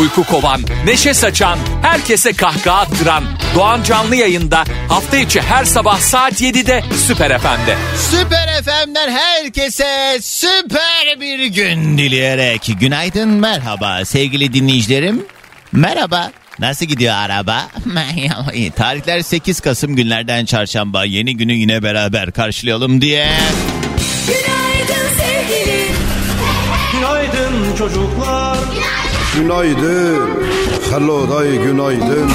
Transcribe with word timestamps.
Uyku 0.00 0.24
kovan, 0.24 0.60
neşe 0.84 1.14
saçan, 1.14 1.58
herkese 1.82 2.32
kahkaha 2.32 2.80
attıran 2.80 3.24
Doğan 3.54 3.82
Canlı 3.82 4.16
yayında 4.16 4.64
hafta 4.88 5.16
içi 5.16 5.40
her 5.40 5.64
sabah 5.64 5.98
saat 5.98 6.40
7'de 6.42 6.82
Süper 7.06 7.38
FM'de. 7.38 7.76
Süper 8.10 8.62
FM'den 8.62 9.10
herkese 9.10 10.18
süper 10.22 11.20
bir 11.20 11.46
gün 11.46 11.98
dileyerek 11.98 12.70
günaydın 12.80 13.28
merhaba 13.28 14.04
sevgili 14.04 14.52
dinleyicilerim. 14.52 15.24
Merhaba. 15.72 16.30
Nasıl 16.58 16.86
gidiyor 16.86 17.14
araba? 17.14 17.68
İyi. 18.54 18.70
Tarihler 18.70 19.20
8 19.20 19.60
Kasım 19.60 19.96
günlerden 19.96 20.44
çarşamba 20.44 21.04
yeni 21.04 21.36
günü 21.36 21.52
yine 21.52 21.82
beraber 21.82 22.32
karşılayalım 22.32 23.00
diye. 23.00 23.28
Günaydın 24.26 25.08
sevgili. 25.18 25.84
Günaydın 26.92 27.76
çocuklar. 27.78 28.47
Günaydın. 29.38 30.44
Hello 30.90 31.30
day 31.30 31.50
günaydın. 31.58 32.30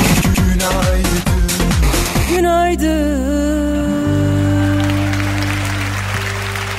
Günaydın. 2.36 3.24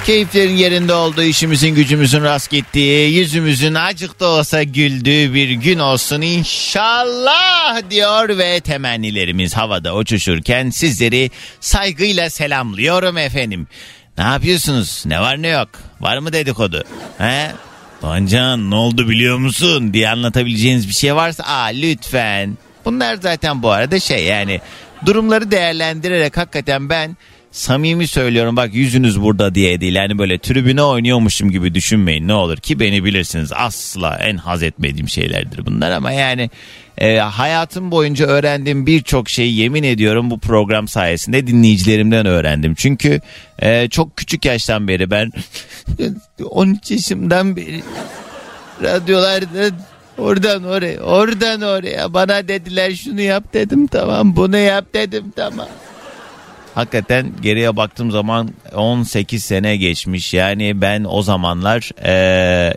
Keyiflerin 0.07 0.57
yerinde 0.57 0.95
olduğu, 0.95 1.23
işimizin 1.23 1.75
gücümüzün 1.75 2.23
rast 2.23 2.51
gittiği, 2.51 3.15
yüzümüzün 3.15 3.75
acık 3.75 4.21
da 4.21 4.27
olsa 4.27 4.63
güldüğü 4.63 5.35
bir 5.35 5.51
gün 5.51 5.79
olsun 5.79 6.21
inşallah 6.21 7.91
diyor 7.91 8.39
ve 8.39 8.61
temennilerimiz 8.61 9.57
havada 9.57 9.95
uçuşurken 9.95 10.71
sizleri 10.71 11.31
saygıyla 11.61 12.31
selamlıyorum 12.31 13.19
efendim. 13.19 13.67
Ne 14.19 14.25
yapıyorsunuz? 14.25 15.03
Ne 15.07 15.21
var 15.21 15.43
ne 15.43 15.49
yok? 15.49 15.69
Var 16.01 16.19
mı 16.19 16.33
dedikodu? 16.33 16.85
He? 17.19 17.53
Doğancan 18.05 18.71
ne 18.71 18.75
oldu 18.75 19.09
biliyor 19.09 19.39
musun 19.39 19.93
diye 19.93 20.09
anlatabileceğiniz 20.09 20.89
bir 20.89 20.93
şey 20.95 21.15
varsa 21.15 21.45
aa 21.45 21.65
lütfen. 21.65 22.59
Bunlar 22.85 23.15
zaten 23.15 23.63
bu 23.63 23.71
arada 23.71 24.01
şey 24.01 24.25
yani 24.25 24.61
durumları 25.07 25.51
değerlendirerek 25.51 26.37
hakikaten 26.37 26.89
ben 26.89 27.17
samimi 27.55 28.09
söylüyorum 28.09 28.57
bak 28.57 28.75
yüzünüz 28.75 29.21
burada 29.23 29.55
diye 29.55 29.81
değil. 29.81 29.95
Yani 29.95 30.19
böyle 30.19 30.39
tribüne 30.39 30.83
oynuyormuşum 30.83 31.51
gibi 31.51 31.75
düşünmeyin 31.75 32.29
ne 32.29 32.35
olur 32.35 32.57
ki 32.57 32.81
beni 32.81 33.05
bilirsiniz. 33.05 33.53
Asla 33.53 34.17
en 34.17 34.37
haz 34.37 34.63
etmediğim 34.63 35.09
şeylerdir 35.09 35.67
bunlar 35.67 35.91
ama 35.91 36.13
yani 36.13 36.51
e, 36.99 37.17
hayatım 37.19 37.91
boyunca 37.91 38.27
öğrendiğim 38.27 38.87
birçok 38.87 39.29
şeyi 39.29 39.57
yemin 39.57 39.83
ediyorum 39.83 40.31
bu 40.31 40.39
program 40.39 40.89
sayesinde 40.89 41.47
dinleyicilerimden 41.47 42.27
öğrendim. 42.27 42.75
Çünkü 42.75 43.21
e, 43.59 43.89
çok 43.89 44.17
küçük 44.17 44.45
yaştan 44.45 44.89
beri 44.89 45.11
ben 45.11 45.33
13 46.45 46.91
yaşımdan 46.91 47.57
beri 47.57 47.83
radyolarda 48.83 49.71
oradan 50.19 50.65
oraya 50.65 51.01
oradan 51.01 51.63
oraya 51.63 52.15
bana 52.15 52.49
dediler 52.49 52.95
şunu 52.95 53.21
yap 53.21 53.45
dedim 53.55 53.87
tamam 53.87 54.37
bunu 54.37 54.57
yap 54.57 54.85
dedim 54.95 55.33
tamam. 55.37 55.69
Hakikaten 56.75 57.33
geriye 57.43 57.77
baktığım 57.77 58.11
zaman 58.11 58.51
18 58.75 59.45
sene 59.45 59.77
geçmiş. 59.77 60.35
Yani 60.35 60.81
ben 60.81 61.05
o 61.09 61.23
zamanlar 61.23 61.91
e, 62.05 62.13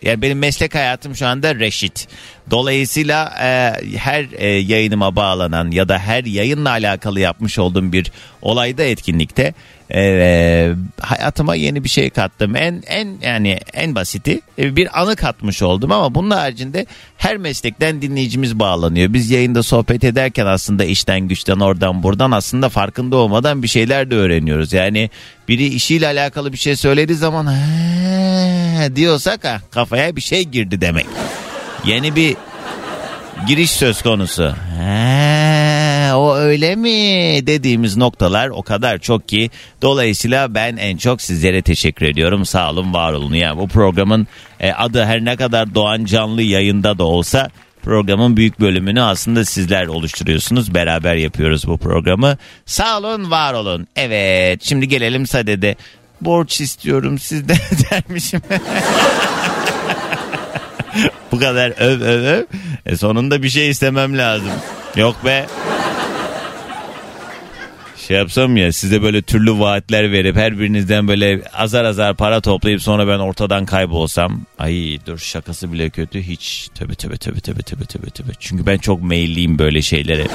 yani 0.02 0.22
benim 0.22 0.40
meslek 0.40 0.76
hayatım 0.76 1.16
şu 1.16 1.28
anda 1.28 1.56
reşit. 1.56 2.08
Dolayısıyla 2.52 3.34
e, 3.42 3.74
her 3.98 4.26
e, 4.32 4.48
yayınıma 4.48 5.16
bağlanan 5.16 5.72
ya 5.72 5.90
da 5.90 6.00
her 6.00 6.24
yayınla 6.24 6.70
alakalı 6.70 7.20
yapmış 7.20 7.60
olduğum 7.60 7.92
bir 7.92 8.12
olayda 8.42 8.84
etkinlikte 8.84 9.54
e, 9.94 10.74
hayatıma 11.02 11.56
yeni 11.56 11.84
bir 11.84 11.90
şey 11.90 12.10
kattım. 12.10 12.56
En 12.56 12.84
en 12.88 13.18
yani 13.22 13.60
en 13.74 13.96
basiti 13.96 14.42
e, 14.60 14.76
bir 14.76 15.02
anı 15.02 15.16
katmış 15.16 15.62
oldum 15.62 15.92
ama 15.92 16.16
bunun 16.16 16.32
haricinde 16.32 16.86
her 17.18 17.38
meslekten 17.38 18.02
dinleyicimiz 18.02 18.60
bağlanıyor. 18.60 19.14
Biz 19.14 19.32
yayında 19.32 19.64
sohbet 19.64 20.04
ederken 20.04 20.46
aslında 20.46 20.86
işten 20.86 21.20
güçten 21.20 21.60
oradan 21.60 22.04
buradan 22.04 22.32
aslında 22.32 22.70
farkında 22.70 23.16
olmadan 23.16 23.64
bir 23.64 23.68
şeyler 23.68 24.12
de 24.12 24.16
öğreniyoruz. 24.16 24.74
Yani 24.74 25.10
biri 25.48 25.66
işiyle 25.66 26.08
alakalı 26.08 26.54
bir 26.54 26.58
şey 26.58 26.76
söylediği 26.76 27.18
zaman 27.18 27.48
diyorsak 28.96 29.44
ha, 29.44 29.62
kafaya 29.72 30.16
bir 30.16 30.22
şey 30.22 30.44
girdi 30.44 30.82
demek. 30.82 31.06
Yeni 31.88 32.16
bir 32.16 32.36
giriş 33.48 33.72
söz 33.72 34.02
konusu. 34.02 34.56
He, 34.80 36.14
o 36.14 36.36
öyle 36.36 36.76
mi 36.76 36.90
dediğimiz 37.48 37.98
noktalar 37.98 38.48
o 38.48 38.64
kadar 38.64 38.98
çok 38.98 39.30
ki 39.30 39.50
dolayısıyla 39.82 40.56
ben 40.56 40.78
en 40.78 40.98
çok 40.98 41.22
sizlere 41.22 41.62
teşekkür 41.62 42.06
ediyorum. 42.06 42.46
Sağ 42.46 42.72
olun, 42.72 42.94
var 42.94 43.14
olun. 43.14 43.34
Yani 43.34 43.60
bu 43.60 43.68
programın 43.68 44.28
e, 44.60 44.72
adı 44.72 45.06
her 45.06 45.26
ne 45.26 45.36
kadar 45.36 45.76
Doğan 45.76 46.06
Canlı 46.06 46.42
yayında 46.42 46.98
da 46.98 47.04
olsa 47.04 47.50
programın 47.84 48.38
büyük 48.38 48.60
bölümünü 48.60 49.02
aslında 49.02 49.46
sizler 49.46 49.88
oluşturuyorsunuz. 49.88 50.74
Beraber 50.74 51.16
yapıyoruz 51.16 51.68
bu 51.68 51.78
programı. 51.78 52.38
Sağ 52.66 52.98
olun, 53.00 53.32
var 53.32 53.54
olun. 53.54 53.88
Evet, 53.96 54.64
şimdi 54.64 54.88
gelelim 54.88 55.28
sadede. 55.28 55.76
Borç 56.22 56.62
istiyorum 56.62 57.20
sizden 57.20 57.58
dermişim. 57.92 58.42
Bu 61.32 61.40
kadar 61.40 61.74
öv 61.80 62.02
öv 62.02 62.26
öv. 62.26 62.44
E 62.86 62.98
sonunda 62.98 63.44
bir 63.44 63.50
şey 63.50 63.70
istemem 63.70 64.18
lazım. 64.18 64.52
Yok 64.96 65.26
be. 65.26 65.46
Şey 68.08 68.18
yapsam 68.18 68.58
ya 68.58 68.74
size 68.74 69.02
böyle 69.02 69.22
türlü 69.22 69.60
vaatler 69.60 70.12
verip 70.12 70.36
her 70.36 70.60
birinizden 70.60 71.08
böyle 71.08 71.42
azar 71.54 71.86
azar 71.86 72.16
para 72.16 72.42
toplayıp 72.42 72.82
sonra 72.82 73.08
ben 73.08 73.20
ortadan 73.20 73.66
kaybolsam. 73.66 74.42
Ay 74.60 75.00
dur 75.06 75.18
şakası 75.18 75.74
bile 75.74 75.90
kötü 75.90 76.22
hiç. 76.22 76.70
Tövbe 76.76 76.96
tövbe 76.96 77.18
tövbe 77.18 77.40
tövbe 77.40 77.62
tövbe 77.62 77.86
tövbe 77.86 78.10
tövbe. 78.10 78.32
Çünkü 78.40 78.66
ben 78.66 78.78
çok 78.78 79.04
meyilliyim 79.04 79.60
böyle 79.60 79.82
şeylere. 79.82 80.28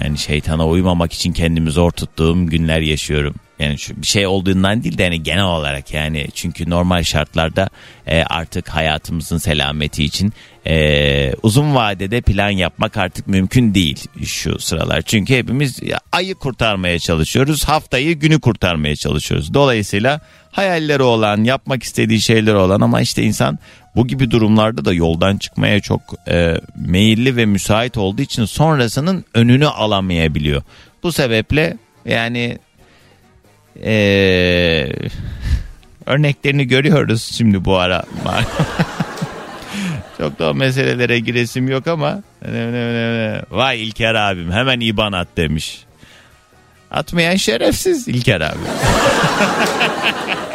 Yani 0.00 0.18
şeytana 0.18 0.66
uymamak 0.66 1.12
için 1.12 1.32
kendimi 1.32 1.70
zor 1.70 1.90
tuttuğum 1.90 2.46
günler 2.46 2.80
yaşıyorum. 2.80 3.34
Yani 3.58 3.78
şu 3.78 4.02
bir 4.02 4.06
şey 4.06 4.26
olduğundan 4.26 4.84
değil 4.84 4.98
de 4.98 5.02
yani 5.02 5.22
genel 5.22 5.44
olarak 5.44 5.94
yani 5.94 6.28
çünkü 6.34 6.70
normal 6.70 7.02
şartlarda 7.02 7.68
e, 8.06 8.22
artık 8.22 8.68
hayatımızın 8.68 9.38
selameti 9.38 10.04
için 10.04 10.32
e, 10.66 11.32
uzun 11.42 11.74
vadede 11.74 12.20
plan 12.20 12.50
yapmak 12.50 12.96
artık 12.96 13.26
mümkün 13.26 13.74
değil 13.74 14.04
şu 14.24 14.58
sıralar. 14.58 15.02
Çünkü 15.02 15.36
hepimiz 15.36 15.80
ayı 16.12 16.34
kurtarmaya 16.34 16.98
çalışıyoruz, 16.98 17.64
haftayı 17.64 18.18
günü 18.18 18.40
kurtarmaya 18.40 18.96
çalışıyoruz. 18.96 19.54
Dolayısıyla 19.54 20.20
hayalleri 20.50 21.02
olan, 21.02 21.44
yapmak 21.44 21.82
istediği 21.82 22.20
şeyler 22.20 22.54
olan 22.54 22.80
ama 22.80 23.00
işte 23.00 23.22
insan 23.22 23.58
bu 23.96 24.06
gibi 24.06 24.30
durumlarda 24.30 24.84
da 24.84 24.92
yoldan 24.92 25.36
çıkmaya 25.36 25.80
çok 25.80 26.00
e, 26.28 26.54
meyilli 26.76 27.36
ve 27.36 27.46
müsait 27.46 27.96
olduğu 27.96 28.22
için 28.22 28.44
sonrasının 28.44 29.24
önünü 29.34 29.66
alamayabiliyor. 29.66 30.62
Bu 31.02 31.12
sebeple 31.12 31.76
yani 32.04 32.58
ee, 33.84 34.88
örneklerini 36.06 36.66
görüyoruz 36.66 37.30
şimdi 37.36 37.64
bu 37.64 37.78
ara. 37.78 38.04
Çok 40.18 40.38
da 40.38 40.50
o 40.50 40.54
meselelere 40.54 41.18
giresim 41.18 41.68
yok 41.68 41.86
ama 41.86 42.22
vay 43.50 43.82
İlker 43.82 44.14
abim 44.14 44.52
hemen 44.52 44.80
İban 44.80 45.12
at 45.12 45.28
demiş. 45.36 45.78
Atmayan 46.90 47.36
şerefsiz 47.36 48.08
İlker 48.08 48.40
abi. 48.40 48.58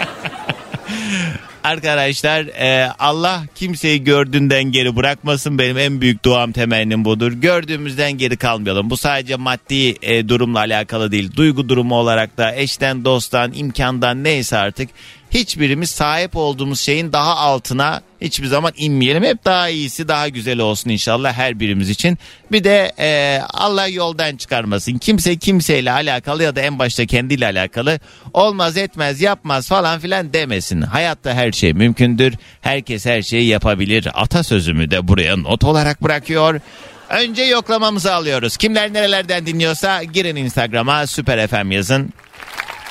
Arkadaşlar 1.63 2.45
e, 2.45 2.91
Allah 2.99 3.43
kimseyi 3.55 4.03
gördüğünden 4.03 4.63
geri 4.63 4.96
bırakmasın. 4.96 5.58
Benim 5.58 5.78
en 5.78 6.02
büyük 6.02 6.25
duam 6.25 6.52
temennim 6.52 7.05
budur. 7.05 7.31
Gördüğümüzden 7.31 8.11
geri 8.11 8.37
kalmayalım. 8.37 8.90
Bu 8.90 8.97
sadece 8.97 9.35
maddi 9.35 9.96
e, 10.02 10.29
durumla 10.29 10.59
alakalı 10.59 11.11
değil. 11.11 11.31
Duygu 11.35 11.69
durumu 11.69 11.96
olarak 11.96 12.37
da 12.37 12.55
eşten, 12.55 13.05
dosttan, 13.05 13.53
imkandan 13.53 14.23
neyse 14.23 14.58
artık 14.58 14.90
hiçbirimiz 15.31 15.89
sahip 15.89 16.35
olduğumuz 16.35 16.79
şeyin 16.79 17.13
daha 17.13 17.35
altına 17.35 18.01
hiçbir 18.22 18.47
zaman 18.47 18.72
inmeyelim. 18.78 19.23
Hep 19.23 19.45
daha 19.45 19.69
iyisi 19.69 20.07
daha 20.07 20.28
güzel 20.28 20.59
olsun 20.59 20.89
inşallah 20.89 21.33
her 21.33 21.59
birimiz 21.59 21.89
için. 21.89 22.17
Bir 22.51 22.63
de 22.63 22.91
e, 22.99 23.39
Allah 23.53 23.87
yoldan 23.87 24.35
çıkarmasın. 24.35 24.97
Kimse 24.97 25.37
kimseyle 25.37 25.91
alakalı 25.91 26.43
ya 26.43 26.55
da 26.55 26.61
en 26.61 26.79
başta 26.79 27.05
kendiyle 27.05 27.45
alakalı 27.45 27.99
olmaz 28.33 28.78
etmez 28.78 29.22
yapmaz 29.22 29.67
falan 29.67 29.99
filan 29.99 30.33
demesin. 30.33 30.81
Hayatta 30.81 31.34
her 31.34 31.51
şey 31.51 31.73
mümkündür. 31.73 32.34
Herkes 32.61 33.05
her 33.05 33.22
şeyi 33.22 33.47
yapabilir. 33.47 34.07
Atasözümü 34.13 34.91
de 34.91 35.07
buraya 35.07 35.37
not 35.37 35.63
olarak 35.63 36.03
bırakıyor. 36.03 36.61
Önce 37.09 37.43
yoklamamızı 37.43 38.13
alıyoruz. 38.13 38.57
Kimler 38.57 38.93
nerelerden 38.93 39.45
dinliyorsa 39.45 40.03
girin 40.03 40.35
Instagram'a 40.35 41.07
Süper 41.07 41.47
FM 41.47 41.72
yazın. 41.72 42.13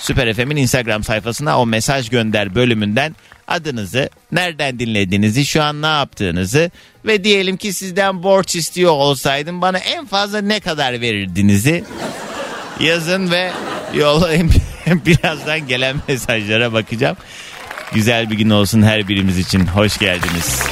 Süper 0.01 0.35
FM'in 0.35 0.57
Instagram 0.57 1.05
sayfasına 1.05 1.61
o 1.61 1.67
mesaj 1.67 2.09
gönder 2.09 2.55
bölümünden 2.55 3.17
adınızı, 3.49 4.11
nereden 4.33 4.79
dinlediğinizi, 4.79 5.47
şu 5.47 5.63
an 5.63 5.83
ne 5.83 5.87
yaptığınızı 5.87 6.71
ve 7.07 7.25
diyelim 7.25 7.57
ki 7.57 7.73
sizden 7.73 8.23
borç 8.23 8.57
istiyor 8.57 8.93
olsaydım 8.93 9.61
bana 9.63 9.79
en 9.79 10.07
fazla 10.07 10.41
ne 10.41 10.61
kadar 10.61 11.01
verirdinizi 11.01 11.85
yazın 12.81 13.31
ve 13.31 13.53
yollayın. 13.95 14.51
Birazdan 15.07 15.69
gelen 15.69 15.97
mesajlara 16.09 16.73
bakacağım. 16.73 17.17
Güzel 17.93 18.31
bir 18.31 18.37
gün 18.37 18.51
olsun 18.51 18.83
her 18.83 19.09
birimiz 19.09 19.39
için. 19.39 19.67
Hoş 19.67 19.99
geldiniz. 19.99 20.63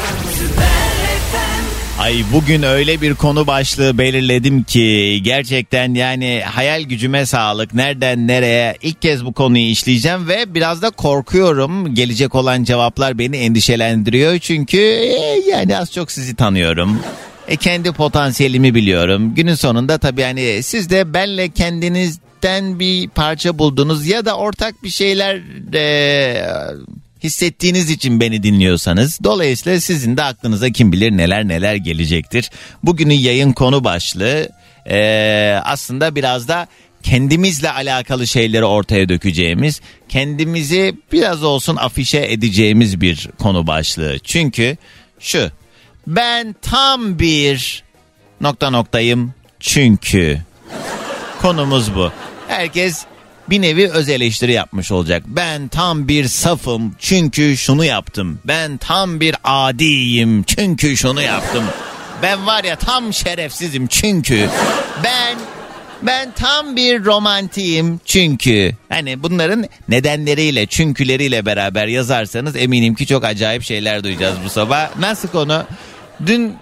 Ay 1.99 2.25
bugün 2.33 2.63
öyle 2.63 3.01
bir 3.01 3.15
konu 3.15 3.47
başlığı 3.47 3.99
belirledim 3.99 4.63
ki 4.63 5.21
gerçekten 5.23 5.95
yani 5.95 6.43
hayal 6.45 6.83
gücüme 6.83 7.27
sağlık. 7.27 7.75
Nereden 7.75 8.27
nereye 8.27 8.77
ilk 8.83 9.03
kez 9.03 9.25
bu 9.25 9.33
konuyu 9.33 9.65
işleyeceğim 9.65 10.29
ve 10.29 10.55
biraz 10.55 10.83
da 10.83 10.91
korkuyorum. 10.91 11.95
Gelecek 11.95 12.35
olan 12.35 12.65
cevaplar 12.65 13.19
beni 13.19 13.37
endişelendiriyor 13.37 14.39
çünkü 14.39 14.79
e, 14.79 15.43
yani 15.51 15.79
az 15.79 15.93
çok 15.93 16.11
sizi 16.11 16.37
tanıyorum. 16.37 17.01
E, 17.49 17.57
kendi 17.57 17.93
potansiyelimi 17.93 18.75
biliyorum. 18.75 19.35
Günün 19.35 19.55
sonunda 19.55 19.99
tabii 19.99 20.21
yani 20.21 20.63
siz 20.63 20.91
de 20.91 21.15
benle 21.15 21.49
kendinizden 21.49 22.79
bir 22.79 23.09
parça 23.09 23.59
buldunuz 23.59 24.07
ya 24.07 24.25
da 24.25 24.37
ortak 24.37 24.83
bir 24.83 24.91
şeyler 24.91 25.41
e, 25.75 26.47
hissettiğiniz 27.23 27.91
için 27.91 28.21
beni 28.21 28.43
dinliyorsanız 28.43 29.19
dolayısıyla 29.25 29.81
sizin 29.81 30.17
de 30.17 30.23
aklınıza 30.23 30.71
kim 30.71 30.93
bilir 30.93 31.11
neler 31.11 31.49
neler 31.49 31.75
gelecektir. 31.75 32.51
Bugünün 32.83 33.15
yayın 33.15 33.53
konu 33.53 33.85
başlığı 33.85 34.49
e, 34.91 35.61
aslında 35.65 36.15
biraz 36.17 36.49
da 36.49 36.67
kendimizle 37.03 37.71
alakalı 37.71 38.27
şeyleri 38.27 38.65
ortaya 38.65 39.09
dökeceğimiz, 39.09 39.81
kendimizi 40.09 40.95
biraz 41.13 41.43
olsun 41.43 41.77
afişe 41.77 42.19
edeceğimiz 42.19 43.01
bir 43.01 43.29
konu 43.39 43.67
başlığı. 43.67 44.19
Çünkü 44.25 44.77
şu 45.21 45.51
ben 46.07 46.55
tam 46.63 47.19
bir 47.19 47.83
nokta 48.41 48.71
noktayım 48.71 49.35
çünkü 49.61 50.39
konumuz 51.43 51.95
bu. 51.95 52.13
Herkes 52.49 53.05
bir 53.51 53.63
nevi 53.63 53.89
öz 53.89 54.09
eleştiri 54.09 54.53
yapmış 54.53 54.93
olacak. 54.93 55.23
Ben 55.27 55.69
tam 55.69 56.09
bir 56.09 56.29
safım 56.29 56.95
çünkü 56.99 57.57
şunu 57.57 57.85
yaptım. 57.85 58.39
Ben 58.45 58.77
tam 58.77 59.21
bir 59.21 59.37
adiyim 59.45 60.43
çünkü 60.43 60.97
şunu 60.97 61.23
yaptım. 61.23 61.65
Ben 62.23 62.47
var 62.47 62.65
ya 62.65 62.77
tam 62.77 63.13
şerefsizim 63.15 63.87
çünkü 63.87 64.49
ben 65.05 65.39
ben 66.03 66.33
tam 66.33 66.77
bir 66.77 67.05
romantiyim 67.05 68.01
çünkü 68.05 68.73
hani 68.89 69.23
bunların 69.23 69.65
nedenleriyle 69.89 70.67
çünküleriyle 70.67 71.47
beraber 71.47 71.87
yazarsanız 71.87 72.57
eminim 72.57 72.95
ki 72.95 73.07
çok 73.07 73.25
acayip 73.25 73.63
şeyler 73.63 74.05
duyacağız 74.05 74.37
bu 74.45 74.49
sabah. 74.49 74.97
Nasıl 74.99 75.29
konu? 75.29 75.65
Dün 76.27 76.55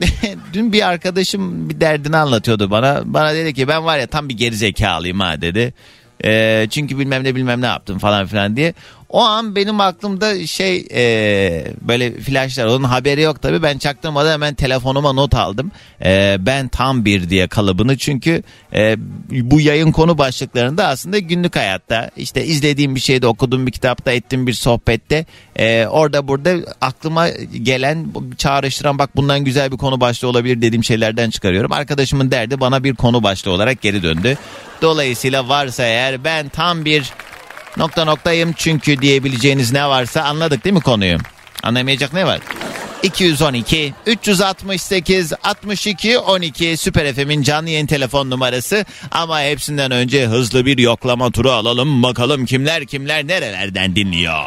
dün 0.52 0.72
bir 0.72 0.88
arkadaşım 0.88 1.70
bir 1.70 1.80
derdini 1.80 2.16
anlatıyordu 2.16 2.70
bana. 2.70 3.02
Bana 3.04 3.34
dedi 3.34 3.54
ki 3.54 3.68
ben 3.68 3.84
var 3.84 3.98
ya 3.98 4.06
tam 4.06 4.28
bir 4.28 4.36
gerizekalıyım 4.36 5.20
ha 5.20 5.40
dedi. 5.40 5.74
Ee, 6.24 6.66
çünkü 6.70 6.98
bilmem 6.98 7.24
ne 7.24 7.34
bilmem 7.34 7.60
ne 7.60 7.66
yaptım 7.66 7.98
falan 7.98 8.26
filan 8.26 8.56
diye. 8.56 8.74
O 9.08 9.20
an 9.20 9.56
benim 9.56 9.80
aklımda 9.80 10.46
şey 10.46 10.86
e, 10.94 11.64
böyle 11.80 12.20
flashlar 12.20 12.66
onun 12.66 12.84
haberi 12.84 13.20
yok 13.20 13.42
tabii 13.42 13.62
ben 13.62 13.78
çaktırmadan 13.78 14.32
hemen 14.32 14.54
telefonuma 14.54 15.12
not 15.12 15.34
aldım. 15.34 15.70
E, 16.04 16.36
ben 16.40 16.68
tam 16.68 17.04
bir 17.04 17.30
diye 17.30 17.48
kalıbını 17.48 17.98
çünkü 17.98 18.42
e, 18.74 18.96
bu 19.30 19.60
yayın 19.60 19.92
konu 19.92 20.18
başlıklarında 20.18 20.86
aslında 20.86 21.18
günlük 21.18 21.56
hayatta 21.56 22.10
işte 22.16 22.44
izlediğim 22.44 22.94
bir 22.94 23.00
şeyde 23.00 23.26
okuduğum 23.26 23.66
bir 23.66 23.72
kitapta 23.72 24.12
ettiğim 24.12 24.46
bir 24.46 24.52
sohbette 24.52 25.26
e, 25.56 25.86
orada 25.86 26.28
burada 26.28 26.56
aklıma 26.80 27.28
gelen 27.62 28.06
çağrıştıran 28.38 28.98
bak 28.98 29.16
bundan 29.16 29.44
güzel 29.44 29.72
bir 29.72 29.76
konu 29.76 30.00
başlığı 30.00 30.28
olabilir 30.28 30.62
dediğim 30.62 30.84
şeylerden 30.84 31.30
çıkarıyorum. 31.30 31.72
Arkadaşımın 31.72 32.30
derdi 32.30 32.60
bana 32.60 32.84
bir 32.84 32.94
konu 32.94 33.22
başlığı 33.22 33.50
olarak 33.50 33.82
geri 33.82 34.02
döndü. 34.02 34.38
Dolayısıyla 34.82 35.48
varsa 35.48 35.82
eğer 35.82 36.24
ben 36.24 36.48
tam 36.48 36.84
bir 36.84 37.12
nokta 37.78 38.04
noktayım 38.04 38.52
çünkü 38.56 39.02
diyebileceğiniz 39.02 39.72
ne 39.72 39.88
varsa 39.88 40.22
anladık 40.22 40.64
değil 40.64 40.74
mi 40.74 40.80
konuyu? 40.80 41.18
Anlamayacak 41.62 42.12
ne 42.12 42.26
var? 42.26 42.40
212 43.02 43.94
368 44.06 45.32
62 45.44 46.18
12 46.18 46.76
Süper 46.76 47.14
FM'in 47.14 47.42
canlı 47.42 47.70
yayın 47.70 47.86
telefon 47.86 48.30
numarası 48.30 48.84
ama 49.10 49.40
hepsinden 49.40 49.90
önce 49.90 50.26
hızlı 50.26 50.66
bir 50.66 50.78
yoklama 50.78 51.30
turu 51.30 51.50
alalım 51.50 52.02
bakalım 52.02 52.46
kimler 52.46 52.86
kimler 52.86 53.26
nerelerden 53.26 53.96
dinliyor. 53.96 54.44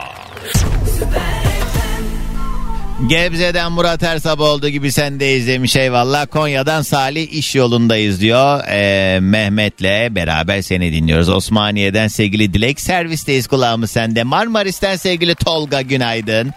Gebze'den 3.10 3.72
Murat 3.72 4.04
Ersab 4.04 4.40
olduğu 4.40 4.70
gibi 4.70 4.92
sen 4.92 5.20
de 5.20 5.36
izlemiş 5.36 5.76
eyvallah. 5.76 6.28
Konya'dan 6.28 6.82
Salih 6.82 7.34
iş 7.34 7.56
yolundayız 7.56 8.22
diyor. 8.22 8.64
Ee, 8.68 9.20
Mehmet'le 9.20 10.16
beraber 10.16 10.62
seni 10.62 10.94
dinliyoruz. 10.94 11.30
Osmaniye'den 11.30 12.08
sevgili 12.08 12.54
Dilek 12.54 12.82
servisteyiz 12.82 13.48
kulağımız 13.48 13.92
sende. 13.92 14.24
Marmaris'ten 14.24 14.96
sevgili 14.96 15.36
Tolga 15.36 15.82
günaydın. 15.82 16.54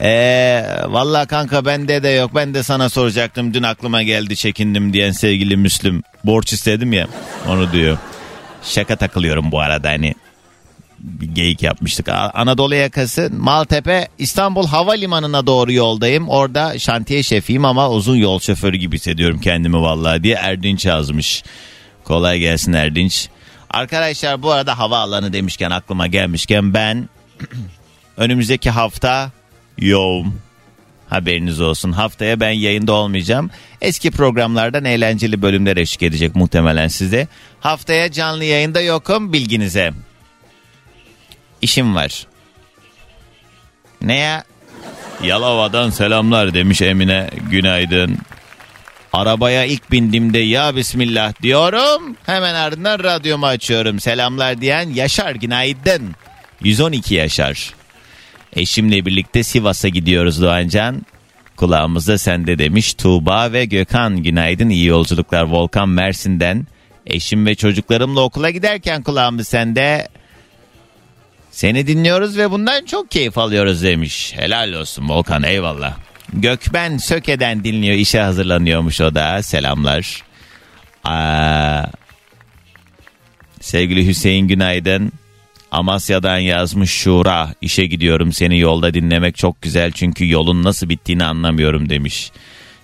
Ee, 0.00 0.64
Valla 0.86 1.26
kanka 1.26 1.64
bende 1.64 2.02
de 2.02 2.08
yok 2.08 2.30
ben 2.34 2.54
de 2.54 2.62
sana 2.62 2.88
soracaktım 2.88 3.54
dün 3.54 3.62
aklıma 3.62 4.02
geldi 4.02 4.36
çekindim 4.36 4.92
diyen 4.92 5.12
sevgili 5.12 5.56
Müslüm. 5.56 6.02
Borç 6.24 6.52
istedim 6.52 6.92
ya 6.92 7.08
onu 7.48 7.72
diyor. 7.72 7.98
Şaka 8.62 8.96
takılıyorum 8.96 9.52
bu 9.52 9.60
arada 9.60 9.88
hani 9.88 10.14
bir 11.02 11.26
geyik 11.26 11.62
yapmıştık. 11.62 12.08
Anadolu 12.08 12.74
yakası 12.74 13.30
Maltepe 13.32 14.08
İstanbul 14.18 14.66
Havalimanı'na 14.66 15.46
doğru 15.46 15.72
yoldayım. 15.72 16.28
Orada 16.28 16.78
şantiye 16.78 17.22
şefiyim 17.22 17.64
ama 17.64 17.90
uzun 17.90 18.16
yol 18.16 18.40
şoförü 18.40 18.76
gibi 18.76 18.96
hissediyorum 18.96 19.40
kendimi 19.40 19.80
vallahi 19.80 20.22
diye 20.22 20.34
Erdinç 20.34 20.86
yazmış. 20.86 21.44
Kolay 22.04 22.38
gelsin 22.38 22.72
Erdinç. 22.72 23.28
Arkadaşlar 23.70 24.42
bu 24.42 24.52
arada 24.52 24.78
havaalanı 24.78 25.32
demişken 25.32 25.70
aklıma 25.70 26.06
gelmişken 26.06 26.74
ben 26.74 27.08
önümüzdeki 28.16 28.70
hafta 28.70 29.30
yoğum. 29.78 30.34
Haberiniz 31.08 31.60
olsun. 31.60 31.92
Haftaya 31.92 32.40
ben 32.40 32.50
yayında 32.50 32.92
olmayacağım. 32.92 33.50
Eski 33.80 34.10
programlardan 34.10 34.84
eğlenceli 34.84 35.42
bölümler 35.42 35.76
eşlik 35.76 36.02
edecek 36.02 36.36
muhtemelen 36.36 36.88
size. 36.88 37.28
Haftaya 37.60 38.12
canlı 38.12 38.44
yayında 38.44 38.80
yokum 38.80 39.32
bilginize. 39.32 39.92
İşim 41.62 41.94
var. 41.94 42.26
Ne 44.00 44.16
ya? 44.16 44.44
Yalova'dan 45.22 45.90
selamlar 45.90 46.54
demiş 46.54 46.82
Emine. 46.82 47.30
Günaydın. 47.50 48.18
Arabaya 49.12 49.64
ilk 49.64 49.90
bindiğimde 49.90 50.38
ya 50.38 50.76
bismillah 50.76 51.42
diyorum. 51.42 52.16
Hemen 52.26 52.54
ardından 52.54 52.98
radyomu 52.98 53.46
açıyorum. 53.46 54.00
Selamlar 54.00 54.60
diyen 54.60 54.90
Yaşar 54.90 55.34
günaydın. 55.34 56.14
112 56.60 57.14
Yaşar. 57.14 57.74
Eşimle 58.52 59.06
birlikte 59.06 59.42
Sivas'a 59.42 59.88
gidiyoruz 59.88 60.42
Doğancan. 60.42 61.02
Kulağımızda 61.56 62.18
sende 62.18 62.58
demiş 62.58 62.94
Tuğba 62.94 63.52
ve 63.52 63.64
Gökhan 63.64 64.22
günaydın 64.22 64.68
iyi 64.68 64.86
yolculuklar 64.86 65.42
Volkan 65.42 65.88
Mersin'den. 65.88 66.66
Eşim 67.06 67.46
ve 67.46 67.54
çocuklarımla 67.54 68.20
okula 68.20 68.50
giderken 68.50 69.02
kulağımız 69.02 69.48
sende. 69.48 70.08
Seni 71.52 71.86
dinliyoruz 71.86 72.36
ve 72.38 72.50
bundan 72.50 72.84
çok 72.84 73.10
keyif 73.10 73.38
alıyoruz 73.38 73.82
demiş. 73.82 74.32
Helal 74.36 74.72
olsun 74.72 75.08
Volkan 75.08 75.42
eyvallah. 75.42 75.96
Gökben 76.32 76.98
Söke'den 76.98 77.64
dinliyor 77.64 77.96
işe 77.96 78.20
hazırlanıyormuş 78.20 79.00
o 79.00 79.14
da 79.14 79.42
selamlar. 79.42 80.22
Aa, 81.04 81.84
sevgili 83.60 84.06
Hüseyin 84.06 84.48
günaydın. 84.48 85.12
Amasya'dan 85.70 86.38
yazmış 86.38 86.90
Şura 86.90 87.54
işe 87.60 87.86
gidiyorum 87.86 88.32
seni 88.32 88.58
yolda 88.58 88.94
dinlemek 88.94 89.36
çok 89.36 89.62
güzel 89.62 89.92
çünkü 89.92 90.28
yolun 90.28 90.64
nasıl 90.64 90.88
bittiğini 90.88 91.24
anlamıyorum 91.24 91.88
demiş. 91.88 92.30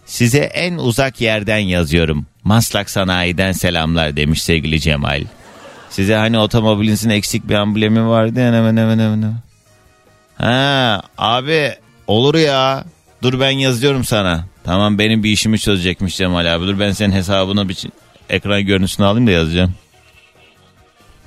Size 0.06 0.38
en 0.38 0.74
uzak 0.74 1.20
yerden 1.20 1.58
yazıyorum. 1.58 2.26
Maslak 2.44 2.90
Sanayi'den 2.90 3.52
selamlar 3.52 4.16
demiş 4.16 4.42
sevgili 4.42 4.80
Cemal. 4.80 5.24
Size 5.90 6.16
hani 6.16 6.38
otomobilinizin 6.38 7.10
eksik 7.10 7.48
bir 7.48 7.54
amblemi 7.54 8.08
vardı 8.08 8.40
ya 8.40 8.46
hemen 8.46 8.76
hemen 8.76 8.98
hemen. 8.98 8.98
hemen. 8.98 9.34
Ha 10.34 11.02
abi 11.18 11.72
olur 12.06 12.34
ya. 12.34 12.84
Dur 13.22 13.40
ben 13.40 13.50
yazıyorum 13.50 14.04
sana. 14.04 14.44
Tamam 14.64 14.98
benim 14.98 15.24
bir 15.24 15.30
işimi 15.30 15.58
çözecekmiş 15.58 16.16
Cemal 16.16 16.54
abi. 16.54 16.66
Dur 16.66 16.80
ben 16.80 16.92
senin 16.92 17.12
hesabına 17.12 17.68
bir 17.68 17.78
ekran 18.28 18.62
görüntüsünü 18.62 19.06
alayım 19.06 19.26
da 19.26 19.30
yazacağım. 19.30 19.74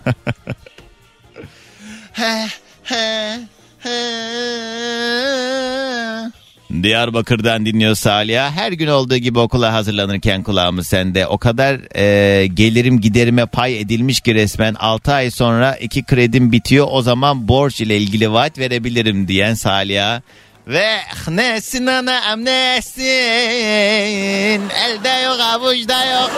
Diyarbakır'dan 6.84 7.66
dinliyor 7.66 7.96
Salih'a. 7.96 8.52
Her 8.52 8.72
gün 8.72 8.88
olduğu 8.88 9.18
gibi 9.18 9.40
okula 9.40 9.74
hazırlanırken 9.74 10.44
kulağımız 10.44 10.88
sende. 10.88 11.28
O 11.28 11.38
kadar 11.38 11.80
e, 11.96 12.48
gelirim 12.48 13.02
giderime 13.02 13.46
pay 13.46 13.80
edilmiş 13.80 14.22
ki 14.22 14.36
resmen 14.36 14.74
6 14.74 15.14
ay 15.14 15.32
sonra 15.32 15.76
iki 15.76 16.04
kredim 16.04 16.52
bitiyor. 16.52 16.88
O 16.90 17.02
zaman 17.02 17.48
borç 17.48 17.82
ile 17.82 17.98
ilgili 17.98 18.32
vaat 18.32 18.58
verebilirim 18.60 19.28
diyen 19.28 19.54
Salih'a. 19.54 20.22
Ve 20.68 20.98
nesin 21.28 21.86
anam 21.86 22.46
nesin 22.46 23.02
elde 24.70 25.24
yok 25.24 25.40
avuçta 25.40 26.06
yok. 26.06 26.32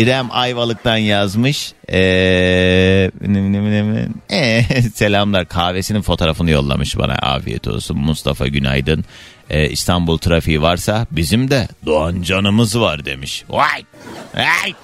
İrem 0.00 0.28
Ayvalık'tan 0.30 0.96
yazmış. 0.96 1.72
Ee, 1.92 3.10
ee, 4.30 4.62
selamlar 4.94 5.48
kahvesinin 5.48 6.02
fotoğrafını 6.02 6.50
yollamış 6.50 6.98
bana 6.98 7.14
afiyet 7.14 7.68
olsun. 7.68 7.98
Mustafa 7.98 8.46
günaydın. 8.46 9.04
Ee, 9.50 9.68
İstanbul 9.68 10.18
trafiği 10.18 10.62
varsa 10.62 11.06
bizim 11.10 11.50
de 11.50 11.68
Doğan 11.86 12.22
canımız 12.22 12.80
var 12.80 13.04
demiş. 13.04 13.44
Vay! 13.48 13.84
Vay! 14.34 14.74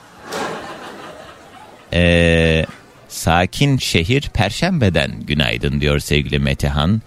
Ee, 1.93 2.67
sakin 3.09 3.79
şehir 3.79 4.23
Perşembe'den 4.35 5.21
günaydın 5.21 5.81
diyor 5.81 5.99
sevgili 5.99 6.39
Metehan. 6.39 7.03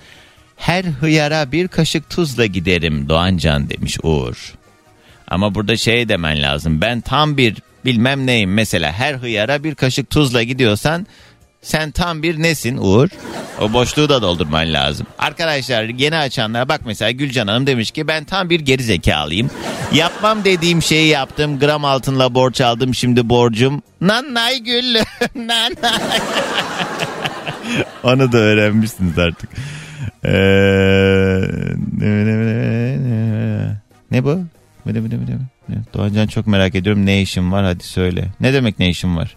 Her 0.55 0.83
hıyara 0.83 1.51
bir 1.51 1.67
kaşık 1.67 2.09
tuzla 2.09 2.45
giderim 2.45 3.09
Doğancan 3.09 3.69
demiş 3.69 3.97
Uğur. 4.03 4.53
Ama 5.27 5.55
burada 5.55 5.77
şey 5.77 6.09
demen 6.09 6.41
lazım. 6.41 6.81
Ben 6.81 7.01
tam 7.01 7.37
bir 7.37 7.55
bilmem 7.85 8.25
neyim 8.27 8.53
mesela 8.53 8.91
her 8.91 9.13
hıyara 9.13 9.63
bir 9.63 9.75
kaşık 9.75 10.09
tuzla 10.09 10.43
gidiyorsan 10.43 11.07
sen 11.61 11.91
tam 11.91 12.23
bir 12.23 12.41
nesin 12.41 12.77
Uğur? 12.77 13.09
O 13.61 13.73
boşluğu 13.73 14.09
da 14.09 14.21
doldurman 14.21 14.73
lazım. 14.73 15.07
Arkadaşlar 15.17 15.83
yeni 15.83 16.17
açanlar 16.17 16.69
bak 16.69 16.81
mesela 16.85 17.11
Gülcan 17.11 17.47
Hanım 17.47 17.67
demiş 17.67 17.91
ki 17.91 18.07
ben 18.07 18.23
tam 18.23 18.49
bir 18.49 18.59
geri 18.59 18.83
zekalıyım. 18.83 19.51
Yapmam 19.93 20.43
dediğim 20.43 20.81
şeyi 20.81 21.07
yaptım. 21.07 21.59
Gram 21.59 21.85
altınla 21.85 22.33
borç 22.33 22.61
aldım 22.61 22.95
şimdi 22.95 23.29
borcum. 23.29 23.81
Nanay 24.01 24.59
gül. 24.59 24.95
Nanay. 25.35 26.19
Onu 28.03 28.31
da 28.31 28.37
öğrenmişsiniz 28.37 29.19
artık. 29.19 29.49
Ee, 30.25 30.31
ne 34.11 34.23
bu? 34.23 34.39
Ne 34.85 34.93
ne 34.93 35.03
ne 35.03 35.09
ne? 35.09 35.58
Doğancan 35.93 36.27
çok 36.27 36.47
merak 36.47 36.75
ediyorum 36.75 37.05
ne 37.05 37.21
işim 37.21 37.51
var 37.51 37.65
hadi 37.65 37.83
söyle. 37.83 38.27
Ne 38.39 38.53
demek 38.53 38.79
ne 38.79 38.89
işim 38.89 39.17
var? 39.17 39.35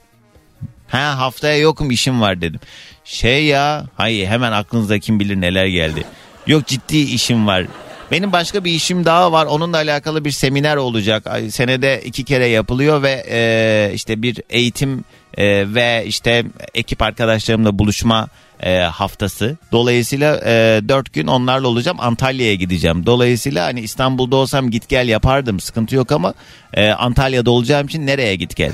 Ha 0.88 1.18
haftaya 1.18 1.58
yokum 1.58 1.90
işim 1.90 2.20
var 2.20 2.40
dedim. 2.40 2.60
Şey 3.04 3.44
ya 3.44 3.86
hayır 3.96 4.26
hemen 4.26 4.52
aklınızda 4.52 4.98
kim 4.98 5.20
bilir 5.20 5.40
neler 5.40 5.66
geldi. 5.66 6.04
Yok 6.46 6.66
ciddi 6.66 6.98
işim 6.98 7.46
var. 7.46 7.66
Benim 8.10 8.32
başka 8.32 8.64
bir 8.64 8.72
işim 8.72 9.04
daha 9.04 9.32
var. 9.32 9.46
Onunla 9.46 9.76
alakalı 9.76 10.24
bir 10.24 10.30
seminer 10.30 10.76
olacak. 10.76 11.26
Senede 11.50 12.02
iki 12.04 12.24
kere 12.24 12.46
yapılıyor 12.46 13.02
ve 13.02 13.24
e, 13.30 13.90
işte 13.94 14.22
bir 14.22 14.42
eğitim 14.50 15.04
e, 15.38 15.74
ve 15.74 16.04
işte 16.06 16.44
ekip 16.74 17.02
arkadaşlarımla 17.02 17.78
buluşma 17.78 18.28
e, 18.62 18.78
haftası. 18.78 19.56
Dolayısıyla 19.72 20.40
e, 20.44 20.80
dört 20.88 21.12
gün 21.12 21.26
onlarla 21.26 21.68
olacağım. 21.68 22.00
Antalya'ya 22.00 22.54
gideceğim. 22.54 23.06
Dolayısıyla 23.06 23.66
hani 23.66 23.80
İstanbul'da 23.80 24.36
olsam 24.36 24.70
git 24.70 24.88
gel 24.88 25.08
yapardım. 25.08 25.60
Sıkıntı 25.60 25.96
yok 25.96 26.12
ama 26.12 26.34
e, 26.74 26.90
Antalya'da 26.90 27.50
olacağım 27.50 27.86
için 27.86 28.06
nereye 28.06 28.36
git 28.36 28.56
gel? 28.56 28.72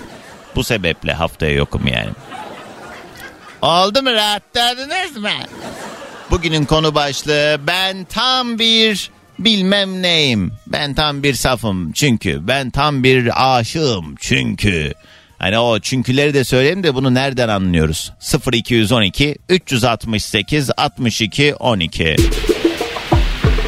Bu 0.56 0.64
sebeple 0.64 1.12
haftaya 1.12 1.52
yokum 1.52 1.86
yani. 1.86 2.10
Oldu 3.62 4.02
mu 4.02 4.12
rahatladınız 4.12 5.16
mı? 5.16 5.30
Bugünün 6.30 6.64
konu 6.64 6.94
başlığı 6.94 7.60
ben 7.66 8.04
tam 8.04 8.58
bir 8.58 9.10
bilmem 9.38 10.02
neyim. 10.02 10.52
Ben 10.66 10.94
tam 10.94 11.22
bir 11.22 11.34
safım 11.34 11.92
çünkü. 11.92 12.48
Ben 12.48 12.70
tam 12.70 13.04
bir 13.04 13.56
aşığım 13.58 14.14
çünkü. 14.20 14.94
Hani 15.38 15.58
o 15.58 15.78
çünküleri 15.80 16.34
de 16.34 16.44
söyleyeyim 16.44 16.82
de 16.82 16.94
bunu 16.94 17.14
nereden 17.14 17.48
anlıyoruz? 17.48 18.12
0212 18.52 19.36
368 19.48 20.70
62 20.76 21.54
12. 21.54 22.16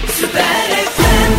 Süper 0.08 0.66
FM 0.84 1.32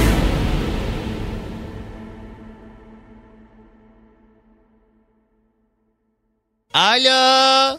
Alo. 6.74 7.78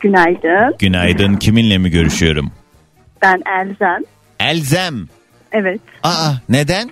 Günaydın. 0.00 0.76
Günaydın 0.78 1.36
kiminle 1.36 1.78
mi 1.78 1.90
görüşüyorum? 1.90 2.52
Ben 3.22 3.42
Elzem. 3.60 4.00
Elzem. 4.40 5.08
Evet. 5.52 5.80
Aa 6.02 6.32
neden? 6.48 6.90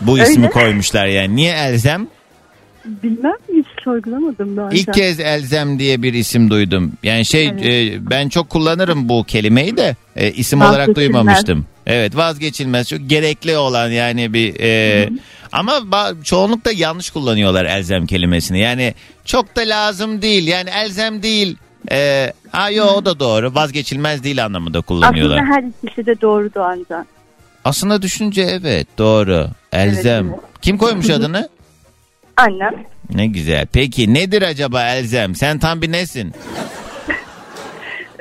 Bu 0.00 0.18
ismi 0.18 0.42
Öyle. 0.44 0.50
koymuşlar 0.50 1.06
yani. 1.06 1.36
Niye 1.36 1.52
Elzem? 1.54 2.06
Bilmem 2.84 3.32
hiç 3.52 3.66
sorgulamadım 3.84 4.56
daha 4.56 4.70
İlk 4.70 4.88
önce. 4.88 5.00
kez 5.00 5.20
Elzem 5.20 5.78
diye 5.78 6.02
bir 6.02 6.14
isim 6.14 6.50
duydum. 6.50 6.92
Yani 7.02 7.24
şey 7.24 7.46
Evet. 7.48 7.64
e, 7.64 8.10
ben 8.10 8.28
çok 8.28 8.50
kullanırım 8.50 9.08
bu 9.08 9.24
kelimeyi 9.24 9.76
de 9.76 9.96
e, 10.16 10.32
isim 10.32 10.60
olarak 10.62 10.96
duymamıştım. 10.96 11.66
Evet 11.86 12.16
vazgeçilmez 12.16 12.88
çok 12.88 13.00
gerekli 13.10 13.56
olan 13.56 13.88
yani 13.90 14.32
bir 14.34 14.60
e, 14.60 15.08
ama 15.52 15.72
ba- 15.72 16.24
çoğunlukla 16.24 16.72
yanlış 16.72 17.10
kullanıyorlar 17.10 17.64
elzem 17.64 18.06
kelimesini. 18.06 18.58
Yani 18.58 18.94
çok 19.24 19.56
da 19.56 19.60
lazım 19.60 20.22
değil 20.22 20.46
yani 20.46 20.70
elzem 20.70 21.22
değil. 21.22 21.56
E, 21.90 22.32
yo 22.72 22.84
o 22.84 23.04
da 23.04 23.20
doğru 23.20 23.54
vazgeçilmez 23.54 24.24
değil 24.24 24.44
anlamında 24.44 24.80
kullanıyorlar. 24.80 25.38
Aslında 25.38 25.54
her 25.56 25.64
ikisi 25.82 26.06
de 26.06 26.20
doğru 26.20 26.54
Doğancan. 26.54 27.06
Aslında 27.64 28.02
düşünce 28.02 28.42
evet 28.42 28.86
doğru 28.98 29.46
elzem. 29.72 30.26
Evet, 30.28 30.40
Kim 30.62 30.78
koymuş 30.78 31.10
adını? 31.10 31.48
Annem. 32.40 32.74
Ne 33.14 33.26
güzel. 33.26 33.66
Peki 33.72 34.14
nedir 34.14 34.42
acaba 34.42 34.82
Elzem? 34.84 35.34
Sen 35.34 35.58
tam 35.58 35.82
bir 35.82 35.92
nesin? 35.92 36.32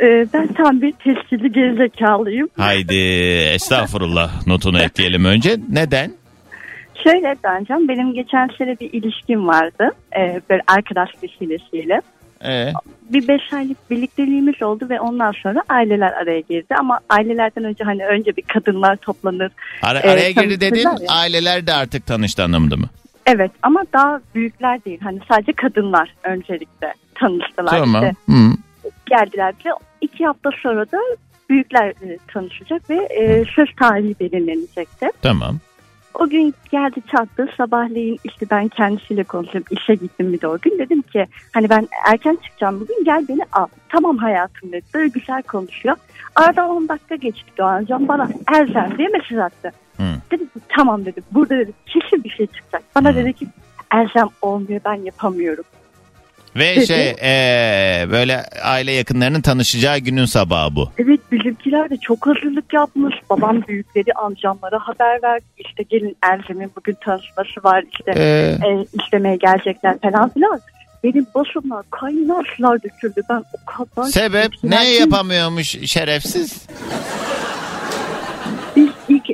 e, 0.02 0.28
ben 0.34 0.48
tam 0.54 0.82
bir 0.82 0.92
tescilli 0.92 1.52
gerizekalıyım. 1.52 2.50
Haydi 2.58 2.96
estağfurullah 3.54 4.48
notunu 4.48 4.82
ekleyelim 4.82 5.26
önce. 5.26 5.58
Neden? 5.70 6.12
Şöyle 7.04 7.36
Doğancan 7.44 7.88
benim 7.88 8.14
geçen 8.14 8.50
sene 8.58 8.80
bir 8.80 8.94
ilişkim 8.94 9.48
vardı. 9.48 9.90
E, 10.18 10.42
böyle 10.50 10.62
arkadaş 10.68 11.10
vesilesiyle. 11.24 12.02
Ee, 12.46 12.72
Bir 13.10 13.28
beş 13.28 13.54
aylık 13.54 13.90
birlikteliğimiz 13.92 14.62
oldu 14.62 14.88
ve 14.90 15.00
ondan 15.00 15.32
sonra 15.32 15.64
aileler 15.70 16.12
araya 16.12 16.40
girdi. 16.40 16.76
Ama 16.80 17.00
ailelerden 17.10 17.64
önce 17.64 17.84
hani 17.84 18.06
önce 18.06 18.36
bir 18.38 18.42
kadınlar 18.42 18.96
toplanır. 18.96 19.52
ara- 19.82 20.00
Evet, 20.00 20.14
araya 20.14 20.32
girdi 20.32 20.62
dedin 20.62 20.80
ya. 20.80 20.96
aileler 21.08 21.68
de 21.68 21.74
artık 21.74 22.06
tanıştı 22.06 22.44
anlamında 22.44 22.76
mı? 22.78 22.90
Evet 23.30 23.52
ama 23.64 23.84
daha 23.94 24.22
büyükler 24.36 24.86
değil. 24.86 25.00
Hani 25.04 25.20
sadece 25.30 25.54
kadınlar 25.54 26.16
öncelikle 26.24 26.94
tanıştılar. 27.16 27.72
Tamam. 27.72 28.04
İşte 28.04 28.16
Hı. 28.28 28.52
geldiler 29.06 29.54
ve 29.66 29.70
iki 30.02 30.26
hafta 30.26 30.50
sonra 30.64 30.92
da 30.92 30.98
büyükler 31.50 31.88
e, 31.90 32.18
tanışacak 32.28 32.90
ve 32.90 32.96
e, 32.96 33.46
söz 33.56 33.76
tarihi 33.76 34.16
belirlenecekti. 34.20 35.12
Tamam. 35.22 35.56
O 36.14 36.30
gün 36.30 36.54
geldi 36.72 37.02
çattı 37.12 37.48
sabahleyin 37.58 38.20
işte 38.24 38.46
ben 38.52 38.68
kendisiyle 38.68 39.24
konuştum 39.24 39.64
işe 39.72 39.96
gittim 39.96 40.34
bir 40.34 40.42
de 40.42 40.48
o 40.48 40.58
gün 40.60 40.80
dedim 40.80 41.02
ki 41.02 41.26
hani 41.54 41.70
ben 41.70 41.88
erken 42.08 42.38
çıkacağım 42.44 42.80
bugün 42.80 43.04
gel 43.06 43.26
beni 43.30 43.42
al. 43.52 43.68
Tamam 43.90 44.18
hayatım 44.18 44.72
dedi 44.72 44.86
böyle 44.94 45.08
güzel 45.08 45.42
konuşuyor. 45.44 45.96
Aradan 46.36 46.70
10 46.70 46.88
dakika 46.88 47.16
geçti 47.16 47.52
Doğancan 47.58 48.08
bana 48.08 48.30
Elzem 48.54 48.98
diye 48.98 49.08
mesaj 49.08 49.38
attı. 49.38 49.72
Hı. 50.00 50.04
Dedim 50.32 50.46
ki 50.46 50.60
tamam 50.70 51.06
dedim 51.06 51.24
burada 51.32 51.58
dedi 51.58 51.72
kesin 51.86 52.24
bir 52.24 52.30
şey 52.30 52.48
çıkacak. 52.48 52.84
Bana 52.96 53.16
dedi 53.16 53.34
ki 53.34 53.48
Elzem 53.94 54.28
olmuyor 54.42 54.82
ben 54.86 54.94
yapamıyorum. 54.94 55.64
Ve 56.56 56.76
Dedi. 56.76 56.88
şey 56.88 57.10
ee, 57.10 58.06
böyle 58.12 58.44
aile 58.64 58.92
yakınlarının 58.92 59.42
tanışacağı 59.42 59.98
günün 59.98 60.26
sabahı 60.26 60.76
bu. 60.76 60.90
Evet 60.98 61.20
bizimkiler 61.32 61.90
de 61.90 61.98
çok 61.98 62.28
hazırlık 62.28 62.74
yapmış. 62.74 63.16
Babam 63.30 63.62
büyükleri 63.68 64.14
amcamlara 64.14 64.80
haber 64.80 65.24
verdi. 65.24 65.46
İşte 65.58 65.84
gelin 65.84 66.18
Elzem'in 66.32 66.72
bugün 66.76 66.98
tanışması 67.02 67.64
var. 67.64 67.84
İşte 67.92 68.12
Ee, 68.16 68.58
e, 68.68 68.86
istemeye 69.04 69.36
gelecekler 69.36 70.00
falan 70.00 70.30
filan. 70.30 70.60
Benim 71.04 71.28
başımdan 71.36 71.84
kaynar 71.90 72.54
sular 72.58 72.84
döküldü. 72.84 73.22
Ben 73.30 73.44
o 73.54 73.66
kadar... 73.66 74.10
sebep 74.10 74.52
ne 74.64 74.90
yapamıyormuş 74.94 75.68
şerefsiz? 75.68 76.68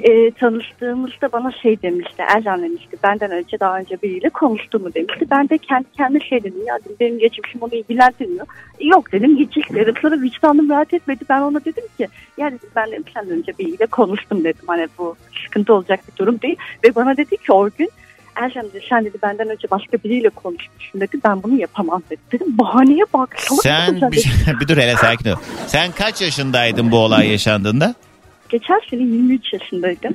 E, 0.05 0.31
tanıştığımızda 0.31 1.31
bana 1.31 1.51
şey 1.51 1.81
demişti. 1.81 2.23
Ercan 2.35 2.63
demişti. 2.63 2.97
Benden 3.03 3.31
önce 3.31 3.59
daha 3.59 3.77
önce 3.77 4.01
biriyle 4.03 4.29
konuştu 4.29 4.79
mu 4.79 4.93
demişti. 4.93 5.25
Ben 5.31 5.49
de 5.49 5.57
kendi 5.57 5.91
kendime 5.97 6.19
şey 6.19 6.43
dedim. 6.43 6.65
Ya 6.67 6.79
dedim, 6.85 6.95
benim 6.99 7.19
geçmişim 7.19 7.61
onu 7.61 7.75
ilgilendirmiyor. 7.75 8.45
Yok 8.81 9.11
dedim 9.11 9.37
geçecek 9.37 9.75
dedim. 9.75 9.93
Sonra 10.01 10.21
vicdanım 10.21 10.69
rahat 10.69 10.93
etmedi. 10.93 11.23
Ben 11.29 11.41
ona 11.41 11.65
dedim 11.65 11.83
ki 11.97 12.07
ya 12.37 12.47
dedim 12.47 12.69
ben 12.75 12.91
dedim 12.91 13.03
senden 13.13 13.37
önce 13.37 13.53
biriyle 13.59 13.85
konuştum 13.85 14.43
dedim. 14.43 14.63
Hani 14.67 14.87
bu 14.97 15.15
sıkıntı 15.43 15.73
olacak 15.73 15.99
bir 16.11 16.17
durum 16.17 16.41
değil. 16.41 16.55
Ve 16.83 16.95
bana 16.95 17.17
dedi 17.17 17.37
ki 17.37 17.51
o 17.51 17.69
gün 17.77 17.89
Ercan 18.35 18.65
dedi 18.65 18.85
sen 18.89 19.05
dedi 19.05 19.17
benden 19.23 19.49
önce 19.49 19.67
başka 19.71 19.97
biriyle 20.03 20.29
konuşmuşsun 20.29 21.01
dedi. 21.01 21.17
Ben 21.25 21.43
bunu 21.43 21.59
yapamam 21.59 22.03
dedi. 22.09 22.21
Dedim 22.31 22.57
bahaneye 22.57 23.03
bak. 23.13 23.35
Sen 23.63 23.95
bir, 24.11 24.31
bir 24.61 24.67
dur 24.67 24.77
hele 24.77 24.95
sakin 24.95 25.29
ol. 25.29 25.35
Sen 25.67 25.91
kaç 25.91 26.21
yaşındaydın 26.21 26.91
bu 26.91 26.97
olay 26.97 27.31
yaşandığında? 27.31 27.95
Geçen 28.49 28.81
sene 28.89 29.01
23 29.01 29.53
yaşındaydım. 29.53 30.13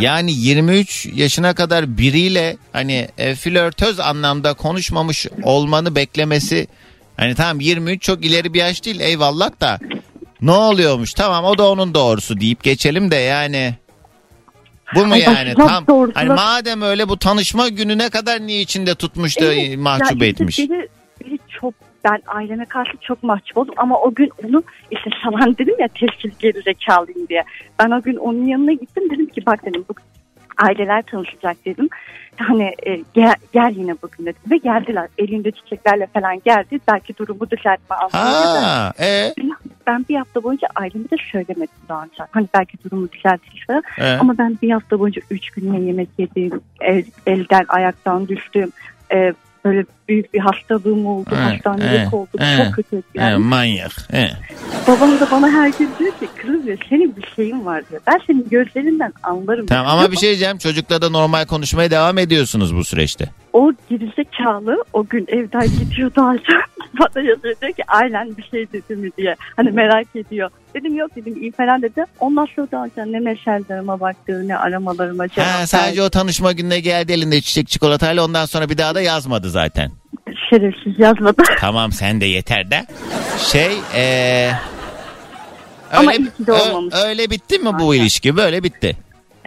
Yani 0.00 0.32
23 0.32 1.06
yaşına 1.14 1.54
kadar 1.54 1.98
biriyle 1.98 2.56
hani 2.72 3.08
e, 3.18 3.34
flörtöz 3.34 4.00
anlamda 4.00 4.54
konuşmamış 4.54 5.26
olmanı 5.42 5.94
beklemesi 5.94 6.66
hani 7.16 7.34
tamam 7.34 7.60
23 7.60 8.02
çok 8.02 8.24
ileri 8.24 8.54
bir 8.54 8.58
yaş 8.58 8.84
değil 8.84 9.00
eyvallah 9.00 9.60
da 9.60 9.78
ne 10.40 10.50
oluyormuş 10.50 11.14
tamam 11.14 11.44
o 11.44 11.58
da 11.58 11.70
onun 11.70 11.94
doğrusu 11.94 12.40
deyip 12.40 12.62
geçelim 12.62 13.10
de 13.10 13.16
yani 13.16 13.74
bu 14.94 15.06
mu 15.06 15.14
Ay, 15.14 15.20
yani 15.20 15.54
tam 15.54 15.86
doğrusu 15.86 16.16
hani 16.16 16.28
madem 16.28 16.82
öyle 16.82 17.08
bu 17.08 17.18
tanışma 17.18 17.68
gününe 17.68 18.10
kadar 18.10 18.46
niye 18.46 18.60
içinde 18.60 18.94
tutmuş 18.94 19.40
da 19.40 19.54
Evet, 19.54 19.78
mahcup 19.78 20.22
ya 20.22 20.26
işte 20.26 20.26
etmiş. 20.26 20.56
Çok 20.56 20.70
ben 22.04 22.22
aileme 22.26 22.64
karşı 22.64 22.96
çok 23.00 23.22
mahcup 23.22 23.58
oldum 23.58 23.74
ama 23.76 24.00
o 24.00 24.14
gün 24.14 24.30
onu 24.48 24.62
işte 24.90 25.10
salan 25.24 25.58
dedim 25.58 25.74
ya 25.78 25.88
tescil 25.88 26.30
geri 26.38 26.62
zekalıyım 26.62 27.28
diye. 27.28 27.44
Ben 27.78 27.90
o 27.90 28.02
gün 28.02 28.16
onun 28.16 28.46
yanına 28.46 28.72
gittim 28.72 29.10
dedim 29.10 29.26
ki 29.26 29.46
bak 29.46 29.64
dedim 29.66 29.84
bu 29.88 29.94
aileler 30.58 31.02
tanışacak 31.02 31.56
dedim. 31.64 31.88
Hani 32.36 32.74
e, 32.86 33.00
gel, 33.14 33.34
gel 33.52 33.72
yine 33.76 33.94
bugün 34.02 34.26
dedim 34.26 34.40
ve 34.50 34.56
geldiler 34.56 35.08
elinde 35.18 35.50
çiçeklerle 35.50 36.06
falan 36.06 36.40
geldi 36.44 36.80
belki 36.92 37.16
durumu 37.16 37.50
düzeltme 37.50 37.96
anlamında. 37.96 38.92
E, 39.00 39.34
Ben 39.86 40.04
bir 40.08 40.16
hafta 40.16 40.42
boyunca 40.42 40.68
aileme 40.76 41.04
de 41.04 41.16
söylemedim 41.32 41.74
daha 41.88 42.02
önce. 42.04 42.22
Hani 42.30 42.48
belki 42.54 42.78
durumu 42.84 43.12
düzeltir 43.12 43.64
falan. 43.66 43.82
e. 43.98 44.16
Ama 44.20 44.38
ben 44.38 44.58
bir 44.62 44.70
hafta 44.70 44.98
boyunca 44.98 45.22
üç 45.30 45.50
günle 45.50 45.80
yemek 45.80 46.08
yedim. 46.18 46.60
El, 46.80 47.04
elden 47.26 47.64
ayaktan 47.68 48.28
düştüm. 48.28 48.72
Ee, 49.12 49.32
böyle 49.64 49.84
büyük 50.08 50.34
bir 50.34 50.38
hastalığım 50.38 51.06
oldu. 51.06 51.30
Evet, 51.32 51.40
Hastanelik 51.40 51.90
evet, 51.90 52.14
oldum. 52.14 52.40
evet. 52.40 52.66
Çok 52.66 52.74
kötü 52.74 53.02
yani. 53.14 53.36
manyak. 53.44 53.92
E. 54.12 54.28
Babam 54.88 55.20
da 55.20 55.30
bana 55.30 55.50
her 55.50 55.68
gün 55.68 55.90
diyor 55.98 56.12
ki 56.12 56.28
kızım 56.36 56.66
diyor 56.66 56.78
senin 56.88 57.16
bir 57.16 57.26
şeyin 57.36 57.66
var 57.66 57.82
diyor. 57.90 58.00
Ben 58.06 58.20
senin 58.26 58.48
gözlerinden 58.48 59.12
anlarım. 59.22 59.66
Tamam 59.66 59.86
diyor. 59.86 59.98
ama 59.98 60.12
bir 60.12 60.16
şey 60.16 60.28
diyeceğim 60.28 60.58
çocukla 60.58 61.02
da 61.02 61.10
normal 61.10 61.46
konuşmaya 61.46 61.90
devam 61.90 62.18
ediyorsunuz 62.18 62.76
bu 62.76 62.84
süreçte. 62.84 63.28
O 63.58 63.72
gerizekalı 63.90 64.84
o 64.92 65.04
gün 65.06 65.24
evden 65.28 65.66
gidiyor 65.78 66.10
daha 66.16 66.34
sonra 66.48 66.62
bana 66.98 67.22
yazıyor 67.24 67.54
diyor 67.62 67.72
ki 67.72 67.82
ailen 67.88 68.36
bir 68.36 68.42
şey 68.42 68.72
dedi 68.72 68.96
mi 68.96 69.10
diye. 69.18 69.36
Hani 69.56 69.70
merak 69.70 70.06
ediyor. 70.16 70.50
Dedim 70.74 70.94
yok 70.96 71.16
dedim 71.16 71.36
iyi 71.42 71.52
falan 71.52 71.82
dedi. 71.82 72.04
Ondan 72.20 72.46
sonra 72.56 72.68
daha 72.72 72.88
sonra 72.94 73.06
ne 73.06 73.20
mesajlarıma 73.20 74.00
baktı 74.00 74.48
ne 74.48 74.56
aramalarıma 74.56 75.28
cevap 75.28 75.48
Ha, 75.48 75.66
sadece 75.66 76.02
o 76.02 76.10
tanışma 76.10 76.52
gününe 76.52 76.80
geldi 76.80 77.12
elinde 77.12 77.40
çiçek 77.40 77.68
çikolatayla 77.68 78.24
ondan 78.24 78.44
sonra 78.46 78.68
bir 78.68 78.78
daha 78.78 78.94
da 78.94 79.00
yazmadı 79.00 79.50
zaten. 79.50 79.90
şerefsiz 80.50 80.98
yazmadı. 80.98 81.42
Tamam 81.58 81.92
sen 81.92 82.20
de 82.20 82.24
yeter 82.26 82.70
de. 82.70 82.86
Şey 83.38 83.72
eee 83.94 84.52
Ama 85.92 86.12
öyle, 86.12 86.22
iyi 86.22 86.30
ki 86.30 86.46
de 86.46 86.52
ö- 86.52 86.60
olmamış. 86.70 86.94
öyle 87.06 87.30
bitti 87.30 87.58
mi 87.58 87.70
bu 87.78 87.90
Aynen. 87.90 88.02
ilişki? 88.02 88.36
Böyle 88.36 88.62
bitti. 88.62 88.96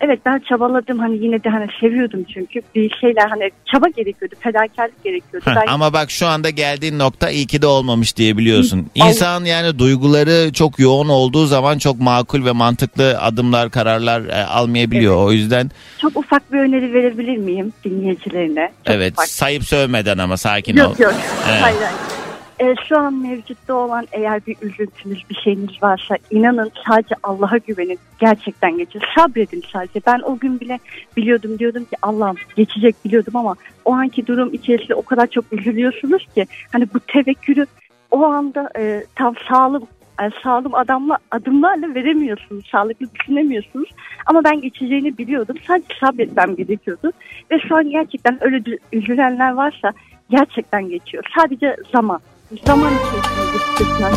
Evet 0.03 0.19
ben 0.25 0.39
çabaladım 0.49 0.99
hani 0.99 1.17
yine 1.17 1.43
de 1.43 1.49
hani 1.49 1.67
seviyordum 1.79 2.23
çünkü 2.33 2.61
bir 2.75 2.89
şeyler 3.01 3.29
hani 3.29 3.51
çaba 3.65 3.87
gerekiyordu 3.87 4.35
fedakarlık 4.39 5.03
gerekiyordu. 5.03 5.45
Heh, 5.49 5.55
ben 5.55 5.67
ama 5.67 5.93
bak 5.93 6.11
şu 6.11 6.27
anda 6.27 6.49
geldiğin 6.49 6.99
nokta 6.99 7.29
iyi 7.29 7.47
ki 7.47 7.61
de 7.61 7.67
olmamış 7.67 8.17
diye 8.17 8.37
biliyorsun. 8.37 8.87
İnsan 8.95 9.45
yani 9.45 9.79
duyguları 9.79 10.53
çok 10.53 10.79
yoğun 10.79 11.09
olduğu 11.09 11.45
zaman 11.45 11.77
çok 11.77 11.99
makul 11.99 12.45
ve 12.45 12.51
mantıklı 12.51 13.19
adımlar, 13.19 13.69
kararlar 13.69 14.21
e, 14.21 14.45
almayabiliyor. 14.45 15.25
O 15.25 15.31
yüzden 15.31 15.71
çok 15.97 16.17
ufak 16.17 16.53
bir 16.53 16.59
öneri 16.59 16.93
verebilir 16.93 17.37
miyim 17.37 17.73
dinleyicilerine? 17.83 18.71
Çok 18.85 18.95
evet 18.95 19.13
ufak. 19.13 19.27
sayıp 19.27 19.63
sövmeden 19.63 20.17
ama 20.17 20.37
sakin 20.37 20.77
ol. 20.77 20.79
Yok 20.79 20.99
yok. 20.99 21.13
Evet. 21.49 21.61
Hayır 21.61 21.77
hayır. 21.81 22.30
Ee, 22.61 22.75
şu 22.87 22.97
an 22.97 23.13
mevcutta 23.13 23.73
olan 23.73 24.07
eğer 24.11 24.45
bir 24.45 24.55
üzüntünüz 24.61 25.29
bir 25.29 25.35
şeyiniz 25.35 25.83
varsa 25.83 26.15
inanın 26.31 26.71
sadece 26.87 27.15
Allah'a 27.23 27.57
güvenin 27.57 27.99
gerçekten 28.19 28.77
geçer. 28.77 29.13
Sabredin 29.17 29.63
sadece. 29.73 30.01
Ben 30.07 30.19
o 30.19 30.37
gün 30.39 30.59
bile 30.59 30.79
biliyordum 31.17 31.59
diyordum 31.59 31.83
ki 31.83 31.95
Allah'ım 32.01 32.35
geçecek 32.55 32.95
biliyordum 33.05 33.35
ama 33.35 33.55
o 33.85 33.93
anki 33.93 34.27
durum 34.27 34.53
içerisinde 34.53 34.95
o 34.95 35.01
kadar 35.01 35.27
çok 35.27 35.45
üzülüyorsunuz 35.53 36.27
ki 36.35 36.47
hani 36.71 36.87
bu 36.93 36.99
tevekkülü 36.99 37.65
o 38.11 38.23
anda 38.23 38.69
e, 38.77 39.03
tam 39.15 39.35
sağlam 39.49 39.81
yani 40.19 40.31
sağlam 40.43 40.75
adamla 40.75 41.17
adımlarla 41.31 41.95
veremiyorsunuz. 41.95 42.65
Sağlıklı 42.71 43.05
düşünemiyorsunuz. 43.15 43.89
Ama 44.25 44.43
ben 44.43 44.61
geçeceğini 44.61 45.17
biliyordum. 45.17 45.55
Sadece 45.67 45.93
sabretmem 45.99 46.55
gerekiyordu. 46.55 47.11
Ve 47.51 47.59
şu 47.59 47.75
an 47.75 47.89
gerçekten 47.89 48.37
öyle 48.43 48.77
üzülenler 48.93 49.51
varsa 49.51 49.93
gerçekten 50.29 50.89
geçiyor. 50.89 51.23
Sadece 51.37 51.75
zaman. 51.91 52.19
Zaman 52.59 52.91
içerisinde 52.93 53.57
geçecekler. 53.57 54.11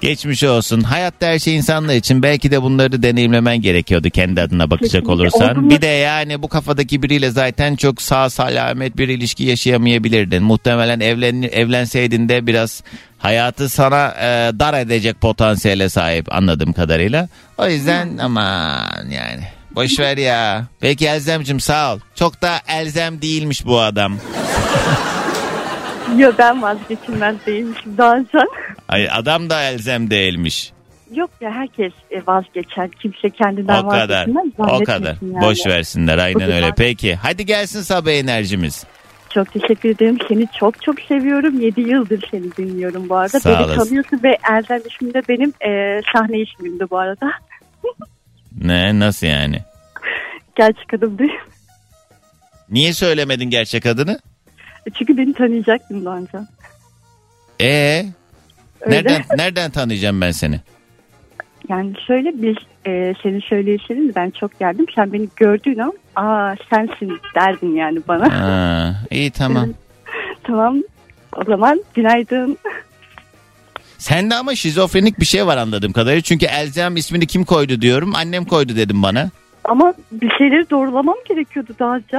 Geçmiş 0.00 0.44
olsun. 0.44 0.80
Hayatta 0.80 1.26
her 1.26 1.38
şey 1.38 1.56
insanlar 1.56 1.94
için. 1.94 2.22
Belki 2.22 2.50
de 2.50 2.62
bunları 2.62 3.02
deneyimlemen 3.02 3.60
gerekiyordu 3.60 4.10
kendi 4.10 4.40
adına 4.40 4.70
bakacak 4.70 4.90
Kesinlikle. 4.90 5.12
olursan. 5.12 5.70
Bir 5.70 5.80
de 5.82 5.86
yani 5.86 6.42
bu 6.42 6.48
kafadaki 6.48 7.02
biriyle 7.02 7.30
zaten 7.30 7.76
çok 7.76 8.02
sağ 8.02 8.30
salamet 8.30 8.96
bir 8.96 9.08
ilişki 9.08 9.44
yaşayamayabilirdin. 9.44 10.42
Muhtemelen 10.42 11.00
evlen, 11.00 11.42
evlenseydin 11.42 12.28
de 12.28 12.46
biraz 12.46 12.82
hayatı 13.18 13.68
sana 13.68 14.14
e, 14.20 14.52
dar 14.58 14.74
edecek 14.74 15.20
potansiyele 15.20 15.88
sahip 15.88 16.34
anladığım 16.34 16.72
kadarıyla. 16.72 17.28
O 17.58 17.68
yüzden 17.68 18.18
aman 18.18 19.08
yani 19.10 19.42
boş 19.74 19.98
ver 20.00 20.16
ya. 20.16 20.64
Peki 20.80 21.06
Elzemcim 21.06 21.60
sağ 21.60 21.94
ol. 21.94 21.98
Çok 22.14 22.42
da 22.42 22.58
elzem 22.68 23.22
değilmiş 23.22 23.66
bu 23.66 23.80
adam. 23.80 24.16
Yok 26.16 26.34
ben 26.38 26.62
vazgeçilmez 26.62 27.36
değilmişim 27.46 27.98
daha 27.98 28.16
önce. 28.16 28.38
Ay, 28.88 29.08
adam 29.12 29.50
da 29.50 29.62
elzem 29.62 30.10
değilmiş. 30.10 30.72
Yok 31.14 31.30
ya 31.40 31.50
herkes 31.50 31.92
e, 32.10 32.22
vazgeçer. 32.26 32.90
Kimse 32.90 33.30
kendinden 33.30 33.82
O 33.82 33.88
kadar. 33.88 34.18
vazgeçmez. 34.28 34.46
O 34.58 34.84
kadar. 34.84 35.16
yani. 35.22 35.40
Boş 35.40 35.66
versinler 35.66 36.18
aynen 36.18 36.50
öyle. 36.52 36.66
var. 36.66 36.74
Peki 36.76 37.14
hadi 37.14 37.46
gelsin 37.46 37.82
sabah 37.82 38.10
enerjimiz. 38.10 38.84
Çok 39.34 39.52
teşekkür 39.52 39.88
ederim. 39.88 40.18
Seni 40.28 40.46
çok 40.58 40.82
çok 40.82 41.00
seviyorum. 41.00 41.60
7 41.60 41.80
yıldır 41.80 42.28
seni 42.30 42.56
dinliyorum 42.56 43.08
bu 43.08 43.16
arada. 43.16 43.40
Sağ 43.40 43.50
Beni 43.50 43.64
olasın. 43.64 43.84
tanıyorsun 43.84 44.20
ve 44.24 44.38
Erdem 44.50 44.80
ismim 44.90 45.14
de 45.14 45.22
benim 45.28 45.52
e, 45.66 46.00
sahne 46.12 46.38
ismim 46.38 46.80
de 46.80 46.90
bu 46.90 46.98
arada. 46.98 47.30
Ne 48.58 48.98
nasıl 48.98 49.26
yani? 49.26 49.58
Gerçek 50.56 50.94
adım 50.94 51.18
değil. 51.18 51.38
Niye 52.70 52.92
söylemedin 52.92 53.50
gerçek 53.50 53.86
adını? 53.86 54.18
Çünkü 54.94 55.16
beni 55.16 55.34
tanıyacaktın 55.34 56.04
daha 56.04 56.16
önce. 56.16 56.38
Ee, 57.60 58.04
Öyle. 58.80 58.96
nereden 58.96 59.22
nereden 59.36 59.70
tanıyacağım 59.70 60.20
ben 60.20 60.30
seni? 60.30 60.60
Yani 61.68 61.94
şöyle 62.06 62.42
biz 62.42 62.56
e, 62.86 63.14
senin 63.22 63.40
söyleyişlerin 63.40 64.12
ben 64.16 64.30
çok 64.30 64.58
geldim. 64.58 64.86
Sen 64.94 65.12
beni 65.12 65.28
gördüğün 65.36 65.78
an 65.78 65.92
aa 66.16 66.54
sensin 66.70 67.18
derdin 67.34 67.74
yani 67.74 67.98
bana. 68.08 68.40
Ha, 68.40 68.94
iyi 69.10 69.30
tamam. 69.30 69.68
tamam 70.44 70.82
o 71.36 71.44
zaman 71.44 71.84
günaydın. 71.94 72.58
Sende 74.00 74.34
ama 74.34 74.54
şizofrenik 74.54 75.20
bir 75.20 75.24
şey 75.24 75.46
var 75.46 75.56
anladığım 75.56 75.92
kadarıyla. 75.92 76.22
Çünkü 76.22 76.46
Elzem 76.46 76.96
ismini 76.96 77.26
kim 77.26 77.44
koydu 77.44 77.80
diyorum. 77.80 78.14
Annem 78.14 78.44
koydu 78.44 78.76
dedim 78.76 79.02
bana. 79.02 79.30
Ama 79.64 79.94
bir 80.12 80.30
şeyleri 80.38 80.70
doğrulamam 80.70 81.14
gerekiyordu 81.28 81.72
daha 81.78 81.96
önce. 81.96 82.16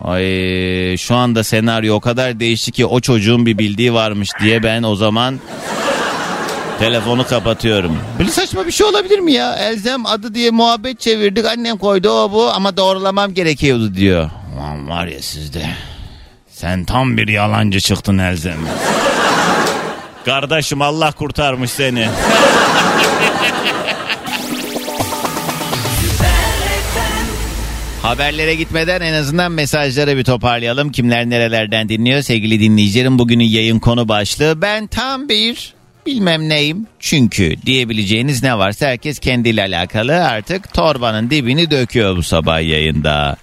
Ay 0.00 0.96
şu 0.96 1.14
anda 1.14 1.44
senaryo 1.44 1.94
o 1.94 2.00
kadar 2.00 2.40
değişti 2.40 2.72
ki 2.72 2.86
o 2.86 3.00
çocuğun 3.00 3.46
bir 3.46 3.58
bildiği 3.58 3.94
varmış 3.94 4.30
diye 4.40 4.62
ben 4.62 4.82
o 4.82 4.94
zaman 4.94 5.40
telefonu 6.78 7.26
kapatıyorum. 7.26 7.98
Böyle 8.18 8.30
saçma 8.30 8.66
bir 8.66 8.72
şey 8.72 8.86
olabilir 8.86 9.18
mi 9.18 9.32
ya? 9.32 9.56
Elzem 9.56 10.06
adı 10.06 10.34
diye 10.34 10.50
muhabbet 10.50 11.00
çevirdik. 11.00 11.44
Annem 11.46 11.76
koydu 11.76 12.10
o 12.10 12.32
bu 12.32 12.50
ama 12.50 12.76
doğrulamam 12.76 13.34
gerekiyordu 13.34 13.94
diyor. 13.94 14.30
Ulan 14.56 14.88
var 14.88 15.06
ya 15.06 15.22
sizde. 15.22 15.62
Sen 16.48 16.84
tam 16.84 17.16
bir 17.16 17.28
yalancı 17.28 17.80
çıktın 17.80 18.18
Elzem. 18.18 18.58
Kardeşim 20.24 20.82
Allah 20.82 21.12
kurtarmış 21.12 21.70
seni. 21.70 22.08
Haberlere 28.02 28.54
gitmeden 28.54 29.00
en 29.00 29.12
azından 29.12 29.52
mesajları 29.52 30.16
bir 30.16 30.24
toparlayalım. 30.24 30.92
Kimler 30.92 31.30
nerelerden 31.30 31.88
dinliyor 31.88 32.22
sevgili 32.22 32.60
dinleyicilerim. 32.60 33.18
Bugünün 33.18 33.44
yayın 33.44 33.78
konu 33.78 34.08
başlığı 34.08 34.62
ben 34.62 34.86
tam 34.86 35.28
bir 35.28 35.74
bilmem 36.06 36.48
neyim 36.48 36.86
çünkü 36.98 37.54
diyebileceğiniz 37.66 38.42
ne 38.42 38.58
varsa 38.58 38.86
herkes 38.86 39.18
kendiyle 39.18 39.62
alakalı 39.62 40.24
artık 40.24 40.74
torbanın 40.74 41.30
dibini 41.30 41.70
döküyor 41.70 42.16
bu 42.16 42.22
sabah 42.22 42.62
yayında. 42.62 43.36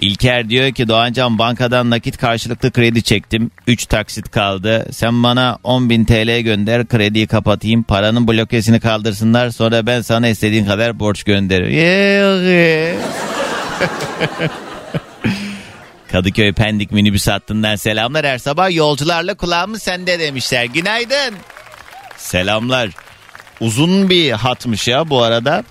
İlker 0.00 0.50
diyor 0.50 0.72
ki 0.72 0.88
Doğancan 0.88 1.38
bankadan 1.38 1.90
nakit 1.90 2.18
karşılıklı 2.18 2.72
kredi 2.72 3.02
çektim. 3.02 3.50
3 3.66 3.86
taksit 3.86 4.30
kaldı. 4.30 4.86
Sen 4.92 5.22
bana 5.22 5.58
10.000 5.64 6.06
TL 6.06 6.40
gönder 6.44 6.86
krediyi 6.86 7.26
kapatayım. 7.26 7.82
Paranın 7.82 8.28
blokesini 8.28 8.80
kaldırsınlar. 8.80 9.50
Sonra 9.50 9.86
ben 9.86 10.00
sana 10.00 10.28
istediğin 10.28 10.66
kadar 10.66 10.98
borç 10.98 11.22
gönderirim. 11.22 13.00
Kadıköy 16.12 16.52
Pendik 16.52 16.92
minibüs 16.92 17.28
hattından 17.28 17.76
selamlar. 17.76 18.26
Her 18.26 18.38
sabah 18.38 18.74
yolcularla 18.74 19.34
kulağımız 19.34 19.82
sende 19.82 20.18
demişler. 20.18 20.64
Günaydın. 20.64 21.34
Selamlar. 22.16 22.90
Uzun 23.60 24.10
bir 24.10 24.32
hatmış 24.32 24.88
ya 24.88 25.10
bu 25.10 25.22
arada. 25.22 25.64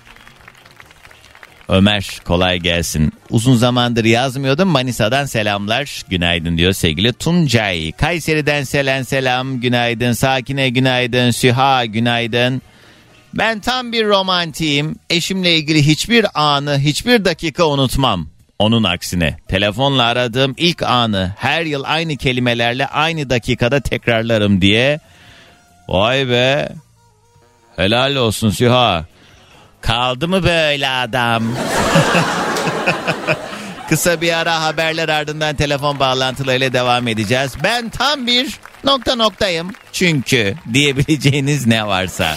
Ömer 1.68 2.20
kolay 2.24 2.58
gelsin. 2.58 3.12
Uzun 3.30 3.56
zamandır 3.56 4.04
yazmıyordum. 4.04 4.68
Manisa'dan 4.68 5.24
selamlar. 5.24 6.02
Günaydın 6.08 6.58
diyor 6.58 6.72
sevgili 6.72 7.12
Tuncay. 7.12 7.92
Kayseri'den 7.92 8.62
selen 8.62 9.02
selam. 9.02 9.60
Günaydın. 9.60 10.12
Sakine 10.12 10.68
günaydın. 10.68 11.30
Süha 11.30 11.84
günaydın. 11.84 12.62
Ben 13.34 13.60
tam 13.60 13.92
bir 13.92 14.06
romantiyim. 14.06 14.96
Eşimle 15.10 15.56
ilgili 15.56 15.86
hiçbir 15.86 16.26
anı, 16.34 16.78
hiçbir 16.78 17.24
dakika 17.24 17.64
unutmam. 17.66 18.28
Onun 18.58 18.82
aksine 18.84 19.36
telefonla 19.48 20.02
aradığım 20.02 20.54
ilk 20.56 20.82
anı 20.82 21.32
her 21.38 21.62
yıl 21.62 21.82
aynı 21.86 22.16
kelimelerle 22.16 22.86
aynı 22.86 23.30
dakikada 23.30 23.80
tekrarlarım 23.80 24.60
diye. 24.60 25.00
Vay 25.88 26.28
be. 26.28 26.68
Helal 27.76 28.16
olsun 28.16 28.50
Süha. 28.50 29.04
Kaldı 29.86 30.28
mı 30.28 30.42
böyle 30.42 30.88
adam? 30.88 31.42
Kısa 33.88 34.20
bir 34.20 34.32
ara 34.32 34.62
haberler 34.62 35.08
ardından 35.08 35.56
telefon 35.56 35.98
bağlantılarıyla 35.98 36.72
devam 36.72 37.08
edeceğiz. 37.08 37.52
Ben 37.64 37.88
tam 37.88 38.26
bir 38.26 38.58
nokta 38.84 39.14
noktayım. 39.14 39.70
Çünkü 39.92 40.54
diyebileceğiniz 40.72 41.66
ne 41.66 41.86
varsa. 41.86 42.36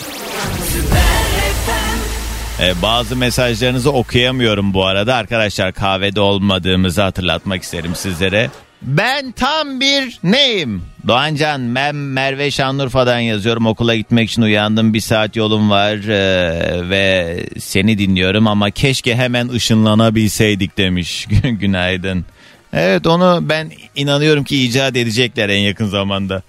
Ee, 2.61 2.81
bazı 2.81 3.15
mesajlarınızı 3.15 3.91
okuyamıyorum 3.91 4.73
bu 4.73 4.85
arada. 4.85 5.15
Arkadaşlar 5.15 5.73
kahvede 5.73 6.21
olmadığımızı 6.21 7.01
hatırlatmak 7.01 7.63
isterim 7.63 7.95
sizlere. 7.95 8.49
Ben 8.81 9.31
tam 9.31 9.79
bir 9.79 10.19
neyim? 10.23 10.83
Doğancan 11.07 11.75
ben 11.75 11.95
Merve 11.95 12.51
Şanlıurfa'dan 12.51 13.19
yazıyorum. 13.19 13.65
Okula 13.65 13.95
gitmek 13.95 14.29
için 14.29 14.41
uyandım. 14.41 14.93
Bir 14.93 15.01
saat 15.01 15.35
yolum 15.35 15.69
var 15.69 15.95
ee, 16.09 16.89
ve 16.89 17.45
seni 17.59 17.97
dinliyorum 17.97 18.47
ama 18.47 18.71
keşke 18.71 19.15
hemen 19.15 19.49
ışınlanabilseydik 19.49 20.77
demiş. 20.77 21.27
Günaydın. 21.43 22.25
Evet 22.73 23.07
onu 23.07 23.39
ben 23.41 23.71
inanıyorum 23.95 24.43
ki 24.43 24.63
icat 24.63 24.97
edecekler 24.97 25.49
en 25.49 25.59
yakın 25.59 25.87
zamanda. 25.87 26.41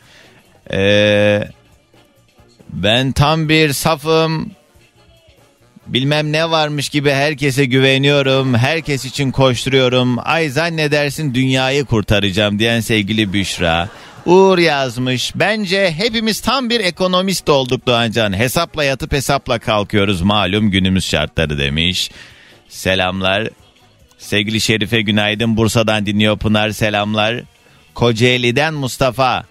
Ee, 0.72 1.48
ben 2.68 3.12
tam 3.12 3.48
bir 3.48 3.72
safım. 3.72 4.50
Bilmem 5.86 6.32
ne 6.32 6.50
varmış 6.50 6.88
gibi 6.88 7.10
herkese 7.10 7.64
güveniyorum. 7.64 8.54
Herkes 8.54 9.04
için 9.04 9.30
koşturuyorum. 9.30 10.16
Ay 10.22 10.48
zannedersin 10.48 11.34
dünyayı 11.34 11.84
kurtaracağım 11.84 12.58
diyen 12.58 12.80
sevgili 12.80 13.32
Büşra. 13.32 13.88
Uğur 14.26 14.59
yazmış. 14.59 15.33
Bence 15.35 15.90
hepimiz 15.90 16.40
tam 16.40 16.70
bir 16.70 16.80
ekonomist 16.80 17.48
olduk 17.48 17.87
Doğancan. 17.87 18.38
Hesapla 18.38 18.85
yatıp 18.85 19.12
hesapla 19.12 19.59
kalkıyoruz 19.59 20.22
malum 20.22 20.70
günümüz 20.70 21.04
şartları 21.04 21.59
demiş. 21.59 22.11
Selamlar. 22.68 23.48
Sevgili 24.18 24.61
Şerife 24.61 25.00
günaydın. 25.00 25.56
Bursa'dan 25.56 26.06
dinliyor 26.06 26.38
Pınar 26.38 26.70
selamlar. 26.70 27.42
Kocaeli'den 27.94 28.74
Mustafa. 28.74 29.44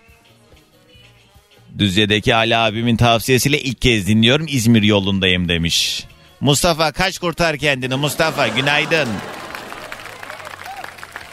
Düzce'deki 1.77 2.35
Ali 2.35 2.57
abimin 2.57 2.97
tavsiyesiyle 2.97 3.61
ilk 3.61 3.81
kez 3.81 4.07
dinliyorum. 4.07 4.45
İzmir 4.49 4.83
yolundayım 4.83 5.49
demiş. 5.49 6.03
Mustafa 6.41 6.91
kaç 6.91 7.19
kurtar 7.19 7.57
kendini 7.57 7.95
Mustafa 7.95 8.47
günaydın. 8.47 9.07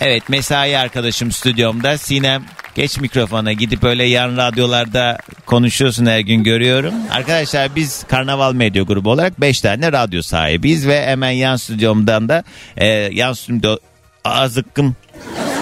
Evet 0.01 0.29
mesai 0.29 0.79
arkadaşım 0.79 1.33
stüdyomda 1.33 1.99
Sinem 1.99 2.45
geç 2.77 3.01
mikrofona 3.01 3.53
gidip 3.53 3.85
öyle 3.85 4.05
yan 4.05 4.37
radyolarda 4.37 5.19
konuşuyorsun 5.47 6.07
her 6.07 6.21
gün 6.21 6.45
görüyorum. 6.45 6.95
Arkadaşlar 7.13 7.77
biz 7.77 8.05
Karnaval 8.05 8.53
Medya 8.53 8.83
Grubu 8.83 9.11
olarak 9.11 9.41
5 9.41 9.61
tane 9.61 9.93
radyo 9.93 10.23
sahibiyiz 10.23 10.87
ve 10.87 11.07
hemen 11.07 11.31
yan 11.31 11.57
stüdyomdan 11.57 12.29
da 12.29 12.45
e, 12.77 12.87
yan 13.13 13.33
stüdyo 13.33 13.77
azıkkım 14.25 14.97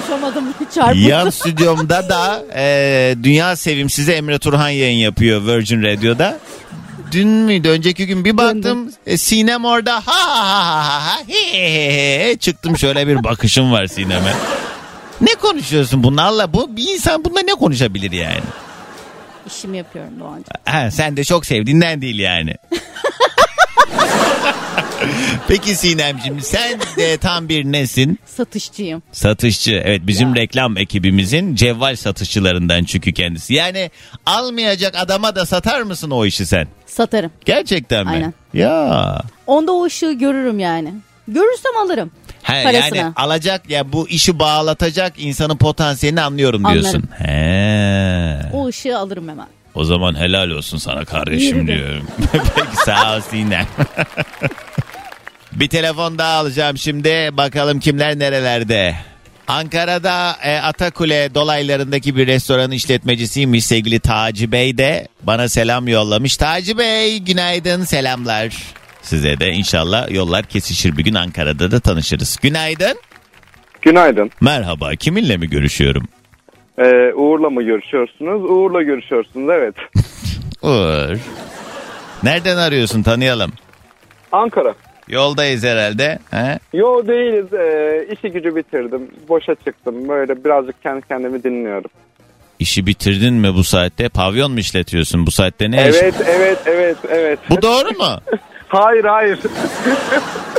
Konuşamadım 0.09 0.45
çarpıntı. 0.75 0.99
Yan 0.99 1.31
stüdyomda 1.31 2.09
da 2.09 2.45
e, 2.55 3.17
Dünya 3.23 3.57
Sevimsizi 3.57 4.13
Emre 4.13 4.39
Turhan 4.39 4.69
yayın 4.69 4.99
yapıyor 4.99 5.47
Virgin 5.47 5.83
Radio'da. 5.83 6.39
Dün 7.13 7.29
müydü 7.29 7.69
önceki 7.69 8.07
gün 8.07 8.25
bir 8.25 8.37
baktım 8.37 8.93
e, 9.07 9.17
Sinem 9.19 9.65
orada 9.65 9.95
ha 9.95 10.01
ha 10.07 10.49
ha 10.49 10.85
ha 10.85 11.07
ha 11.07 11.19
he, 11.27 11.59
he, 11.59 12.29
he. 12.29 12.37
çıktım 12.37 12.79
şöyle 12.79 13.07
bir 13.07 13.25
bakışım 13.25 13.73
var 13.73 13.87
Sinem'e. 13.87 14.33
Ne 15.25 15.35
konuşuyorsun 15.35 16.03
bunlarla? 16.03 16.53
Bu 16.53 16.77
bir 16.77 16.89
insan 16.95 17.25
bununla 17.25 17.41
ne 17.41 17.53
konuşabilir 17.55 18.13
yani? 18.13 18.41
İşimi 19.47 19.77
yapıyorum 19.77 20.21
Doğancığım. 20.21 20.45
Ha, 20.65 20.91
sen 20.91 21.17
de 21.17 21.25
çok 21.25 21.47
sevdiğinden 21.47 22.01
değil 22.03 22.19
yani. 22.19 22.55
Peki 25.49 25.75
Sinemciğim 25.75 26.41
sen 26.41 26.81
de 26.97 27.17
tam 27.19 27.49
bir 27.49 27.65
nesin? 27.65 28.19
Satışçıyım. 28.27 29.03
Satışçı. 29.13 29.83
Evet 29.85 30.01
bizim 30.07 30.35
reklam 30.37 30.77
ekibimizin 30.77 31.55
cevval 31.55 31.97
satışçılarından 31.97 32.85
çünkü 32.85 33.13
kendisi. 33.13 33.55
Yani 33.55 33.91
almayacak 34.27 34.95
adama 34.97 35.37
da 35.37 35.47
satar 35.47 35.83
mısın 35.83 36.11
o 36.11 36.27
işi 36.27 36.47
sen? 36.47 36.69
Satarım. 36.87 37.31
Gerçekten 37.45 38.05
mi? 38.07 38.11
Aynen. 38.13 38.35
Ya. 38.55 39.21
Onda 39.47 39.73
o 39.73 39.85
ışığı 39.85 40.13
görürüm 40.13 40.59
yani. 40.59 40.95
Görürsem 41.29 41.77
alırım. 41.85 42.11
He, 42.45 42.63
Parasına. 42.65 42.97
yani 42.97 43.13
alacak 43.17 43.71
ya 43.71 43.93
bu 43.93 44.09
işi 44.09 44.39
bağlatacak 44.39 45.13
insanın 45.17 45.57
potansiyelini 45.57 46.21
anlıyorum 46.21 46.67
Anlarım. 46.67 46.83
diyorsun. 46.83 47.05
He. 47.27 48.41
O 48.53 48.67
ışığı 48.69 48.99
alırım 48.99 49.29
hemen. 49.29 49.47
O 49.75 49.85
zaman 49.85 50.15
helal 50.21 50.51
olsun 50.51 50.79
sana 50.79 51.05
kardeşim 51.05 51.57
Yürü 51.59 51.69
be. 51.69 51.77
diyorum. 51.77 52.07
Peki 52.33 52.77
sağ 52.85 53.17
ol 53.17 53.21
Sinem. 53.21 53.67
Bir 55.53 55.69
telefon 55.69 56.19
daha 56.19 56.33
alacağım 56.39 56.79
şimdi. 56.79 57.29
Bakalım 57.33 57.81
kimler 57.81 58.19
nerelerde. 58.19 58.95
Ankara'da 59.49 60.37
e, 60.43 60.57
Atakule 60.59 61.35
dolaylarındaki 61.35 62.17
bir 62.17 62.27
restoranın 62.27 62.71
işletmecisiymiş 62.71 63.65
sevgili 63.67 64.01
Taci 64.01 64.53
Bey 64.53 64.79
de 64.79 65.09
bana 65.23 65.49
selam 65.49 65.89
yollamış. 65.89 66.37
Taci 66.37 66.79
Bey 66.79 67.19
günaydın 67.19 67.85
selamlar. 67.85 68.57
Size 69.05 69.41
de 69.41 69.51
inşallah 69.53 70.11
yollar 70.11 70.43
kesişir 70.43 70.97
bir 70.97 71.05
gün 71.05 71.15
Ankara'da 71.15 71.71
da 71.71 71.81
tanışırız. 71.81 72.39
Günaydın. 72.43 72.97
Günaydın. 73.83 74.31
Merhaba 74.41 74.91
kiminle 74.91 75.37
mi 75.37 75.49
görüşüyorum? 75.51 76.03
Ee, 76.79 77.13
Uğur'la 77.15 77.51
mı 77.51 77.63
görüşüyorsunuz? 77.63 78.51
Uğur'la 78.51 78.83
görüşüyorsunuz 78.83 79.49
evet. 79.53 79.75
Uğur. 80.63 81.19
Nereden 82.23 82.57
arıyorsun 82.57 83.03
tanıyalım. 83.03 83.53
Ankara. 84.33 84.75
Yoldayız 85.09 85.65
herhalde. 85.65 86.19
He? 86.31 86.59
Yo 86.73 87.07
değiliz. 87.07 87.53
Ee, 87.53 88.07
işi 88.13 88.33
gücü 88.33 88.57
bitirdim. 88.57 89.11
Boşa 89.29 89.55
çıktım. 89.55 90.09
Böyle 90.09 90.45
birazcık 90.45 90.83
kendi 90.83 91.09
kendimi 91.09 91.43
dinliyorum. 91.45 91.91
İşi 92.59 92.87
bitirdin 92.87 93.35
mi 93.35 93.55
bu 93.55 93.65
saatte? 93.65 94.09
Pavyon 94.09 94.53
mu 94.53 94.59
işletiyorsun 94.59 95.27
bu 95.27 95.31
saatte? 95.31 95.71
Ne 95.71 95.89
iş? 95.89 95.97
Evet 96.03 96.15
evet 96.27 96.59
evet 96.67 96.97
evet. 97.09 97.39
Bu 97.51 97.63
doğru 97.63 97.99
mu? 97.99 98.21
Hayır 98.75 99.05
hayır. 99.05 99.39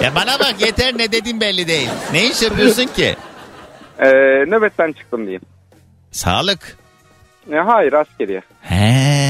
ya 0.01 0.15
bana 0.15 0.39
bak 0.39 0.55
yeter 0.59 0.97
ne 0.97 1.11
dediğin 1.11 1.41
belli 1.41 1.67
değil. 1.67 1.89
Ne 2.11 2.25
iş 2.27 2.41
yapıyorsun 2.41 2.85
ki? 2.85 3.15
Ee, 3.99 4.09
nöbetten 4.47 4.91
çıktım 4.91 5.21
diyeyim. 5.21 5.41
Sağlık. 6.11 6.77
E, 7.51 7.55
hayır 7.55 7.93
askeriye. 7.93 8.41
He. 8.61 9.24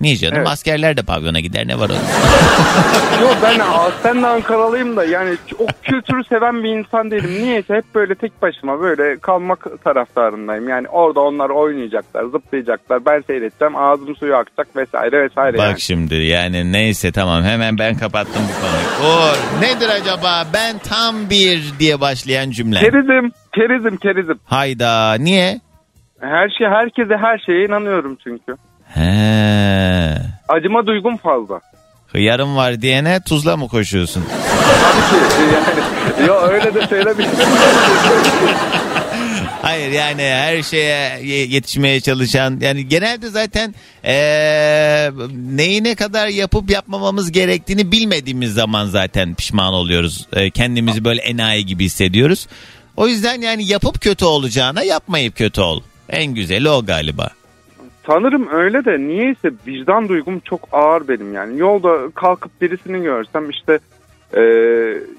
Niye 0.00 0.16
canım? 0.16 0.36
Evet. 0.36 0.48
Askerler 0.48 0.96
de 0.96 1.02
pavyona 1.02 1.40
gider 1.40 1.66
ne 1.66 1.78
var 1.78 1.90
onun? 1.90 1.98
Yo 3.22 3.28
ben 3.42 3.58
aslen 3.58 4.22
Ankaralıyım 4.22 4.96
da 4.96 5.04
yani 5.04 5.36
o 5.58 5.66
kültürü 5.82 6.24
seven 6.24 6.64
bir 6.64 6.68
insan 6.68 7.10
değilim. 7.10 7.30
Niyeyse 7.42 7.74
hep 7.74 7.84
böyle 7.94 8.14
tek 8.14 8.42
başıma 8.42 8.80
böyle 8.80 9.18
kalmak 9.18 9.84
taraftarındayım. 9.84 10.68
Yani 10.68 10.88
orada 10.88 11.20
onlar 11.20 11.50
oynayacaklar, 11.50 12.24
zıplayacaklar. 12.24 13.04
Ben 13.06 13.20
seyredeceğim, 13.26 13.76
ağzım 13.76 14.16
suyu 14.16 14.36
akacak 14.36 14.76
vesaire 14.76 15.22
vesaire 15.24 15.58
Bak 15.58 15.68
yani. 15.68 15.80
şimdi 15.80 16.14
yani 16.14 16.72
neyse 16.72 17.12
tamam 17.12 17.42
hemen 17.42 17.78
ben 17.78 17.94
kapattım 17.94 18.42
bu 18.48 18.60
konuyu. 18.60 19.14
Uğur 19.14 19.62
nedir 19.62 19.88
acaba 19.88 20.46
ben 20.54 20.78
tam 20.78 21.30
bir 21.30 21.72
diye 21.78 22.00
başlayan 22.00 22.50
cümle. 22.50 22.78
Kerizim, 22.78 23.32
kerizim, 23.54 23.96
kerizim. 23.96 24.38
Hayda 24.44 25.14
niye? 25.14 25.60
Her 26.20 26.48
şey, 26.48 26.66
herkese 26.66 27.16
her 27.16 27.38
şeye 27.38 27.64
inanıyorum 27.66 28.18
çünkü. 28.24 28.56
He. 28.94 30.14
Acıma 30.48 30.86
duygum 30.86 31.16
fazla. 31.16 31.60
Hıyarım 32.06 32.56
var 32.56 32.82
diyene 32.82 33.20
tuzla 33.20 33.56
mı 33.56 33.68
koşuyorsun? 33.68 34.24
Tabii 34.82 35.18
ki 35.20 35.54
yani. 35.54 36.28
Yo 36.28 36.34
öyle 36.42 36.74
de 36.74 36.86
söylemiştim. 36.86 37.48
Hayır 39.62 39.90
yani 39.92 40.22
her 40.22 40.62
şeye 40.62 41.20
ye- 41.24 41.46
yetişmeye 41.46 42.00
çalışan 42.00 42.58
yani 42.60 42.88
genelde 42.88 43.28
zaten 43.28 43.74
eee 44.04 45.10
neyi 45.56 45.84
ne 45.84 45.94
kadar 45.94 46.28
yapıp 46.28 46.70
yapmamamız 46.70 47.32
gerektiğini 47.32 47.92
bilmediğimiz 47.92 48.54
zaman 48.54 48.86
zaten 48.86 49.34
pişman 49.34 49.72
oluyoruz. 49.74 50.26
Eee, 50.36 50.50
kendimizi 50.50 51.04
böyle 51.04 51.20
enayi 51.22 51.66
gibi 51.66 51.84
hissediyoruz. 51.84 52.46
O 52.96 53.08
yüzden 53.08 53.40
yani 53.40 53.66
yapıp 53.66 54.00
kötü 54.00 54.24
olacağına 54.24 54.82
yapmayıp 54.82 55.36
kötü 55.36 55.60
ol. 55.60 55.82
En 56.10 56.26
güzeli 56.34 56.68
o 56.70 56.84
galiba. 56.86 57.30
Sanırım 58.08 58.48
öyle 58.50 58.84
de 58.84 58.98
niyeyse 58.98 59.50
vicdan 59.66 60.08
duygum 60.08 60.40
çok 60.40 60.68
ağır 60.72 61.08
benim 61.08 61.34
yani. 61.34 61.58
Yolda 61.58 62.10
kalkıp 62.14 62.60
birisini 62.60 63.02
görsem 63.02 63.50
işte 63.50 63.78
e, 64.36 64.42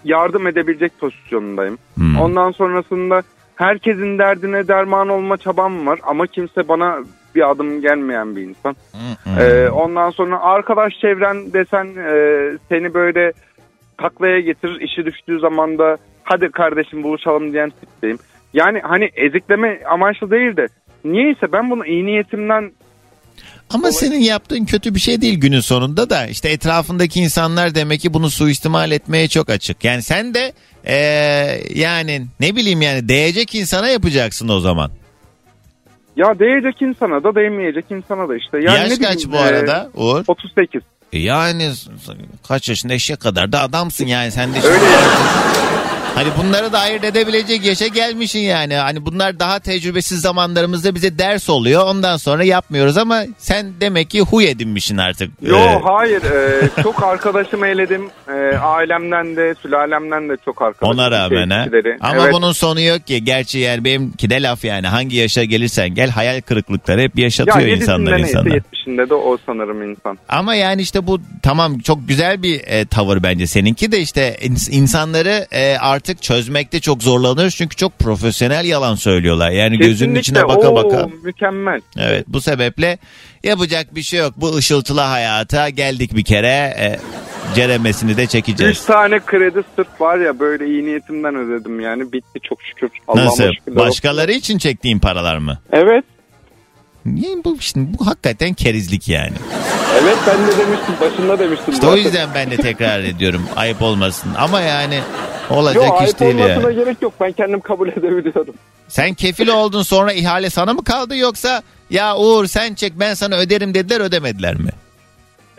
yardım 0.04 0.48
edebilecek 0.48 1.00
pozisyondayım. 1.00 1.78
Hmm. 1.96 2.20
Ondan 2.20 2.52
sonrasında 2.52 3.22
herkesin 3.56 4.18
derdine 4.18 4.68
derman 4.68 5.10
olma 5.10 5.38
çabam 5.38 5.88
var 5.88 6.00
ama 6.04 6.28
kimse 6.28 6.68
bana 6.68 7.00
bir 7.36 7.52
adım 7.52 7.82
gelmeyen 7.82 8.36
bir 8.36 8.42
insan. 8.42 8.76
Hmm. 8.92 9.40
Ee, 9.40 9.70
ondan 9.70 10.10
sonra 10.10 10.40
arkadaş 10.42 10.94
çevren 11.02 11.54
desen 11.54 11.86
e, 11.86 12.58
seni 12.70 12.94
böyle 12.94 13.32
taklaya 13.98 14.40
getirir 14.40 14.82
işi 14.82 15.06
düştüğü 15.06 15.40
zaman 15.40 15.78
da 15.78 15.98
hadi 16.24 16.52
kardeşim 16.52 17.04
buluşalım 17.04 17.54
diyen 17.54 17.70
tipteyim. 17.70 18.18
Yani 18.54 18.80
hani 18.80 19.10
ezikleme 19.16 19.84
amaçlı 19.84 20.32
değil 20.32 20.58
de 20.58 20.68
niyeyse 21.06 21.52
ben 21.54 21.70
bunu 21.70 21.86
iyi 21.86 22.06
niyetimden 22.06 22.72
Ama 23.70 23.92
senin 23.92 24.20
yaptığın 24.20 24.66
kötü 24.66 24.96
bir 24.96 25.00
şey 25.00 25.22
değil 25.22 25.40
günün 25.40 25.60
sonunda 25.60 26.10
da 26.10 26.28
işte 26.28 26.50
etrafındaki 26.50 27.20
insanlar 27.20 27.76
demek 27.76 28.02
ki 28.02 28.14
bunu 28.14 28.30
suistimal 28.30 28.92
etmeye 28.92 29.28
çok 29.28 29.50
açık. 29.50 29.84
Yani 29.84 30.02
sen 30.02 30.34
de 30.34 30.54
eee, 30.86 31.64
yani 31.76 32.26
ne 32.40 32.56
bileyim 32.56 32.82
yani 32.82 33.10
değecek 33.10 33.56
insana 33.56 33.88
yapacaksın 33.88 34.48
o 34.50 34.60
zaman. 34.60 34.92
ya 36.16 36.40
değecek 36.40 36.82
insana 36.82 37.24
da 37.24 37.36
değmeyecek 37.36 37.86
insana 37.90 38.30
da 38.30 38.36
işte. 38.36 38.58
Yani 38.58 38.90
Yaş 38.90 39.00
ne 39.00 39.06
kaç 39.06 39.26
bu 39.28 39.36
e, 39.36 39.40
arada 39.40 39.90
Uğur? 39.96 40.24
38. 40.28 40.82
E 41.14 41.20
Yani 41.20 41.72
kaç 42.48 42.70
yaşında 42.70 42.94
eşek 42.94 43.20
kadar 43.20 43.52
da 43.52 43.62
adamsın 43.62 44.06
yani 44.06 44.32
sen 44.32 44.54
de. 44.54 44.58
Öyle 44.58 44.86
yani. 44.86 45.08
Hani 46.20 46.30
bunları 46.38 46.74
da 46.74 46.80
ayırt 46.80 47.04
edebilecek 47.04 47.66
yaşa 47.66 47.88
gelmişsin 47.88 48.40
yani. 48.40 48.76
Hani 48.76 49.06
bunlar 49.06 49.40
daha 49.40 49.60
tecrübesiz 49.60 50.22
zamanlarımızda 50.22 50.96
bize 50.96 51.20
ders 51.20 51.50
oluyor. 51.50 51.84
Ondan 51.86 52.18
sonra 52.18 52.44
yapmıyoruz 52.44 52.98
ama 52.98 53.24
sen 53.38 53.74
demek 53.82 54.10
ki 54.10 54.22
huy 54.22 54.50
edinmişsin 54.50 54.98
artık. 54.98 55.32
Yo 55.42 55.58
Ee, 55.58 55.80
hayır 55.84 56.22
e, 56.24 56.70
çok 56.84 57.04
arkadaşım 57.04 57.64
eyledim. 57.64 58.10
E, 58.28 58.58
ailemden 58.58 59.36
de 59.36 59.56
sülalemden 59.62 60.30
de 60.30 60.38
çok 60.46 60.62
arkadaşım. 60.62 60.94
Ona 61.00 61.12
rağmen 61.12 61.50
ha. 61.50 61.66
Ama 62.02 62.24
Evet. 62.24 62.34
bunun 62.34 62.52
sonu 62.52 62.82
yok 62.82 63.08
ki. 63.08 63.24
Gerçi 63.24 63.60
yani 63.60 63.84
benimki 63.84 64.30
de 64.30 64.42
laf 64.42 64.66
yani. 64.66 64.88
Hangi 64.88 65.16
yaşa 65.16 65.44
gelirsen 65.44 65.90
gel 65.90 66.10
hayal 66.10 66.42
kırıklıkları 66.42 67.02
hep 67.02 67.18
ya 67.18 67.24
yaşatıyor 67.24 67.60
yedisinde 67.60 67.84
insanlar 67.84 68.18
neyse 68.18 68.30
insana. 68.30 68.54
yetmişinde 68.54 69.10
de 69.10 69.14
o 69.14 69.38
sanırım 69.46 69.90
insan. 69.92 70.18
Ama 70.30 70.56
yani 70.56 70.82
işte 70.82 71.08
bu 71.08 71.22
tamam 71.44 71.80
çok 71.80 72.08
güzel 72.08 72.44
bir 72.44 72.62
e, 72.68 72.86
tavır 72.86 73.24
bence 73.24 73.48
seninki 73.48 73.92
de 73.92 74.00
işte 74.00 74.36
ins- 74.42 74.72
insanları 74.72 75.48
e, 75.52 75.78
artık 75.78 76.09
çözmekte 76.16 76.80
çok 76.80 77.04
zorlanıyoruz 77.04 77.56
çünkü 77.56 77.76
çok 77.76 78.00
profesyonel 78.00 78.66
yalan 78.66 78.96
söylüyorlar. 78.96 79.52
Yani 79.52 79.78
gözünün 79.78 80.16
Kesinlikle. 80.16 80.20
içine 80.20 80.48
baka 80.58 80.70
Oo, 80.70 80.76
baka. 80.76 81.10
Mükemmel. 81.24 81.82
Evet 81.98 82.26
bu 82.28 82.42
sebeple 82.42 82.98
yapacak 83.44 83.96
bir 83.96 84.02
şey 84.02 84.20
yok. 84.20 84.34
Bu 84.38 84.56
ışıltılı 84.56 85.02
hayata 85.02 85.70
geldik 85.70 86.16
bir 86.16 86.24
kere. 86.24 86.48
E, 86.80 87.00
ceremesini 87.56 88.18
de 88.18 88.24
Üç 88.24 88.30
çekeceğiz. 88.30 88.86
tane 88.86 89.20
kredi 89.20 89.64
sırf 89.76 90.02
var 90.02 90.18
ya 90.18 90.40
böyle 90.40 90.66
iyi 90.68 90.86
niyetimden 90.86 91.36
ödedim 91.36 91.80
yani 91.80 92.12
bitti 92.14 92.40
çok 92.50 92.62
şükür. 92.64 92.90
Allah'ıma 93.08 93.26
Nasıl? 93.26 93.44
şükürler 93.54 93.76
olsun. 93.78 93.88
Başkaları 93.90 94.32
için 94.32 94.58
çektiğin 94.58 95.00
paralar 95.00 95.38
mı? 95.38 95.60
Evet. 95.72 96.06
Niye 97.06 97.36
bu 97.46 97.58
şimdi 97.60 97.98
bu 98.00 98.08
hakikaten 98.08 98.54
kerizlik 98.54 99.10
yani. 99.10 99.34
Evet 100.04 100.18
ben 100.28 100.38
de 100.48 100.58
demiştim 100.58 100.96
başında 101.02 101.40
demiştim. 101.40 101.74
İşte 101.74 101.88
o 101.88 101.96
yüzden 101.96 102.30
ben 102.36 102.52
de 102.52 102.58
tekrar 102.58 103.00
ediyorum. 103.00 103.42
Ayıp 103.56 103.82
olmasın. 103.82 104.32
Ama 104.38 104.62
yani 104.62 105.00
olacak 105.50 105.76
Yok 105.88 105.96
iş 105.96 106.02
ayıp 106.06 106.20
değil 106.20 106.36
olmasına 106.36 106.70
yani. 106.70 106.76
gerek 106.76 107.02
yok 107.02 107.14
ben 107.22 107.32
kendim 107.32 107.60
kabul 107.60 107.88
edebiliyorum. 107.98 108.54
Sen 108.88 109.14
kefil 109.14 109.48
oldun 109.48 109.82
sonra 109.82 110.14
ihale 110.14 110.50
sana 110.50 110.74
mı 110.74 110.84
kaldı 110.84 111.18
yoksa 111.18 111.62
ya 111.90 112.18
Uğur 112.18 112.46
sen 112.46 112.74
çek 112.74 112.94
ben 113.00 113.14
sana 113.14 113.36
öderim 113.36 113.74
dediler 113.74 114.00
ödemediler 114.02 114.56
mi? 114.56 114.70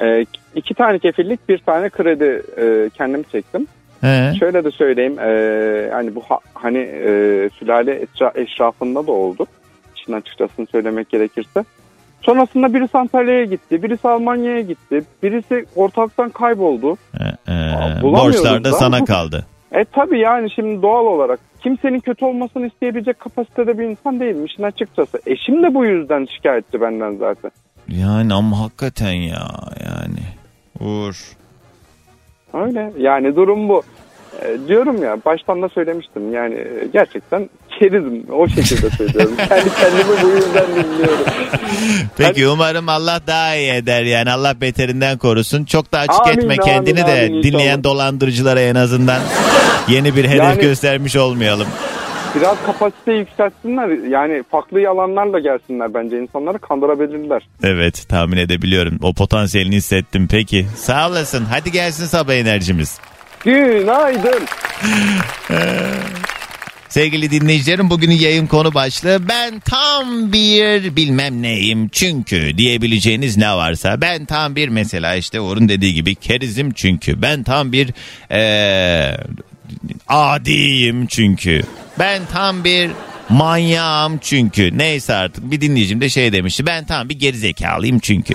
Ee, 0.03 0.27
iki 0.55 0.75
tane 0.75 0.99
kefillik 0.99 1.49
bir 1.49 1.59
tane 1.59 1.91
kredi 1.91 2.43
e, 2.61 2.91
kendim 2.97 3.23
çektim. 3.33 3.67
He. 4.01 4.33
Şöyle 4.39 4.65
de 4.65 4.71
söyleyeyim 4.71 5.19
e, 5.19 5.91
hani 5.93 6.15
bu 6.15 6.21
ha- 6.29 6.41
hani 6.55 6.79
e, 6.79 7.07
sülale 7.59 8.03
etra- 8.03 8.41
eşrafında 8.43 9.07
da 9.07 9.13
oldu. 9.13 9.47
İşin 10.01 10.13
açıkçası 10.13 10.67
söylemek 10.73 11.09
gerekirse. 11.11 11.65
Sonrasında 12.23 12.75
birisi 12.75 12.99
Antalya'ya 12.99 13.45
gitti, 13.45 13.83
birisi 13.83 14.09
Almanya'ya 14.09 14.61
gitti, 14.61 15.03
birisi 15.23 15.67
ortalıktan 15.77 16.31
kayboldu. 16.31 16.97
He. 17.19 17.53
Aa, 17.53 18.03
bulamıyoruz 18.03 18.37
Borçlar 18.37 18.65
da 18.65 18.73
da. 18.73 18.73
sana 18.73 19.05
kaldı. 19.05 19.47
E 19.73 19.85
tabi 19.85 20.19
yani 20.19 20.51
şimdi 20.51 20.83
doğal 20.83 21.07
olarak 21.07 21.41
kimsenin 21.63 22.01
kötü 22.01 22.25
olmasını 22.25 22.67
isteyebilecek 22.67 23.21
kapasitede 23.21 23.79
bir 23.79 23.85
insan 23.85 24.21
değilim 24.21 24.45
işin 24.45 24.63
açıkçası. 24.63 25.21
Eşim 25.27 25.63
de 25.63 25.75
bu 25.75 25.85
yüzden 25.85 26.27
şikayetçi 26.37 26.81
benden 26.81 27.17
zaten. 27.17 27.51
Yani 27.89 28.35
ama 28.35 28.61
hakikaten 28.61 29.13
ya 29.13 29.47
yani. 29.85 30.21
Uğur. 30.81 31.37
Öyle 32.53 32.93
yani 32.99 33.37
durum 33.37 33.69
bu. 33.69 33.83
E, 34.45 34.69
diyorum 34.69 35.03
ya 35.03 35.17
baştan 35.25 35.63
da 35.63 35.69
söylemiştim 35.69 36.33
yani 36.35 36.55
e, 36.55 36.87
gerçekten 36.93 37.51
kerizim 37.79 38.27
o 38.33 38.49
şekilde 38.49 38.91
söylüyorum. 38.97 39.33
Kendi 39.49 39.71
kendimi 39.81 40.23
bu 40.23 40.29
yüzden 40.29 40.67
dinliyorum. 40.75 41.25
Peki 42.17 42.49
umarım 42.49 42.89
Allah 42.89 43.21
daha 43.27 43.55
iyi 43.57 43.73
eder 43.73 44.03
yani 44.03 44.31
Allah 44.31 44.61
beterinden 44.61 45.19
korusun. 45.19 45.65
Çok 45.65 45.93
da 45.93 45.99
açık 45.99 46.21
Amin, 46.21 46.33
etme 46.39 46.55
amin, 46.55 46.63
kendini 46.73 46.97
de 47.07 47.27
amin, 47.29 47.43
dinleyen 47.43 47.69
inşallah. 47.79 47.85
dolandırıcılara 47.85 48.61
en 48.61 48.75
azından 48.75 49.21
yeni 49.89 50.17
bir 50.17 50.25
hedef 50.25 50.39
Yani- 50.45 50.61
göstermiş 50.61 51.17
olmayalım. 51.17 51.67
Biraz 52.35 52.57
kapasite 52.67 53.13
yükseltsinler 53.13 53.89
yani 54.09 54.43
farklı 54.51 54.81
yalanlarla 54.81 55.39
gelsinler 55.39 55.95
bence 55.95 56.19
insanları 56.23 56.59
kandırabilirler. 56.59 57.43
Evet 57.63 58.05
tahmin 58.09 58.37
edebiliyorum. 58.37 58.99
O 59.03 59.13
potansiyelini 59.15 59.75
hissettim. 59.77 60.29
Peki 60.31 60.67
sağ 60.77 61.09
olasın. 61.09 61.45
Hadi 61.45 61.73
gelsin 61.73 62.05
sabah 62.07 62.35
enerjimiz. 62.35 63.01
Günaydın. 63.45 64.43
Sevgili 66.89 67.31
dinleyicilerim 67.31 67.91
bugünün 67.91 68.15
yayın 68.15 68.47
konu 68.47 68.75
başlığı 68.75 69.29
ben 69.29 69.61
tam 69.61 70.33
bir 70.33 70.97
bilmem 70.97 71.43
neyim 71.43 71.89
çünkü 71.89 72.59
diyebileceğiniz 72.59 73.37
ne 73.37 73.53
varsa. 73.53 74.01
Ben 74.01 74.25
tam 74.25 74.57
bir 74.57 74.69
mesela 74.69 75.15
işte 75.15 75.41
Uğur'un 75.41 75.69
dediği 75.69 75.95
gibi 75.95 76.15
kerizim 76.15 76.73
çünkü. 76.73 77.23
Ben 77.23 77.43
tam 77.43 77.73
bir 77.73 77.91
eee 78.31 79.17
adiyim 80.09 81.07
çünkü. 81.07 81.63
Ben 81.99 82.23
tam 82.33 82.65
bir 82.65 82.91
manyağım 83.29 84.19
çünkü. 84.19 84.79
Neyse 84.79 85.15
artık 85.15 85.51
bir 85.51 85.61
dinleyicim 85.61 86.01
de 86.01 86.09
şey 86.09 86.33
demişti 86.33 86.67
ben 86.67 86.85
tam 86.85 87.09
bir 87.09 87.19
gerizekalıyım 87.19 87.99
çünkü 87.99 88.35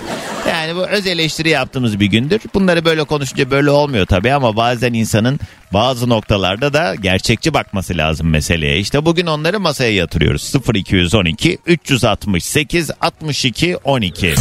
bu 0.75 0.88
öz 0.88 1.07
eleştiri 1.07 1.49
yaptığımız 1.49 1.99
bir 1.99 2.05
gündür 2.05 2.41
bunları 2.53 2.85
böyle 2.85 3.03
konuşunca 3.03 3.51
böyle 3.51 3.69
olmuyor 3.69 4.05
tabii 4.05 4.33
ama 4.33 4.55
bazen 4.55 4.93
insanın 4.93 5.39
bazı 5.73 6.09
noktalarda 6.09 6.73
da 6.73 6.95
gerçekçi 6.95 7.53
bakması 7.53 7.97
lazım 7.97 8.29
meseleye 8.29 8.79
işte 8.79 9.05
bugün 9.05 9.25
onları 9.25 9.59
masaya 9.59 9.93
yatırıyoruz 9.93 10.53
0212 10.73 11.57
368 11.65 12.91
62 13.01 13.77
12 13.77 14.35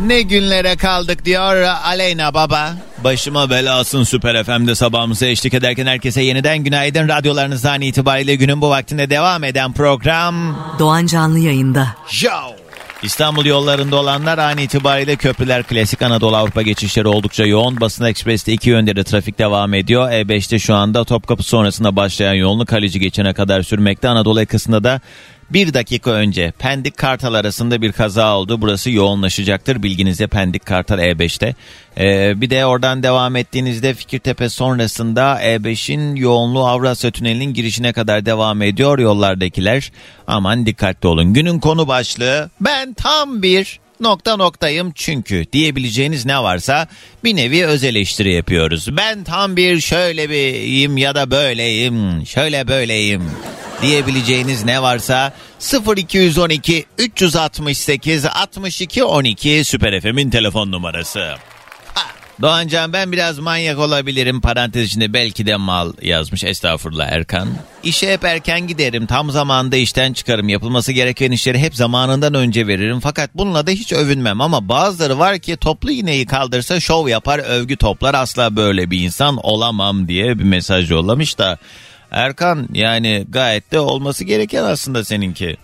ne 0.00 0.22
günlere 0.22 0.76
kaldık 0.76 1.24
diyor 1.24 1.56
Aleyna 1.84 2.34
Baba. 2.34 2.74
Başıma 3.04 3.50
belasın 3.50 4.02
Süper 4.02 4.44
FM'de 4.44 4.74
sabahımıza 4.74 5.26
eşlik 5.26 5.54
ederken 5.54 5.86
herkese 5.86 6.22
yeniden 6.22 6.58
günaydın. 6.58 7.08
Radyolarınızdan 7.08 7.80
itibariyle 7.80 8.34
günün 8.34 8.60
bu 8.60 8.70
vaktinde 8.70 9.10
devam 9.10 9.44
eden 9.44 9.72
program 9.72 10.56
Doğan 10.78 11.06
Canlı 11.06 11.38
yayında. 11.38 11.88
Show. 12.08 12.65
İstanbul 13.02 13.44
yollarında 13.44 13.96
olanlar 13.96 14.38
an 14.38 14.58
itibariyle 14.58 15.16
köprüler 15.16 15.62
klasik 15.62 16.02
Anadolu 16.02 16.36
Avrupa 16.36 16.62
geçişleri 16.62 17.08
oldukça 17.08 17.44
yoğun. 17.46 17.80
Basın 17.80 18.04
Ekspres'te 18.04 18.52
iki 18.52 18.70
yönde 18.70 18.96
de 18.96 19.04
trafik 19.04 19.38
devam 19.38 19.74
ediyor. 19.74 20.10
E5'te 20.10 20.58
şu 20.58 20.74
anda 20.74 21.04
Topkapı 21.04 21.42
sonrasında 21.42 21.96
başlayan 21.96 22.34
yoğunluk 22.34 22.72
Halici 22.72 23.00
geçene 23.00 23.32
kadar 23.34 23.62
sürmekte. 23.62 24.08
Anadolu 24.08 24.40
yakasında 24.40 24.84
da 24.84 25.00
bir 25.50 25.74
dakika 25.74 26.10
önce 26.10 26.52
Pendik 26.58 26.96
Kartal 26.96 27.34
arasında 27.34 27.82
bir 27.82 27.92
kaza 27.92 28.36
oldu. 28.36 28.60
Burası 28.60 28.90
yoğunlaşacaktır. 28.90 29.82
Bilginize 29.82 30.26
Pendik 30.26 30.66
Kartal 30.66 30.98
E5'te. 30.98 31.54
Ee, 31.98 32.40
bir 32.40 32.50
de 32.50 32.66
oradan 32.66 33.02
devam 33.02 33.36
ettiğinizde 33.36 33.94
Fikirtepe 33.94 34.48
sonrasında 34.48 35.42
E5'in 35.42 36.16
yoğunluğu 36.16 36.66
Avrasya 36.66 37.10
Tüneli'nin 37.10 37.54
girişine 37.54 37.92
kadar 37.92 38.26
devam 38.26 38.62
ediyor 38.62 38.98
yollardakiler. 38.98 39.92
Aman 40.26 40.66
dikkatli 40.66 41.08
olun. 41.08 41.34
Günün 41.34 41.58
konu 41.58 41.88
başlığı 41.88 42.50
ben 42.60 42.94
tam 42.94 43.42
bir 43.42 43.80
nokta 44.00 44.36
noktayım 44.36 44.92
çünkü 44.94 45.46
diyebileceğiniz 45.52 46.26
ne 46.26 46.42
varsa 46.42 46.88
bir 47.24 47.36
nevi 47.36 47.66
öz 47.66 47.84
eleştiri 47.84 48.32
yapıyoruz. 48.32 48.96
Ben 48.96 49.24
tam 49.24 49.56
bir 49.56 49.80
şöyle 49.80 50.30
biriyim 50.30 50.96
ya 50.96 51.14
da 51.14 51.30
böyleyim, 51.30 52.26
şöyle 52.26 52.68
böyleyim 52.68 53.30
diyebileceğiniz 53.82 54.64
ne 54.64 54.82
varsa 54.82 55.32
0212 55.96 56.84
368 56.98 58.24
62 58.24 59.04
12 59.04 59.64
Süper 59.64 60.00
FM'in 60.00 60.30
telefon 60.30 60.72
numarası. 60.72 61.34
Doğancan 62.42 62.92
ben 62.92 63.12
biraz 63.12 63.38
manyak 63.38 63.78
olabilirim. 63.78 64.40
Parantez 64.40 64.86
içinde 64.86 65.12
belki 65.12 65.46
de 65.46 65.56
mal 65.56 65.92
yazmış. 66.02 66.44
Estağfurullah 66.44 67.06
Erkan. 67.08 67.48
İşe 67.82 68.12
hep 68.12 68.24
erken 68.24 68.66
giderim. 68.66 69.06
Tam 69.06 69.30
zamanında 69.30 69.76
işten 69.76 70.12
çıkarım. 70.12 70.48
Yapılması 70.48 70.92
gereken 70.92 71.30
işleri 71.30 71.58
hep 71.58 71.76
zamanından 71.76 72.34
önce 72.34 72.66
veririm. 72.66 73.00
Fakat 73.00 73.30
bununla 73.34 73.66
da 73.66 73.70
hiç 73.70 73.92
övünmem. 73.92 74.40
Ama 74.40 74.68
bazıları 74.68 75.18
var 75.18 75.38
ki 75.38 75.56
toplu 75.56 75.90
iğneyi 75.90 76.26
kaldırsa 76.26 76.80
şov 76.80 77.08
yapar 77.08 77.38
övgü 77.38 77.76
toplar. 77.76 78.14
Asla 78.14 78.56
böyle 78.56 78.90
bir 78.90 79.00
insan 79.00 79.38
olamam 79.42 80.08
diye 80.08 80.38
bir 80.38 80.44
mesaj 80.44 80.90
yollamış 80.90 81.38
da. 81.38 81.58
Erkan 82.10 82.68
yani 82.72 83.26
gayet 83.28 83.72
de 83.72 83.80
olması 83.80 84.24
gereken 84.24 84.64
aslında 84.64 85.04
seninki. 85.04 85.56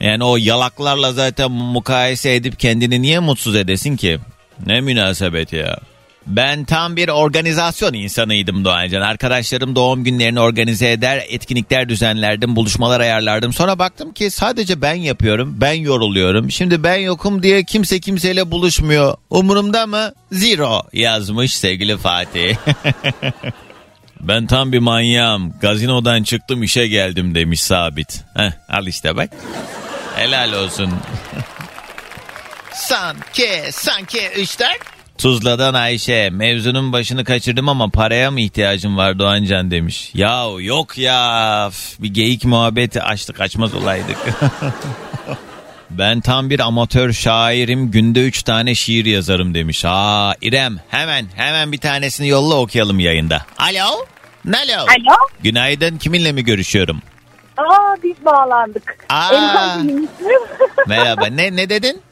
Yani 0.00 0.24
o 0.24 0.36
yalaklarla 0.36 1.12
zaten 1.12 1.50
mukayese 1.50 2.34
edip 2.34 2.60
kendini 2.60 3.02
niye 3.02 3.18
mutsuz 3.18 3.56
edesin 3.56 3.96
ki? 3.96 4.18
Ne 4.66 4.80
münasebet 4.80 5.52
ya. 5.52 5.78
Ben 6.26 6.64
tam 6.64 6.96
bir 6.96 7.08
organizasyon 7.08 7.92
insanıydım 7.92 8.64
Doğancan. 8.64 9.00
Arkadaşlarım 9.00 9.76
doğum 9.76 10.04
günlerini 10.04 10.40
organize 10.40 10.92
eder, 10.92 11.22
etkinlikler 11.28 11.88
düzenlerdim, 11.88 12.56
buluşmalar 12.56 13.00
ayarlardım. 13.00 13.52
Sonra 13.52 13.78
baktım 13.78 14.12
ki 14.12 14.30
sadece 14.30 14.82
ben 14.82 14.94
yapıyorum, 14.94 15.56
ben 15.60 15.72
yoruluyorum. 15.72 16.50
Şimdi 16.50 16.82
ben 16.82 16.96
yokum 16.96 17.42
diye 17.42 17.64
kimse 17.64 18.00
kimseyle 18.00 18.50
buluşmuyor. 18.50 19.16
Umurumda 19.30 19.86
mı? 19.86 20.12
Zero 20.32 20.82
yazmış 20.92 21.54
sevgili 21.56 21.96
Fatih. 21.96 22.56
ben 24.20 24.46
tam 24.46 24.72
bir 24.72 24.78
manyağım. 24.78 25.54
Gazinodan 25.60 26.22
çıktım 26.22 26.62
işe 26.62 26.86
geldim 26.86 27.34
demiş 27.34 27.60
Sabit. 27.60 28.24
Heh, 28.36 28.50
al 28.68 28.86
işte 28.86 29.16
bak. 29.16 29.30
Helal 30.16 30.52
olsun. 30.52 30.90
sanki, 32.74 33.48
sanki 33.72 34.28
üçler. 34.36 34.78
Tuzla'dan 35.18 35.74
Ayşe 35.74 36.30
mevzunun 36.30 36.92
başını 36.92 37.24
kaçırdım 37.24 37.68
ama 37.68 37.88
paraya 37.88 38.30
mı 38.30 38.40
ihtiyacım 38.40 38.96
var 38.96 39.18
Doğancan 39.18 39.70
demiş. 39.70 40.10
Yahu 40.14 40.62
yok 40.62 40.98
ya 40.98 41.70
bir 41.98 42.14
geyik 42.14 42.44
muhabbeti 42.44 43.02
açtık 43.02 43.40
açmaz 43.40 43.74
olaydık. 43.74 44.16
ben 45.90 46.20
tam 46.20 46.50
bir 46.50 46.60
amatör 46.60 47.12
şairim 47.12 47.90
günde 47.90 48.20
üç 48.26 48.42
tane 48.42 48.74
şiir 48.74 49.04
yazarım 49.04 49.54
demiş. 49.54 49.84
Aa 49.86 50.34
İrem 50.40 50.76
hemen 50.88 51.26
hemen 51.34 51.72
bir 51.72 51.78
tanesini 51.78 52.28
yolla 52.28 52.54
okuyalım 52.54 53.00
yayında. 53.00 53.46
Alo? 53.58 54.06
Alo? 54.46 54.82
Alo. 54.82 55.16
Günaydın 55.42 55.98
kiminle 55.98 56.32
mi 56.32 56.44
görüşüyorum? 56.44 57.02
Aa 57.56 57.94
biz 58.02 58.24
bağlandık. 58.24 58.96
Aa. 59.08 59.76
Merhaba 60.86 61.26
ne 61.26 61.56
ne 61.56 61.68
dedin? 61.68 62.02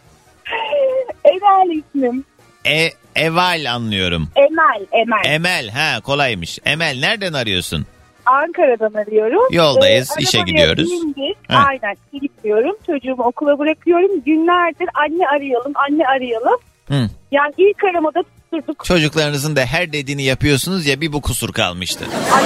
Emel 1.24 1.78
ismim. 1.78 2.24
E, 2.66 2.88
Eval 3.16 3.64
anlıyorum. 3.74 4.28
Emel, 4.36 4.86
Emel. 4.92 5.34
Emel 5.34 5.68
ha 5.70 6.00
kolaymış. 6.00 6.58
Emel 6.64 6.96
nereden 7.00 7.32
arıyorsun? 7.32 7.86
Ankara'dan 8.26 8.94
arıyorum. 8.94 9.42
Yoldayız, 9.54 10.10
Ee, 10.18 10.22
işe 10.22 10.40
gidiyoruz. 10.40 10.90
bindik. 10.90 11.36
Ha. 11.48 11.64
Aynen 11.68 11.96
gidiyorum. 12.12 12.76
Çocuğumu 12.86 13.22
okula 13.22 13.58
bırakıyorum. 13.58 14.20
Günlerdir 14.26 14.88
anne 14.94 15.26
arayalım, 15.28 15.72
anne 15.74 16.06
arayalım. 16.06 16.58
Hı. 16.88 17.10
Yani 17.32 17.52
ilk 17.58 17.84
aramada 17.84 18.22
tutturduk. 18.22 18.84
Çocuklarınızın 18.84 19.56
da 19.56 19.64
her 19.64 19.92
dediğini 19.92 20.22
yapıyorsunuz 20.22 20.86
ya 20.86 21.00
bir 21.00 21.12
bu 21.12 21.20
kusur 21.20 21.52
kalmıştı. 21.52 22.04
Ay. 22.34 22.42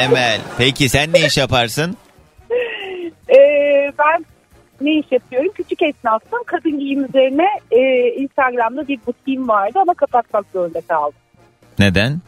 Emel 0.00 0.40
peki 0.58 0.88
sen 0.88 1.12
ne 1.12 1.26
iş 1.26 1.36
yaparsın? 1.38 1.96
Ee, 3.30 3.92
ben 3.98 4.24
ne 4.80 4.94
iş 4.98 5.06
yapıyorum? 5.12 5.50
Küçük 5.54 5.82
esnaftım. 5.82 6.38
Kadın 6.46 6.78
giyim 6.78 7.04
üzerine 7.04 7.46
e, 7.70 8.08
Instagram'da 8.22 8.88
bir 8.88 8.98
butiğim 9.06 9.48
vardı 9.48 9.78
ama 9.82 9.94
kapatmak 9.94 10.46
zorunda 10.52 10.80
kaldım. 10.80 11.18
Neden? 11.78 12.20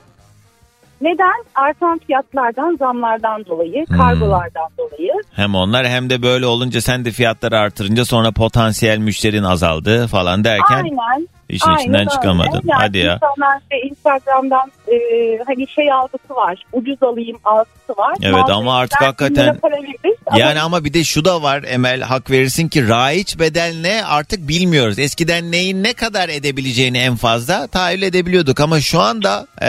Neden? 1.00 1.44
Artan 1.54 2.00
fiyatlardan, 2.06 2.76
zamlardan 2.78 3.44
dolayı, 3.46 3.86
Hmm. 3.88 3.96
kargolardan 3.96 4.68
dolayı. 4.78 5.12
Hem 5.32 5.54
onlar 5.54 5.86
hem 5.86 6.10
de 6.10 6.22
böyle 6.22 6.46
olunca 6.46 6.80
sen 6.80 7.04
de 7.04 7.10
fiyatları 7.10 7.58
artırınca 7.58 8.04
sonra 8.04 8.32
potansiyel 8.32 8.98
müşterin 8.98 9.42
azaldı 9.42 10.06
falan 10.06 10.44
derken 10.44 10.74
Aynen. 10.84 11.28
işin 11.48 11.68
aynen 11.68 11.78
içinden 11.80 12.00
öyle. 12.00 12.08
çıkamadın. 12.10 12.60
Yani 12.64 12.80
Hadi 12.80 12.98
ya. 12.98 13.14
insanlar 13.14 13.58
işte 13.62 13.88
Instagram'dan 13.88 14.72
e, 14.88 14.96
hani 15.46 15.68
şey 15.68 15.92
algısı 15.92 16.34
var. 16.34 16.64
Ucuz 16.72 17.02
alayım 17.02 17.36
algısı 17.44 17.92
var. 17.98 18.14
Evet 18.22 18.34
Bazı 18.42 18.52
ama 18.54 18.76
artık 18.78 19.00
hakikaten- 19.02 19.58
para 19.58 19.74
veririz 19.76 20.17
ama 20.30 20.40
Yani 20.40 20.60
ama 20.60 20.84
bir 20.84 20.94
de 20.94 21.04
şu 21.04 21.24
da 21.24 21.42
var 21.42 21.64
Emel 21.66 22.00
hak 22.00 22.30
verirsin 22.30 22.68
ki 22.68 22.88
raiç 22.88 23.38
bedel 23.38 23.76
ne 23.80 24.04
artık 24.04 24.48
bilmiyoruz. 24.48 24.98
Eskiden 24.98 25.52
neyin 25.52 25.82
ne 25.82 25.92
kadar 25.92 26.28
edebileceğini 26.28 26.98
en 26.98 27.16
fazla 27.16 27.66
tahayyül 27.66 28.02
edebiliyorduk 28.02 28.60
ama 28.60 28.80
şu 28.80 29.00
anda 29.00 29.46
e, 29.62 29.66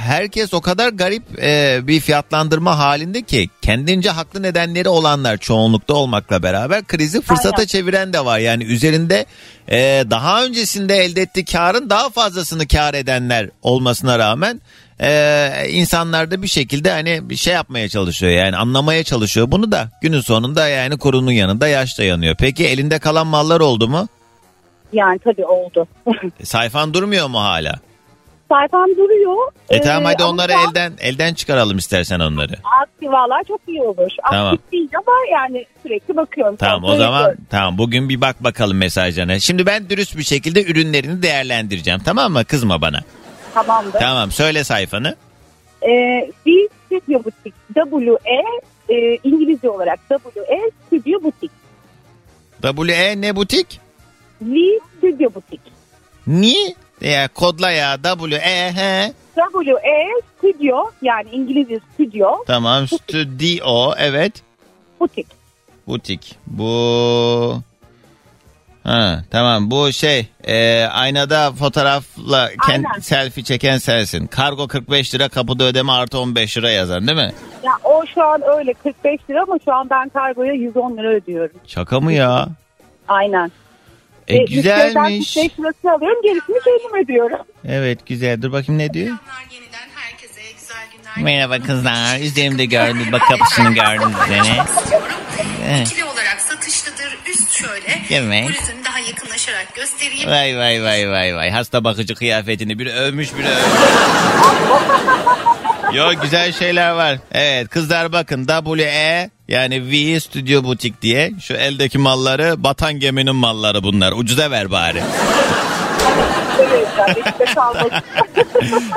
herkes 0.00 0.54
o 0.54 0.60
kadar 0.60 0.88
garip 0.88 1.22
e, 1.42 1.80
bir 1.82 2.00
fiyatlandırma 2.00 2.78
halinde 2.78 3.22
ki 3.22 3.50
kendince 3.62 4.10
haklı 4.10 4.42
nedenleri 4.42 4.88
olanlar 4.88 5.36
çoğunlukta 5.36 5.94
olmakla 5.94 6.42
beraber 6.42 6.84
krizi 6.84 7.20
fırsata 7.20 7.56
Aynen. 7.56 7.66
çeviren 7.66 8.12
de 8.12 8.24
var. 8.24 8.38
Yani 8.38 8.64
üzerinde 8.64 9.26
e, 9.70 10.04
daha 10.10 10.44
öncesinde 10.44 10.96
elde 10.96 11.22
ettiği 11.22 11.44
karın 11.44 11.90
daha 11.90 12.10
fazlasını 12.10 12.68
kar 12.68 12.94
edenler 12.94 13.50
olmasına 13.62 14.18
rağmen 14.18 14.60
e, 15.00 15.50
insanlar 15.68 16.30
da 16.30 16.42
bir 16.42 16.48
şekilde 16.48 16.90
hani 16.90 17.30
bir 17.30 17.36
şey 17.36 17.54
yapmaya 17.54 17.88
çalışıyor 17.88 18.32
yani 18.32 18.56
anlamaya 18.56 19.04
çalışıyor 19.04 19.50
bunu 19.50 19.72
da 19.72 19.88
günün 20.02 20.20
sonunda 20.20 20.68
yani 20.68 20.98
kurunun 20.98 21.30
yanında 21.32 21.68
yaş 21.68 21.98
da 21.98 22.04
yanıyor. 22.04 22.36
Peki 22.38 22.66
elinde 22.66 22.98
kalan 22.98 23.26
mallar 23.26 23.60
oldu 23.60 23.88
mu? 23.88 24.08
yani 24.92 25.18
tabii 25.18 25.44
oldu. 25.44 25.86
E, 26.40 26.44
Sayfan 26.44 26.94
durmuyor 26.94 27.28
mu 27.28 27.40
hala? 27.40 27.74
Sayfam 28.48 28.90
duruyor. 28.96 29.52
E 29.70 29.80
tamam 29.80 30.04
hadi 30.04 30.22
ama 30.22 30.32
onları 30.32 30.54
an 30.54 30.68
elden 30.70 30.92
elden 31.00 31.34
çıkaralım 31.34 31.78
istersen 31.78 32.20
onları. 32.20 32.52
Aktivalar 32.82 33.44
çok 33.48 33.60
iyi 33.68 33.82
olur. 33.82 34.10
Tamam. 34.30 34.54
Aktif 34.54 34.72
değil 34.72 34.88
ama 34.94 35.12
yani 35.32 35.66
sürekli 35.82 36.16
bakıyorum. 36.16 36.56
Tamam 36.56 36.84
o 36.84 36.96
zaman 36.96 37.22
ediyorum. 37.22 37.44
tamam 37.50 37.78
bugün 37.78 38.08
bir 38.08 38.20
bak 38.20 38.44
bakalım 38.44 38.76
mesajlarına. 38.76 39.38
Şimdi 39.38 39.66
ben 39.66 39.90
dürüst 39.90 40.16
bir 40.16 40.22
şekilde 40.22 40.64
ürünlerini 40.64 41.22
değerlendireceğim 41.22 42.00
tamam 42.04 42.32
mı? 42.32 42.44
Kızma 42.44 42.80
bana. 42.80 43.00
Tamamdır. 43.66 43.98
Tamam 43.98 44.30
söyle 44.32 44.64
sayfanı. 44.64 45.16
Ee, 45.82 46.30
bir 46.46 46.68
Studio 46.86 47.24
Butik. 47.24 47.54
W-E 47.74 48.42
e, 48.94 49.18
İngilizce 49.24 49.70
olarak 49.70 49.98
W-E 50.08 50.70
Studio 50.86 51.22
Butik. 51.22 51.50
WE 52.62 53.20
ne 53.20 53.36
butik? 53.36 53.80
V 54.42 54.56
Studio 54.98 55.34
Butik. 55.34 55.60
Ni? 56.26 56.74
Ya 57.00 57.28
kodla 57.28 57.70
ya 57.70 57.98
W 58.02 58.36
E 58.36 58.70
H. 58.70 59.12
W-E 59.34 60.08
Studio 60.38 60.90
yani 61.02 61.28
İngilizce 61.32 61.80
Studio 61.94 62.44
Tamam 62.46 62.88
studio 62.88 63.94
evet. 63.98 64.42
Butik. 65.00 65.26
Butik. 65.86 66.36
Bu 66.46 67.62
Ha 68.88 69.22
tamam 69.30 69.70
bu 69.70 69.92
şey 69.92 70.26
e, 70.44 70.84
aynada 70.84 71.52
fotoğrafla 71.52 72.50
kend, 72.66 72.84
Aynen. 72.84 73.00
selfie 73.00 73.44
çeken 73.44 73.78
sensin. 73.78 74.26
Kargo 74.26 74.68
45 74.68 75.14
lira 75.14 75.28
kapıda 75.28 75.64
ödeme 75.64 75.92
artı 75.92 76.18
15 76.18 76.56
lira 76.56 76.70
yazar 76.70 77.06
değil 77.06 77.18
mi? 77.18 77.32
Ya 77.64 77.72
o 77.84 78.04
şu 78.14 78.24
an 78.24 78.42
öyle 78.58 78.74
45 78.74 79.20
lira 79.30 79.42
ama 79.42 79.56
şu 79.64 79.72
an 79.74 79.90
ben 79.90 80.08
kargoya 80.08 80.52
110 80.52 80.96
lira 80.96 81.08
ödüyorum. 81.08 81.56
Şaka 81.66 82.00
mı 82.00 82.12
ya? 82.12 82.48
Aynen. 83.08 83.52
E, 84.28 84.36
E, 84.36 84.44
güzelmiş. 84.44 85.34
45 85.34 85.58
lirasını 85.58 85.92
alıyorum 85.92 86.22
gerisini 86.22 86.56
kendim 86.64 87.04
ödüyorum. 87.04 87.38
Evet 87.68 88.06
güzel 88.06 88.42
dur 88.42 88.52
bakayım 88.52 88.78
ne 88.78 88.94
diyor? 88.94 89.16
Yeniden 89.52 89.88
herkese 89.94 90.40
güzel 90.60 90.84
günler. 90.92 91.24
Merhaba 91.24 91.58
kızlar 91.66 92.20
üzerimde 92.20 92.64
gördüm 92.64 93.06
bak 93.12 93.22
kapısını 93.28 93.74
gördüm 93.74 94.12
seni. 94.28 94.56
Satışlıdır. 96.48 97.18
Üst 97.30 97.50
şöyle. 97.50 98.02
Evet. 98.10 98.48
Bluzunu 98.48 98.84
daha 98.84 98.98
yakınlaşarak 98.98 99.74
göstereyim. 99.74 100.30
Vay 100.30 100.58
vay 100.58 100.82
vay 100.82 101.10
vay 101.10 101.36
vay. 101.36 101.50
Hasta 101.50 101.84
bakıcı 101.84 102.14
kıyafetini 102.14 102.78
biri 102.78 102.92
övmüş 102.92 103.34
biri 103.34 103.46
övmüş. 103.48 103.80
Yo 105.92 106.10
güzel 106.22 106.52
şeyler 106.52 106.90
var. 106.90 107.18
Evet 107.32 107.68
kızlar 107.68 108.12
bakın 108.12 108.46
WE 108.46 109.30
yani 109.48 109.90
V 109.90 110.20
Studio 110.20 110.64
Butik 110.64 111.02
diye 111.02 111.32
şu 111.42 111.54
eldeki 111.54 111.98
malları 111.98 112.64
batan 112.64 112.94
geminin 113.00 113.36
malları 113.36 113.82
bunlar. 113.82 114.12
Ucuza 114.12 114.50
ver 114.50 114.70
bari. 114.70 115.02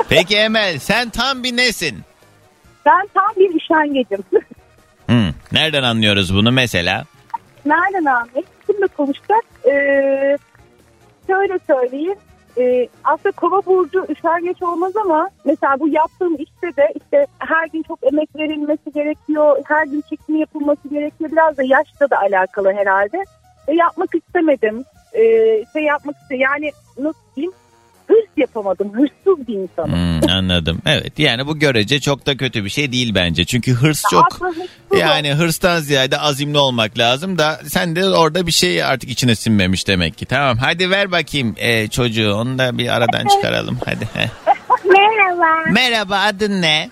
Peki 0.08 0.36
Emel 0.36 0.78
sen 0.78 1.10
tam 1.10 1.42
bir 1.42 1.56
nesin? 1.56 2.04
ben 2.86 3.08
tam 3.14 3.36
bir 3.36 3.54
üşengecim. 3.54 4.24
Hmm, 5.06 5.32
nereden 5.52 5.82
anlıyoruz 5.82 6.34
bunu 6.34 6.52
mesela? 6.52 7.04
Nereden 7.64 8.04
anlayayım? 8.04 8.46
Kimle 8.66 8.86
konuşacak? 8.86 9.44
Ee, 9.66 10.38
şöyle 11.26 11.58
söyleyeyim. 11.66 12.14
Ee, 12.58 12.88
aslında 13.04 13.32
kova 13.32 13.66
burcu 13.66 14.06
üşengeç 14.08 14.62
olmaz 14.62 14.96
ama 14.96 15.28
mesela 15.44 15.80
bu 15.80 15.88
yaptığım 15.88 16.36
işte 16.38 16.76
de 16.76 16.92
işte 16.94 17.26
her 17.38 17.68
gün 17.68 17.82
çok 17.82 17.98
emek 18.02 18.36
verilmesi 18.36 18.92
gerekiyor. 18.94 19.56
Her 19.64 19.86
gün 19.86 20.02
çekimi 20.10 20.38
yapılması 20.38 20.88
gerekiyor. 20.88 21.30
Biraz 21.32 21.56
da 21.56 21.62
yaşla 21.62 22.10
da 22.10 22.18
alakalı 22.20 22.72
herhalde. 22.72 23.24
Ve 23.68 23.74
yapmak 23.74 24.14
istemedim. 24.14 24.84
Ee, 25.14 25.64
şey 25.72 25.82
yapmak 25.82 26.16
istedim. 26.16 26.40
Yani 26.40 26.70
nasıl 26.98 27.20
diyeyim? 27.36 27.52
Hırs 28.12 28.28
yapamadım. 28.36 28.92
Hırsız 28.92 29.48
bir 29.48 29.54
insanım. 29.54 29.92
Hmm, 29.92 30.30
anladım. 30.30 30.82
Evet 30.86 31.18
yani 31.18 31.46
bu 31.46 31.58
görece 31.58 32.00
çok 32.00 32.26
da 32.26 32.36
kötü 32.36 32.64
bir 32.64 32.70
şey 32.70 32.92
değil 32.92 33.14
bence. 33.14 33.44
Çünkü 33.44 33.72
hırs 33.72 34.02
çok 34.10 34.40
yani 34.98 35.32
hırstan 35.34 35.80
ziyade 35.80 36.18
azimli 36.18 36.58
olmak 36.58 36.98
lazım 36.98 37.38
da 37.38 37.60
sen 37.66 37.96
de 37.96 38.08
orada 38.08 38.46
bir 38.46 38.52
şey 38.52 38.84
artık 38.84 39.10
içine 39.10 39.34
sinmemiş 39.34 39.88
demek 39.88 40.18
ki. 40.18 40.26
Tamam 40.26 40.58
hadi 40.58 40.90
ver 40.90 41.12
bakayım 41.12 41.54
e, 41.58 41.88
çocuğu 41.88 42.34
onu 42.34 42.58
da 42.58 42.78
bir 42.78 42.88
aradan 42.88 43.26
çıkaralım 43.28 43.78
hadi. 43.84 44.08
Merhaba. 44.84 45.70
Merhaba 45.70 46.18
adın 46.18 46.62
ne? 46.62 46.90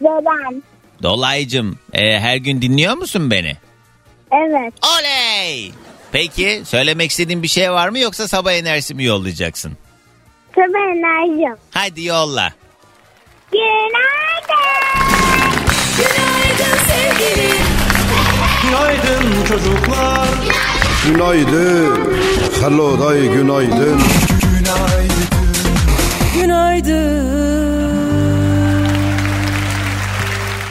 Dedem. 0.00 0.62
Dolaycım 1.02 1.78
e, 1.92 2.20
her 2.20 2.36
gün 2.36 2.62
dinliyor 2.62 2.94
musun 2.96 3.30
beni? 3.30 3.56
Evet. 4.32 4.74
Oley! 4.98 5.72
Peki 6.12 6.62
söylemek 6.64 7.10
istediğin 7.10 7.42
bir 7.42 7.48
şey 7.48 7.72
var 7.72 7.88
mı 7.88 7.98
yoksa 7.98 8.28
sabah 8.28 8.52
enerjisi 8.52 8.94
mi 8.94 9.04
yollayacaksın? 9.04 9.72
Sabah 10.56 10.84
enerjim. 10.90 11.56
Hadi 11.70 12.04
yolla. 12.04 12.52
Günaydın. 13.52 13.96
Günaydın 15.98 16.76
sevgili. 16.88 17.52
Günaydın 18.62 19.44
çocuklar. 19.48 20.28
Günaydın. 21.06 22.16
Hello 22.60 23.00
day 23.00 23.28
günaydın. 23.28 24.00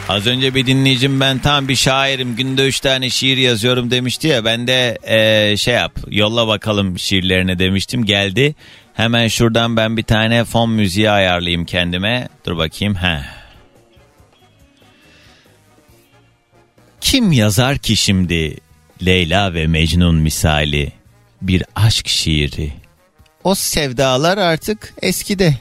Az 0.08 0.26
önce 0.26 0.54
bir 0.54 0.66
dinleyicim 0.66 1.20
ben 1.20 1.38
tam 1.38 1.68
bir 1.68 1.76
şairim 1.76 2.36
günde 2.36 2.66
üç 2.66 2.80
tane 2.80 3.10
şiir 3.10 3.36
yazıyorum 3.36 3.90
demişti 3.90 4.28
ya 4.28 4.44
ben 4.44 4.66
de 4.66 4.98
eee, 5.08 5.56
şey 5.56 5.74
yap 5.74 5.98
yolla 6.10 6.48
bakalım 6.48 6.98
şiirlerine 6.98 7.58
demiştim 7.58 8.04
geldi. 8.04 8.54
Hemen 8.94 9.28
şuradan 9.28 9.76
ben 9.76 9.96
bir 9.96 10.02
tane 10.02 10.44
fon 10.44 10.70
müziği 10.70 11.10
ayarlayayım 11.10 11.64
kendime. 11.64 12.28
Dur 12.46 12.56
bakayım. 12.56 12.94
Heh. 12.94 13.22
Kim 17.00 17.32
yazar 17.32 17.78
ki 17.78 17.96
şimdi 17.96 18.56
Leyla 19.06 19.54
ve 19.54 19.66
Mecnun 19.66 20.16
misali 20.16 20.92
bir 21.42 21.64
aşk 21.76 22.08
şiiri? 22.08 22.72
O 23.44 23.54
sevdalar 23.54 24.38
artık 24.38 24.94
eskide. 25.02 25.54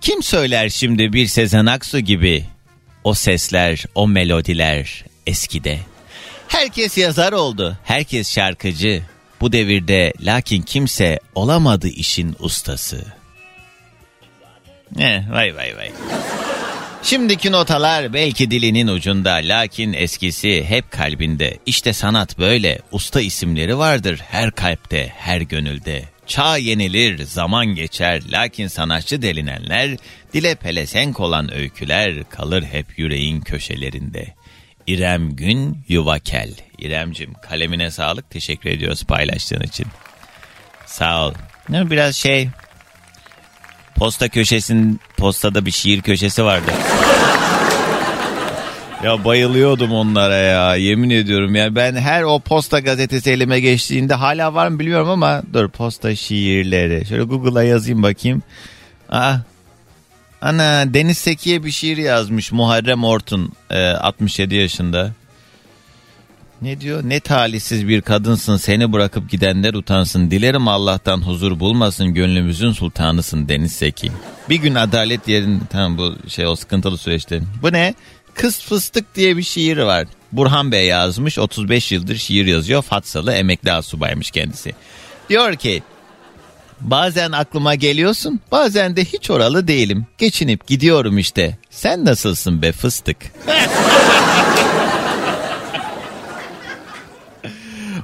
Kim 0.00 0.22
söyler 0.22 0.68
şimdi 0.68 1.12
bir 1.12 1.26
Sezen 1.26 1.66
Aksu 1.66 2.00
gibi 2.00 2.44
o 3.04 3.14
sesler, 3.14 3.84
o 3.94 4.08
melodiler 4.08 5.04
eskide. 5.26 5.78
Herkes 6.48 6.98
yazar 6.98 7.32
oldu, 7.32 7.78
herkes 7.84 8.34
şarkıcı. 8.34 9.02
Bu 9.40 9.52
devirde 9.52 10.12
lakin 10.20 10.62
kimse 10.62 11.20
olamadı 11.34 11.88
işin 11.88 12.36
ustası. 12.38 13.04
Eh, 14.98 15.30
vay 15.30 15.56
vay 15.56 15.76
vay. 15.76 15.90
Şimdiki 17.02 17.52
notalar 17.52 18.12
belki 18.12 18.50
dilinin 18.50 18.88
ucunda 18.88 19.32
lakin 19.34 19.92
eskisi 19.92 20.64
hep 20.64 20.90
kalbinde. 20.90 21.58
İşte 21.66 21.92
sanat 21.92 22.38
böyle. 22.38 22.78
Usta 22.92 23.20
isimleri 23.20 23.78
vardır 23.78 24.20
her 24.30 24.50
kalpte, 24.50 25.12
her 25.16 25.40
gönülde. 25.40 26.13
Çağ 26.26 26.56
yenilir, 26.56 27.24
zaman 27.24 27.66
geçer 27.66 28.22
lakin 28.30 28.68
sanatçı 28.68 29.22
delinenler 29.22 29.96
dile 30.32 30.54
pelesenk 30.54 31.20
olan 31.20 31.54
öyküler 31.54 32.24
kalır 32.30 32.62
hep 32.62 32.98
yüreğin 32.98 33.40
köşelerinde. 33.40 34.34
İrem 34.86 35.36
Gün 35.36 35.78
Yuvakel. 35.88 36.54
İremcim 36.78 37.34
kalemine 37.34 37.90
sağlık. 37.90 38.30
Teşekkür 38.30 38.70
ediyoruz 38.70 39.04
paylaştığın 39.04 39.62
için. 39.62 39.86
Sağ 40.86 41.26
ol. 41.26 41.34
Biraz 41.68 42.16
şey 42.16 42.48
posta 43.94 44.28
köşesinin 44.28 45.00
postada 45.16 45.66
bir 45.66 45.70
şiir 45.70 46.02
köşesi 46.02 46.44
vardı. 46.44 46.72
Ya 49.04 49.24
bayılıyordum 49.24 49.92
onlara 49.92 50.34
ya 50.34 50.76
yemin 50.76 51.10
ediyorum 51.10 51.54
ya 51.54 51.74
ben 51.74 51.94
her 51.94 52.22
o 52.22 52.38
posta 52.38 52.80
gazetesi 52.80 53.30
elime 53.30 53.60
geçtiğinde 53.60 54.14
hala 54.14 54.54
var 54.54 54.68
mı 54.68 54.78
bilmiyorum 54.78 55.08
ama 55.08 55.42
dur 55.52 55.68
posta 55.68 56.16
şiirleri 56.16 57.06
şöyle 57.06 57.22
Google'a 57.22 57.62
yazayım 57.62 58.02
bakayım. 58.02 58.42
Aa, 59.08 59.34
ana 60.42 60.94
Deniz 60.94 61.18
Seki'ye 61.18 61.64
bir 61.64 61.70
şiir 61.70 61.96
yazmış 61.96 62.52
Muharrem 62.52 63.04
Ortun 63.04 63.52
e, 63.70 63.86
67 63.88 64.54
yaşında. 64.54 65.12
Ne 66.62 66.80
diyor? 66.80 67.02
Ne 67.04 67.20
talihsiz 67.20 67.88
bir 67.88 68.00
kadınsın 68.00 68.56
seni 68.56 68.92
bırakıp 68.92 69.30
gidenler 69.30 69.74
utansın. 69.74 70.30
Dilerim 70.30 70.68
Allah'tan 70.68 71.20
huzur 71.20 71.60
bulmasın 71.60 72.14
gönlümüzün 72.14 72.72
sultanısın 72.72 73.48
Deniz 73.48 73.72
Seki. 73.72 74.12
Bir 74.50 74.56
gün 74.56 74.74
adalet 74.74 75.28
yerin 75.28 75.62
tamam 75.70 75.98
bu 75.98 76.28
şey 76.28 76.46
o 76.46 76.56
sıkıntılı 76.56 76.98
süreçte. 76.98 77.40
Bu 77.62 77.72
ne? 77.72 77.94
Kız 78.34 78.60
Fıstık 78.60 79.14
diye 79.14 79.36
bir 79.36 79.42
şiir 79.42 79.78
var. 79.78 80.06
Burhan 80.32 80.72
Bey 80.72 80.86
yazmış 80.86 81.38
35 81.38 81.92
yıldır 81.92 82.16
şiir 82.16 82.46
yazıyor. 82.46 82.82
Fatsalı 82.82 83.32
emekli 83.32 83.72
asubaymış 83.72 84.30
kendisi. 84.30 84.74
Diyor 85.28 85.56
ki 85.56 85.82
bazen 86.80 87.32
aklıma 87.32 87.74
geliyorsun 87.74 88.40
bazen 88.52 88.96
de 88.96 89.04
hiç 89.04 89.30
oralı 89.30 89.68
değilim. 89.68 90.06
Geçinip 90.18 90.66
gidiyorum 90.66 91.18
işte. 91.18 91.58
Sen 91.70 92.04
nasılsın 92.04 92.62
be 92.62 92.72
fıstık? 92.72 93.16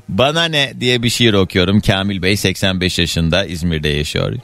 Bana 0.08 0.44
ne 0.44 0.72
diye 0.80 1.02
bir 1.02 1.10
şiir 1.10 1.34
okuyorum. 1.34 1.80
Kamil 1.80 2.22
Bey 2.22 2.36
85 2.36 2.98
yaşında 2.98 3.44
İzmir'de 3.44 3.88
yaşıyor. 3.88 4.36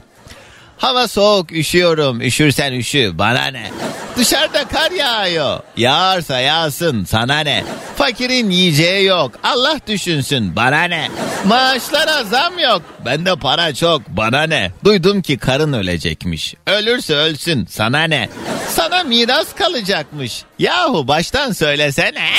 Hava 0.77 1.07
soğuk 1.07 1.51
üşüyorum 1.51 2.21
üşürsen 2.21 2.73
üşü 2.73 3.11
bana 3.17 3.45
ne. 3.45 3.71
Dışarıda 4.17 4.67
kar 4.67 4.91
yağıyor. 4.91 5.59
Yağarsa 5.77 6.39
yağsın 6.39 7.03
sana 7.05 7.39
ne. 7.39 7.63
Fakirin 7.95 8.49
yiyeceği 8.49 9.05
yok 9.05 9.31
Allah 9.43 9.79
düşünsün 9.87 10.55
bana 10.55 10.83
ne. 10.83 11.09
Maaşlara 11.45 12.23
zam 12.23 12.59
yok 12.59 12.81
bende 13.05 13.35
para 13.35 13.73
çok 13.73 14.09
bana 14.09 14.43
ne. 14.43 14.71
Duydum 14.83 15.21
ki 15.21 15.37
karın 15.37 15.73
ölecekmiş. 15.73 16.53
Ölürse 16.67 17.15
ölsün 17.15 17.65
sana 17.65 18.03
ne. 18.03 18.29
Sana 18.69 19.03
miras 19.03 19.55
kalacakmış. 19.55 20.43
Yahu 20.59 21.07
baştan 21.07 21.51
söylesene. 21.51 22.29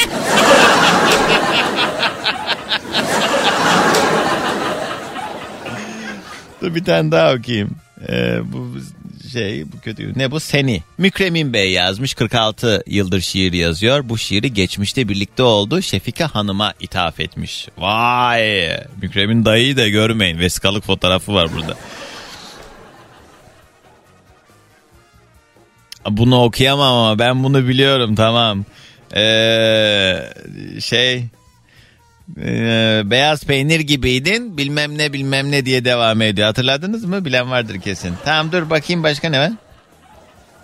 Dur 6.63 6.75
bir 6.75 6.85
tane 6.85 7.13
daha 7.13 7.35
okuyayım. 7.35 7.71
Ee, 8.09 8.39
bu 8.45 8.75
şey 9.33 9.73
bu 9.73 9.81
kötü. 9.81 10.19
Ne 10.19 10.31
bu 10.31 10.41
seni? 10.41 10.83
Mükremin 10.99 11.53
Bey 11.53 11.71
yazmış 11.73 12.15
46 12.15 12.83
yıldır 12.87 13.21
şiir 13.21 13.53
yazıyor. 13.53 14.09
Bu 14.09 14.19
şiiri 14.19 14.53
geçmişte 14.53 15.09
birlikte 15.09 15.43
oldu. 15.43 15.83
Şefika 15.83 16.35
Hanım'a 16.35 16.75
ithaf 16.81 17.21
etmiş. 17.21 17.69
Vay! 17.79 18.71
Mükremin 19.03 19.45
dayıyı 19.45 19.77
da 19.77 19.89
görmeyin. 19.89 20.39
Vesikalık 20.39 20.85
fotoğrafı 20.85 21.35
var 21.35 21.49
burada. 21.55 21.77
Bunu 26.11 26.43
okuyamam 26.43 26.97
ama 26.97 27.19
ben 27.19 27.45
bunu 27.45 27.69
biliyorum 27.69 28.15
tamam. 28.15 28.65
Ee, 29.17 30.33
şey 30.81 31.25
ee, 32.37 33.03
beyaz 33.05 33.45
peynir 33.45 33.81
gibiydin 33.81 34.59
bilmem 34.59 34.99
ne 34.99 35.13
bilmem 35.13 35.51
ne 35.51 35.67
diye 35.67 35.85
devam 35.85 36.23
ediyor. 36.23 36.47
Hatırladınız 36.47 37.05
mı? 37.05 37.25
Bilen 37.25 37.51
vardır 37.51 37.81
kesin. 37.81 38.15
Tamam 38.25 38.53
dur 38.53 38.71
bakayım 38.71 39.03
başka 39.03 39.29
ne 39.29 39.41
var? 39.41 39.53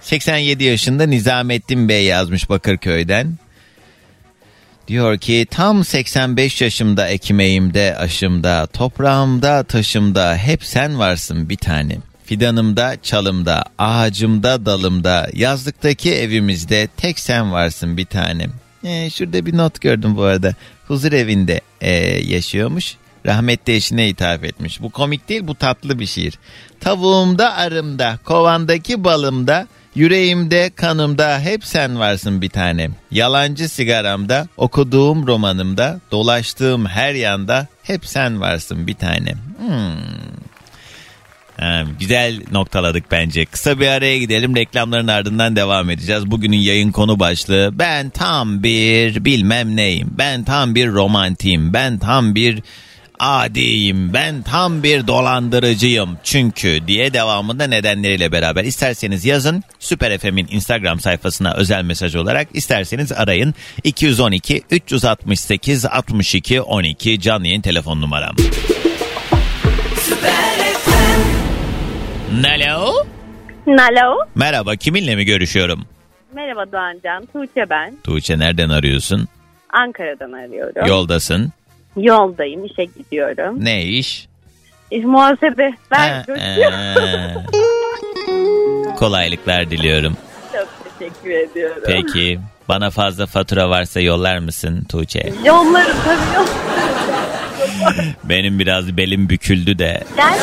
87 0.01 0.65
yaşında 0.65 1.07
Nizamettin 1.07 1.89
Bey 1.89 2.05
yazmış 2.05 2.51
Bakırköy'den. 2.51 3.39
Diyor 4.89 5.19
ki 5.19 5.47
tam 5.51 5.85
85 5.85 6.63
yaşımda 6.63 7.09
ekmeğimde 7.09 7.97
aşımda 7.97 8.67
toprağımda 8.67 9.63
taşımda 9.63 10.37
hep 10.37 10.65
sen 10.65 10.99
varsın 10.99 11.49
bir 11.49 11.57
tanem. 11.57 12.03
Fidanımda, 12.25 12.97
çalımda, 13.03 13.65
ağacımda, 13.79 14.67
dalımda, 14.67 15.29
yazlıktaki 15.33 16.15
evimizde 16.15 16.89
tek 16.97 17.19
sen 17.19 17.53
varsın 17.53 17.97
bir 17.97 18.07
tanem. 18.07 18.64
Ee, 18.85 19.11
şurada 19.11 19.47
bir 19.47 19.57
not 19.57 19.81
gördüm 19.81 20.17
bu 20.17 20.23
arada. 20.23 20.55
Huzur 20.89 21.13
evinde 21.13 21.61
ee, 21.81 21.91
yaşıyormuş. 22.33 22.97
Rahmetli 23.27 23.75
eşine 23.75 24.09
hitap 24.09 24.45
etmiş. 24.45 24.83
Bu 24.83 24.91
komik 24.91 25.29
değil 25.29 25.47
bu 25.47 25.55
tatlı 25.55 25.99
bir 25.99 26.07
şiir. 26.07 26.39
Tavuğumda 26.81 27.55
arımda, 27.55 28.19
kovandaki 28.25 29.05
balımda, 29.05 29.69
yüreğimde 29.95 30.71
kanımda 30.77 31.41
hep 31.41 31.65
sen 31.65 31.99
varsın 31.99 32.43
bir 32.43 32.49
tanem. 32.49 32.95
Yalancı 33.11 33.69
sigaramda, 33.69 34.49
okuduğum 34.57 35.27
romanımda, 35.27 36.01
dolaştığım 36.11 36.87
her 36.87 37.15
yanda 37.15 37.67
hep 37.83 38.07
sen 38.07 38.41
varsın 38.41 38.87
bir 38.87 38.95
tanem. 38.95 39.39
Hmm. 39.59 40.34
Ha, 41.57 41.85
güzel 42.01 42.41
noktaladık 42.53 43.05
bence. 43.11 43.45
Kısa 43.45 43.81
bir 43.81 43.89
araya 43.89 44.19
gidelim. 44.19 44.57
Reklamların 44.57 45.09
ardından 45.09 45.57
devam 45.57 45.91
edeceğiz. 45.91 46.31
Bugünün 46.31 46.57
yayın 46.57 46.93
konu 46.93 47.21
başlığı 47.21 47.71
ben 47.73 48.11
tam 48.11 48.63
bir 48.63 49.25
bilmem 49.25 49.77
neyim. 49.77 50.09
Ben 50.19 50.45
tam 50.45 50.75
bir 50.75 50.89
romantiyim. 50.89 51.73
Ben 51.73 51.99
tam 51.99 52.35
bir 52.35 52.63
adiyim 53.19 54.13
ben 54.13 54.43
tam 54.43 54.83
bir 54.83 55.07
dolandırıcıyım 55.07 56.19
çünkü 56.25 56.81
diye 56.87 57.13
devamında 57.13 57.67
nedenleriyle 57.67 58.33
beraber 58.33 58.65
isterseniz 58.65 59.25
yazın 59.25 59.63
Süper 59.79 60.19
FM'in 60.19 60.49
Instagram 60.51 61.01
sayfasına 61.01 61.55
özel 61.55 61.83
mesaj 61.85 62.17
olarak 62.17 62.49
isterseniz 62.55 63.13
arayın 63.13 63.55
212 63.85 64.63
368 64.71 65.85
62 65.87 66.61
12 66.61 67.21
canlı 67.21 67.47
yayın 67.47 67.63
telefon 67.63 68.01
numaram. 68.01 68.37
Alo. 72.43 72.93
Alo. 73.67 74.17
Merhaba 74.35 74.77
kiminle 74.77 75.17
mi 75.17 75.25
görüşüyorum? 75.25 75.85
Merhaba 76.35 76.73
Doğancan. 76.73 77.27
Tuğçe 77.33 77.71
ben. 77.71 77.97
Tuğçe 78.05 78.39
nereden 78.39 78.69
arıyorsun? 78.69 79.29
Ankara'dan 79.73 80.33
arıyorum. 80.33 80.87
Yoldasın. 80.87 81.53
Yoldayım. 81.97 82.65
işe 82.65 82.85
gidiyorum. 82.85 83.65
Ne 83.65 83.83
iş? 83.83 84.29
İş 84.91 85.05
muhasebe. 85.05 85.71
Ben 85.91 86.25
Ha. 86.39 87.35
Kolaylıklar 88.99 89.71
diliyorum. 89.71 90.17
Çok 90.53 90.69
teşekkür 90.99 91.31
ediyorum. 91.31 91.83
Peki 91.87 92.41
bana 92.69 92.91
fazla 92.91 93.27
fatura 93.27 93.71
varsa 93.71 94.01
yollar 94.01 94.39
mısın 94.39 94.85
Tuğçe? 94.89 95.33
Yollarım 95.45 95.97
tabii 96.05 96.35
yok. 96.37 96.49
Benim 98.25 98.59
biraz 98.59 98.97
belim 98.97 99.29
büküldü 99.29 99.79
de. 99.79 100.05
Gel. 100.17 100.39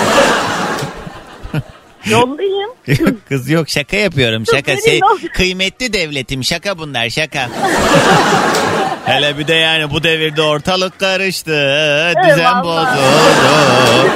Yollayayım. 2.05 2.69
Kız 3.29 3.49
yok 3.49 3.69
şaka 3.69 3.97
yapıyorum 3.97 4.45
şaka. 4.45 4.73
Se- 4.73 4.99
yol- 5.01 5.27
kıymetli 5.33 5.93
devletim 5.93 6.43
şaka 6.43 6.77
bunlar 6.77 7.09
şaka. 7.09 7.49
Hele 9.05 9.37
bir 9.37 9.47
de 9.47 9.53
yani 9.53 9.91
bu 9.91 10.03
devirde 10.03 10.41
ortalık 10.41 10.99
karıştı. 10.99 11.51
Düzen 12.23 12.63
vallahi. 12.63 12.97
bozuldu. 12.97 14.11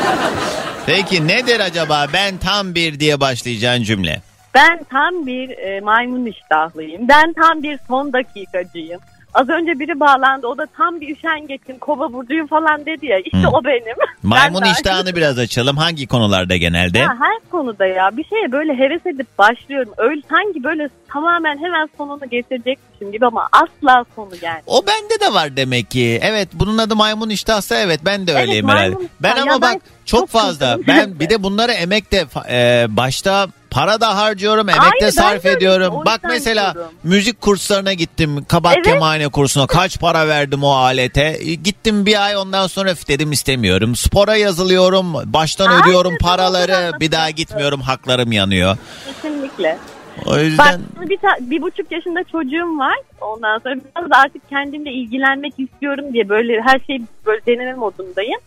Peki 0.86 1.28
nedir 1.28 1.60
acaba 1.60 2.08
ben 2.14 2.38
tam 2.38 2.76
bir 2.76 3.00
diye 3.00 3.20
başlayacağın 3.20 3.84
cümle? 3.84 4.22
Ben 4.56 4.84
tam 4.92 5.26
bir 5.28 5.50
e, 5.50 5.80
maymun 5.82 6.26
iştahlıyım. 6.26 7.08
Ben 7.08 7.34
tam 7.34 7.64
bir 7.64 7.80
son 7.88 8.14
dakikacıyım. 8.14 9.00
Az 9.36 9.50
önce 9.50 9.80
biri 9.80 10.00
bağlandı. 10.00 10.48
O 10.48 10.58
da 10.58 10.66
tam 10.78 11.02
bir 11.02 11.16
üşengeçim, 11.16 11.80
kova 11.80 12.14
burcuyum 12.14 12.48
falan 12.48 12.86
dedi 12.86 13.06
ya. 13.06 13.20
İşte 13.20 13.38
Hı. 13.44 13.50
o 13.50 13.64
benim. 13.64 13.96
Maymun 14.24 14.62
Ben 14.62 14.72
iştahını 14.72 15.16
biraz 15.16 15.40
açalım. 15.40 15.78
Hangi 15.78 16.08
konularda 16.08 16.58
genelde? 16.58 17.00
Ya 17.00 17.16
her 17.20 17.50
konuda 17.52 17.86
ya 17.86 18.18
bir 18.18 18.24
şeye 18.24 18.52
böyle 18.52 18.74
heves 18.74 19.06
edip 19.06 19.28
başlıyorum. 19.38 19.94
Öyle 19.98 20.22
sanki 20.30 20.64
böyle 20.64 20.90
tamamen 21.16 21.58
hemen 21.58 21.90
sonunu 21.98 22.30
getirecekmişim 22.32 23.12
gibi 23.12 23.26
ama 23.26 23.48
asla 23.52 24.06
sonu 24.16 24.32
gelmiyor. 24.32 24.64
O 24.68 24.84
bende 24.88 25.20
de 25.22 25.34
var 25.34 25.58
demek 25.58 25.92
ki. 25.92 26.20
Evet 26.24 26.50
bunun 26.54 26.78
adı 26.78 26.96
maymun 26.96 27.30
iştahsa 27.30 27.76
evet 27.76 28.00
ben 28.06 28.28
de 28.28 28.32
Evet, 28.32 28.42
öyleyim 28.42 28.66
maymun 28.66 28.82
herhalde. 28.96 29.10
Ben 29.22 29.38
ama 29.42 29.52
ben 29.52 29.62
bak 29.62 29.82
çok, 30.06 30.20
çok 30.20 30.30
fazla. 30.30 30.78
Ben 30.88 31.20
bir 31.20 31.30
de 31.30 31.44
bunlara 31.44 31.72
emek 31.74 32.12
de 32.12 32.26
e, 32.50 32.86
başta 32.90 33.48
para 33.70 34.02
da 34.02 34.18
harcıyorum, 34.18 34.70
emek 34.70 34.82
Aynı, 34.84 35.02
de 35.02 35.12
sarf 35.12 35.46
öyle. 35.46 35.58
ediyorum. 35.58 35.94
Bak 36.06 36.22
mesela 36.24 36.74
diyorum. 36.74 36.92
müzik 37.04 37.42
kurslarına 37.42 37.94
gittim. 37.94 38.46
Kabak 38.46 38.74
Evet. 38.76 38.86
kemane 38.86 39.28
kursuna 39.28 39.68
kaç 39.68 40.00
para 40.00 40.28
verdim 40.28 40.64
o 40.64 40.72
alete. 40.72 41.38
E, 41.40 41.54
Gittim 41.54 42.06
bir 42.06 42.26
ay 42.26 42.38
ondan 42.38 42.68
sonra 42.68 42.94
dedim 43.08 43.32
istemiyorum. 43.32 43.96
Spora 43.96 44.36
yazılıyorum. 44.36 45.14
Baştan 45.14 45.68
Aynen, 45.68 45.84
ödüyorum 45.84 46.18
paraları. 46.22 46.92
Bir 47.00 47.12
daha 47.12 47.30
gitmiyorum. 47.30 47.82
Haklarım 47.82 48.32
yanıyor. 48.32 48.78
Kesinlikle. 49.06 49.78
O 50.26 50.30
Bak 50.32 50.42
yüzden 50.42 50.82
bir, 51.10 51.18
ta- 51.18 51.38
bir 51.40 51.62
buçuk 51.62 51.92
yaşında 51.92 52.24
çocuğum 52.24 52.78
var. 52.80 52.98
Ondan 53.22 53.58
sonra 53.60 53.76
biraz 53.76 54.10
da 54.10 54.16
artık 54.18 54.50
kendimle 54.50 54.92
ilgilenmek 54.92 55.54
istiyorum 55.60 56.06
diye 56.14 56.30
böyle 56.30 56.62
her 56.62 56.80
şey 56.80 57.02
böyle 57.26 57.46
deneme 57.46 57.74
modundayım. 57.74 58.40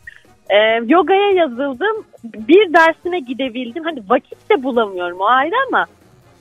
Ee, 0.50 0.56
yogaya 0.86 1.30
yazıldım. 1.30 2.04
Bir 2.24 2.72
dersine 2.72 3.18
gidebildim. 3.20 3.84
Hani 3.84 4.02
vakit 4.08 4.50
de 4.50 4.62
bulamıyorum 4.62 5.20
o 5.20 5.24
ayrı 5.26 5.54
ama 5.68 5.86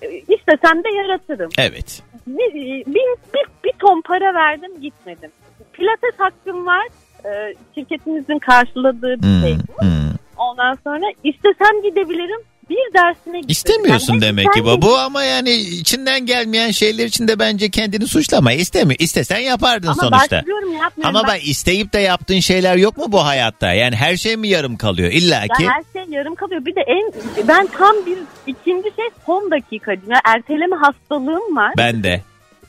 e, 0.01 0.07
istesem 0.17 0.83
de 0.83 0.89
yaratırım. 0.89 1.49
evet. 1.59 2.03
Bir, 2.27 2.53
bir, 2.53 2.85
bir, 3.33 3.45
bir 3.63 3.71
ton 3.79 4.01
para 4.01 4.33
verdim 4.33 4.71
gitmedim. 4.81 5.31
Pilates 5.73 6.13
hakkım 6.17 6.65
var. 6.65 6.87
Ee, 7.25 7.53
şirketimizin 7.75 8.39
karşıladığı 8.39 9.15
bir 9.21 9.27
Hmm, 9.27 9.41
şey. 9.41 9.53
hmm. 9.79 9.89
Ondan 10.37 10.77
sonra 10.83 11.05
istesem 11.23 11.81
gidebilirim. 11.83 12.39
Bir 12.69 12.93
dersine 12.93 13.15
gitmedim. 13.25 13.45
İstemiyorsun 13.49 14.13
Yani 14.13 14.21
demek 14.21 14.53
ki 14.53 14.61
sen- 14.65 14.81
bu 14.81 14.97
ama 14.97 15.23
yani 15.23 15.49
içinden 15.51 16.25
gelmeyen 16.25 16.71
şeyler 16.71 17.05
için 17.05 17.27
de 17.27 17.39
bence 17.39 17.69
kendini 17.69 18.07
suçlama. 18.07 18.53
İstemiyor. 18.53 18.99
İstesen 18.99 19.37
yapardın 19.39 19.87
Ama 19.87 20.01
sonuçta. 20.01 20.43
Ama 21.03 21.27
bak 21.27 21.47
isteyip 21.47 21.93
de 21.93 21.99
yaptığın 21.99 22.39
şeyler 22.39 22.75
yok 22.77 22.97
mu 22.97 23.05
bu 23.07 23.25
hayatta? 23.25 23.73
Yani 23.73 23.95
her 23.95 24.17
şey 24.17 24.37
mi 24.37 24.47
yarım 24.47 24.77
kalıyor? 24.77 25.11
İlla 25.11 25.35
Ya 25.35 25.41
ki. 25.41 25.67
her 25.69 25.83
şey 26.01 26.11
yarım 26.13 26.35
kalıyor. 26.35 26.65
Bir 26.65 26.75
de 26.75 26.81
en 26.87 27.11
ben 27.47 27.67
tam 27.77 27.95
bir 28.05 28.17
ikinci 28.47 28.89
şey 28.95 29.05
son 29.25 29.51
dakikacıyım. 29.51 30.11
Ya 30.11 30.21
erteleme 30.23 30.75
hastalığım 30.75 31.55
var. 31.55 31.73
Ben 31.77 32.03
de. 32.03 32.21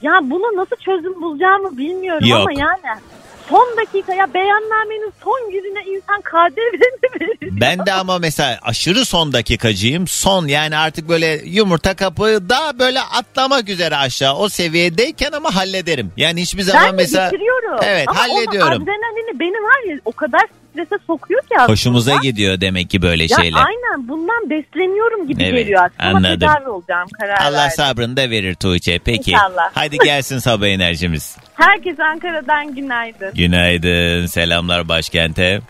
Ya 0.03 0.12
buna 0.22 0.61
nasıl 0.62 0.76
çözüm 0.76 1.22
bulacağımı 1.22 1.78
bilmiyorum 1.78 2.28
Yok. 2.28 2.40
ama 2.40 2.53
yani 2.53 3.01
son 3.49 3.76
dakika 3.76 4.14
ya 4.14 4.34
beyannamenin 4.34 5.12
son 5.24 5.51
yüzüne 5.51 5.96
insan 5.96 6.20
KDV'ni 6.20 7.20
verir. 7.20 7.61
Ben 7.61 7.86
de 7.86 7.92
ama 7.92 8.18
mesela 8.18 8.59
aşırı 8.62 9.05
son 9.05 9.32
dakikacıyım. 9.32 10.09
Son 10.09 10.46
yani 10.46 10.76
artık 10.76 11.09
böyle 11.09 11.40
yumurta 11.44 11.96
kapı 11.96 12.49
daha 12.49 12.78
böyle 12.78 13.01
atlamak 13.01 13.68
üzere 13.68 13.96
aşağı 13.96 14.36
o 14.36 14.49
seviyedeyken 14.49 15.32
ama 15.32 15.57
hallederim. 15.57 16.12
Yani 16.16 16.42
hiçbir 16.42 16.62
zaman 16.62 16.84
Ben 16.86 16.94
mesela 16.94 17.26
bitiriyorum. 17.32 17.78
Evet, 17.82 18.09
ama 18.09 18.20
hallediyorum. 18.20 18.72
Ama 18.72 18.82
adrenalini 18.84 19.40
beni 19.40 19.62
var 19.62 19.90
ya 19.90 19.99
o 20.05 20.12
kadar 20.12 20.42
strese 20.87 21.03
sokuyor 21.07 21.41
ki 21.41 21.47
aslında. 21.57 21.72
hoşumuza 21.72 22.16
gidiyor 22.16 22.61
demek 22.61 22.91
ki 22.91 23.03
böyle 23.03 23.22
Ya 23.22 23.29
şeyler. 23.37 23.59
aynen 23.66 24.09
bundan 24.09 24.51
besleniyorum 24.51 25.29
gibi 25.29 25.43
Evet, 25.43 25.55
geliyor 25.62 25.85
aslında. 25.85 26.03
Ama 26.09 26.16
anladım. 26.18 26.39
tedavi 26.49 26.68
olacağım 26.68 27.09
karar 27.20 27.41
Allah 27.41 27.57
verdim. 27.59 27.76
sabrını 27.76 28.16
da 28.16 28.31
verir 28.31 28.55
Tuğçe. 28.55 28.99
Peki. 29.05 29.31
İnşallah. 29.31 29.70
Hadi 29.74 29.99
gelsin 29.99 30.39
sabah 30.39 30.66
enerjimiz. 30.66 31.37
Herkese 31.55 32.05
Ankara'dan 32.05 32.74
günaydın. 32.74 33.35
Günaydın. 33.35 34.26
Selamlar 34.26 34.89
başkente. 34.89 35.61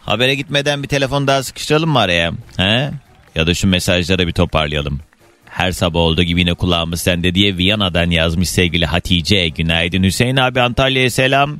Habere 0.00 0.34
gitmeden 0.34 0.82
bir 0.82 0.88
telefon 0.88 1.26
daha 1.26 1.42
sıkıştıralım 1.42 1.90
mı 1.90 1.98
araya? 1.98 2.30
He? 2.56 2.90
Ya 3.34 3.46
da 3.46 3.54
şu 3.54 3.68
mesajlara 3.68 4.26
bir 4.26 4.32
toparlayalım. 4.32 5.00
Her 5.50 5.72
sabah 5.72 6.00
olduğu 6.00 6.22
gibi 6.22 6.40
yine 6.40 6.54
kulağımız 6.54 7.00
sende 7.00 7.34
diye 7.34 7.56
Viyana'dan 7.56 8.10
yazmış 8.10 8.48
sevgili 8.50 8.86
Hatice. 8.86 9.48
Günaydın 9.48 10.02
Hüseyin 10.02 10.36
abi 10.36 10.60
Antalya'ya 10.60 11.10
selam. 11.10 11.58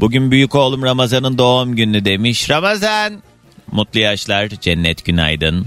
Bugün 0.00 0.30
büyük 0.30 0.54
oğlum 0.54 0.82
Ramazan'ın 0.82 1.38
doğum 1.38 1.76
günü 1.76 2.04
demiş. 2.04 2.50
Ramazan. 2.50 3.22
Mutlu 3.72 4.00
yaşlar. 4.00 4.48
Cennet 4.48 5.04
günaydın. 5.04 5.66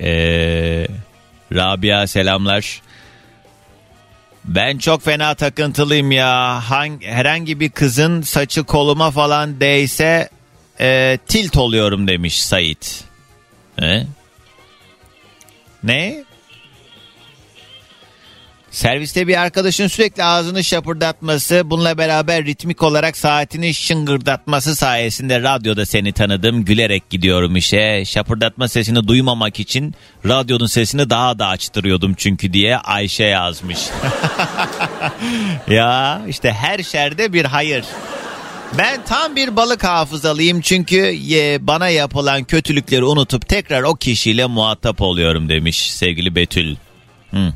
Ee, 0.00 0.86
Rabia 1.52 2.06
selamlar. 2.06 2.82
Ben 4.44 4.78
çok 4.78 5.02
fena 5.02 5.34
takıntılıyım 5.34 6.12
ya. 6.12 6.60
Hang, 6.70 7.04
herhangi 7.04 7.60
bir 7.60 7.70
kızın 7.70 8.22
saçı 8.22 8.64
koluma 8.64 9.10
falan 9.10 9.60
değse 9.60 10.28
e, 10.80 11.18
tilt 11.26 11.56
oluyorum 11.56 12.08
demiş 12.08 12.42
Sait. 12.42 13.04
He? 13.76 14.06
Ne? 15.84 16.24
Serviste 18.72 19.28
bir 19.28 19.40
arkadaşın 19.40 19.86
sürekli 19.86 20.24
ağzını 20.24 20.64
şapırdatması, 20.64 21.62
bununla 21.64 21.98
beraber 21.98 22.44
ritmik 22.44 22.82
olarak 22.82 23.16
saatini 23.16 23.74
şıngırdatması 23.74 24.76
sayesinde 24.76 25.42
radyoda 25.42 25.86
seni 25.86 26.12
tanıdım. 26.12 26.64
Gülerek 26.64 27.10
gidiyorum 27.10 27.56
işe. 27.56 28.04
Şapırdatma 28.06 28.68
sesini 28.68 29.08
duymamak 29.08 29.60
için 29.60 29.94
radyonun 30.26 30.66
sesini 30.66 31.10
daha 31.10 31.38
da 31.38 31.46
açtırıyordum 31.46 32.14
çünkü 32.14 32.52
diye 32.52 32.76
Ayşe 32.76 33.24
yazmış. 33.24 33.78
ya 35.68 36.22
işte 36.28 36.52
her 36.52 36.82
şerde 36.82 37.32
bir 37.32 37.44
hayır. 37.44 37.84
Ben 38.78 39.04
tam 39.04 39.36
bir 39.36 39.56
balık 39.56 39.84
hafızalıyım 39.84 40.60
çünkü 40.60 41.16
bana 41.60 41.88
yapılan 41.88 42.44
kötülükleri 42.44 43.04
unutup 43.04 43.48
tekrar 43.48 43.82
o 43.82 43.94
kişiyle 43.94 44.46
muhatap 44.46 45.00
oluyorum 45.00 45.48
demiş 45.48 45.92
sevgili 45.92 46.34
Betül. 46.34 46.76
Hı. 47.30 47.52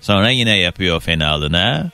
Sonra 0.00 0.30
yine 0.30 0.56
yapıyor 0.56 1.00
fenalığına. 1.00 1.90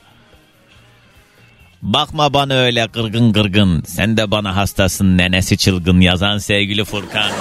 Bakma 1.81 2.33
bana 2.33 2.53
öyle 2.53 2.85
gırgın 2.93 3.33
gırgın. 3.33 3.83
Sen 3.87 4.17
de 4.17 4.31
bana 4.31 4.55
hastasın 4.55 5.17
nenesi 5.17 5.57
çılgın 5.57 6.01
yazan 6.01 6.37
sevgili 6.37 6.85
Furkan. 6.85 7.31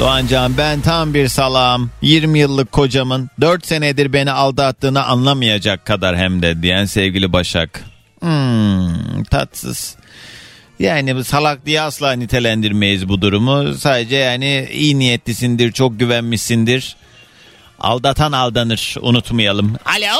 Doğancan 0.00 0.58
ben 0.58 0.80
tam 0.80 1.14
bir 1.14 1.28
salam. 1.28 1.90
20 2.02 2.38
yıllık 2.38 2.72
kocamın 2.72 3.30
4 3.40 3.66
senedir 3.66 4.12
beni 4.12 4.30
aldattığını 4.30 5.04
anlamayacak 5.04 5.84
kadar 5.86 6.16
hem 6.16 6.42
de 6.42 6.62
diyen 6.62 6.84
sevgili 6.84 7.32
Başak. 7.32 7.84
Hmm, 8.20 9.24
tatsız. 9.30 9.96
Yani 10.78 11.24
salak 11.24 11.66
diye 11.66 11.80
asla 11.80 12.12
nitelendirmeyiz 12.12 13.08
bu 13.08 13.20
durumu. 13.20 13.74
Sadece 13.74 14.16
yani 14.16 14.68
iyi 14.72 14.98
niyetlisindir, 14.98 15.72
çok 15.72 15.98
güvenmişsindir. 15.98 16.96
Aldatan 17.80 18.32
aldanır, 18.32 18.96
unutmayalım. 19.00 19.76
Alo? 19.84 20.16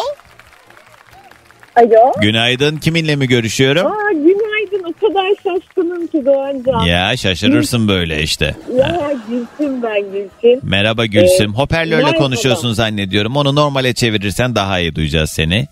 Alo. 1.76 2.12
Günaydın. 2.20 2.76
Kiminle 2.76 3.16
mi 3.16 3.28
görüşüyorum? 3.28 3.86
Aa, 3.86 4.12
günaydın. 4.12 4.84
O 4.90 5.08
kadar 5.08 5.28
şaşkınım 5.36 6.06
ki 6.06 6.24
Doğancan. 6.26 6.80
Ya 6.84 7.16
şaşırırsın 7.16 7.88
böyle 7.88 8.22
işte. 8.22 8.56
Ya 8.78 9.12
Gülsüm 9.28 9.82
ben 9.82 10.02
Gülsüm. 10.12 10.60
Merhaba 10.62 11.06
Gülsüm. 11.06 11.52
Ee, 11.52 11.56
Hoparlörle 11.56 11.96
merhaba. 11.96 12.18
konuşuyorsun 12.18 12.72
zannediyorum. 12.72 13.36
Onu 13.36 13.54
normale 13.54 13.94
çevirirsen 13.94 14.54
daha 14.54 14.80
iyi 14.80 14.94
duyacağız 14.94 15.30
seni. 15.30 15.66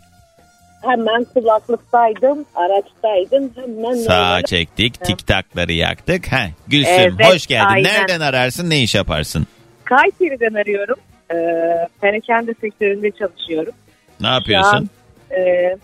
Hemen 0.84 1.24
kulaklıktaydım, 1.34 2.44
araçtaydım. 2.54 3.50
Hemen 3.56 3.94
Sağa 3.94 4.42
çektik, 4.42 5.04
tik 5.04 5.26
takları 5.26 5.72
yaktık. 5.72 6.32
Heh, 6.32 6.48
Gülsüm 6.68 6.94
Evet, 6.94 7.26
hoş 7.34 7.46
geldin. 7.46 7.66
aynen. 7.74 7.84
Nereden 7.94 8.20
ararsın, 8.20 8.70
ne 8.70 8.82
iş 8.82 8.94
yaparsın? 8.94 9.46
Kayseri'den 9.84 10.54
arıyorum. 10.54 10.96
Ee, 11.30 11.36
perakende 12.00 12.54
sektöründe 12.60 13.10
çalışıyorum. 13.10 13.72
Ne 14.20 14.28
yapıyorsun? 14.28 14.90
Ee, 15.30 15.76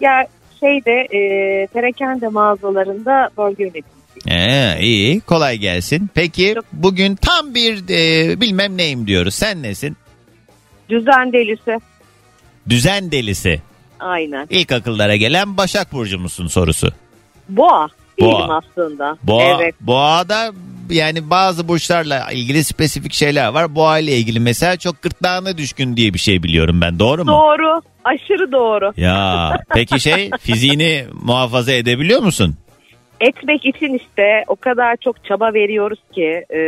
ya 0.00 0.26
şeyde 0.60 0.92
e, 0.92 1.20
perakende 1.66 2.28
mağazalarında 2.28 3.30
bölge 3.38 3.62
yöneticisi. 3.64 3.98
Ee, 4.30 4.80
iyi, 4.80 5.20
kolay 5.20 5.56
gelsin. 5.56 6.10
Peki 6.14 6.54
bugün 6.72 7.14
tam 7.16 7.54
bir 7.54 7.84
e, 7.90 8.40
bilmem 8.40 8.76
neyim 8.76 9.06
diyoruz. 9.06 9.34
Sen 9.34 9.62
nesin? 9.62 9.96
Düzen 10.88 11.32
delisi. 11.32 11.78
Düzen 12.68 13.12
delisi. 13.12 13.62
Aynen. 14.00 14.46
İlk 14.50 14.72
akıllara 14.72 15.16
gelen 15.16 15.56
Başak 15.56 15.92
Burcu 15.92 16.18
musun 16.18 16.46
sorusu. 16.46 16.88
Boğa. 17.48 17.88
Değilim 18.20 18.32
Boğa. 18.32 18.58
aslında. 18.58 19.16
Boğa, 19.22 19.44
Evet. 19.44 19.74
Boğa'da 19.80 20.52
yani 20.90 21.30
bazı 21.30 21.68
burçlarla 21.68 22.30
ilgili 22.32 22.64
spesifik 22.64 23.12
şeyler 23.12 23.48
var. 23.48 23.74
Boğa 23.74 23.98
ile 23.98 24.16
ilgili 24.16 24.40
mesela 24.40 24.76
çok 24.76 25.02
gırtlağına 25.02 25.58
düşkün 25.58 25.96
diye 25.96 26.14
bir 26.14 26.18
şey 26.18 26.42
biliyorum 26.42 26.80
ben. 26.80 26.98
Doğru 26.98 27.24
mu? 27.24 27.30
Doğru. 27.30 27.80
Aşırı 28.04 28.52
doğru. 28.52 28.92
Ya 28.96 29.52
peki 29.74 30.00
şey 30.00 30.30
fiziğini 30.40 31.04
muhafaza 31.22 31.72
edebiliyor 31.72 32.20
musun? 32.20 32.54
Etmek 33.20 33.66
için 33.66 33.94
işte 33.94 34.44
o 34.46 34.56
kadar 34.56 34.96
çok 34.96 35.24
çaba 35.24 35.54
veriyoruz 35.54 35.98
ki 36.14 36.44
e, 36.54 36.60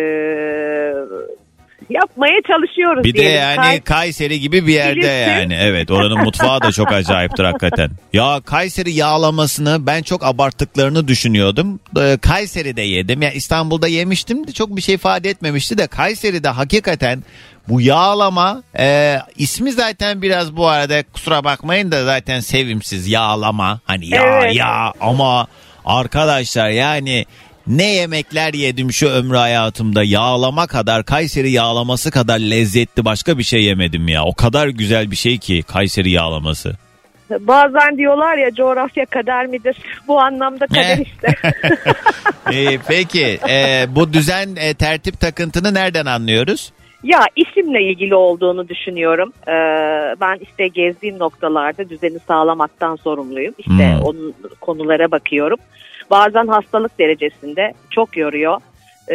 yapmaya 1.91 2.34
çalışıyoruz 2.49 3.05
Bir 3.05 3.14
de 3.14 3.18
diyelim. 3.18 3.41
yani 3.41 3.57
Kay- 3.57 3.80
Kayseri 3.80 4.41
gibi 4.41 4.66
bir 4.66 4.72
yerde 4.74 4.97
Bilirsin. 4.97 5.30
yani. 5.30 5.55
Evet 5.61 5.91
oranın 5.91 6.18
mutfağı 6.24 6.61
da 6.62 6.72
çok 6.72 6.93
acayiptir 6.93 7.45
hakikaten. 7.45 7.91
Ya 8.12 8.41
Kayseri 8.45 8.93
yağlamasını 8.93 9.86
ben 9.86 10.03
çok 10.03 10.24
abarttıklarını 10.24 11.09
düşünüyordum. 11.09 11.80
Ee, 12.01 12.18
Kayseri'de 12.22 12.82
yedim. 12.82 13.22
Ya 13.22 13.30
İstanbul'da 13.32 13.88
yemiştim 13.88 14.47
de 14.47 14.53
çok 14.53 14.76
bir 14.76 14.82
şey 14.82 14.95
ifade 14.95 15.30
etmemişti 15.30 15.78
de 15.78 15.86
Kayseri'de 15.86 16.49
hakikaten 16.49 17.24
bu 17.68 17.80
yağlama 17.80 18.62
e, 18.78 19.18
ismi 19.36 19.72
zaten 19.72 20.22
biraz 20.22 20.57
bu 20.57 20.68
arada 20.68 21.03
kusura 21.12 21.45
bakmayın 21.45 21.93
da 21.93 22.05
zaten 22.05 22.41
sevimsiz 22.41 23.09
yağlama. 23.09 23.80
Hani 23.84 24.07
ya 24.09 24.22
Evet. 24.43 24.57
ya 24.57 24.93
ama 25.01 25.47
arkadaşlar 25.84 26.68
yani 26.70 27.26
ne 27.70 27.94
yemekler 27.94 28.54
yedim 28.54 28.92
şu 28.92 29.08
ömrü 29.08 29.36
hayatımda 29.36 30.04
yağlama 30.04 30.66
kadar 30.66 31.04
Kayseri 31.04 31.50
yağlaması 31.50 32.10
kadar 32.10 32.38
lezzetli 32.38 33.04
başka 33.04 33.38
bir 33.38 33.42
şey 33.42 33.64
yemedim 33.64 34.08
ya. 34.08 34.24
O 34.24 34.34
kadar 34.34 34.68
güzel 34.68 35.10
bir 35.10 35.16
şey 35.16 35.38
ki 35.38 35.62
Kayseri 35.62 36.10
yağlaması. 36.10 36.76
Bazen 37.40 37.96
diyorlar 37.96 38.36
ya 38.38 38.54
coğrafya 38.54 39.06
kader 39.06 39.46
midir? 39.46 39.76
Bu 40.08 40.20
anlamda 40.20 40.66
kader 40.66 40.98
işte. 40.98 41.34
Ee, 42.52 42.78
peki 42.88 43.38
e, 43.50 43.86
bu 43.88 44.12
düzen 44.12 44.56
e, 44.56 44.74
tertip 44.74 45.20
takıntını 45.20 45.74
nereden 45.74 46.06
anlıyoruz? 46.06 46.72
ya 47.04 47.20
isimle 47.36 47.82
ilgili 47.82 48.14
olduğunu 48.14 48.68
düşünüyorum. 48.68 49.32
Ee, 49.48 49.52
ben 50.20 50.38
işte 50.40 50.68
gezdiğim 50.68 51.18
noktalarda 51.18 51.88
düzeni 51.88 52.18
sağlamaktan 52.28 52.96
sorumluyum. 52.96 53.54
İşte 53.58 53.94
Hmm. 53.94 54.00
onun 54.02 54.34
konulara 54.60 55.10
bakıyorum. 55.10 55.58
Bazen 56.11 56.46
hastalık 56.46 56.98
derecesinde 56.98 57.72
çok 57.90 58.16
yoruyor. 58.16 58.61
Ee, 59.11 59.14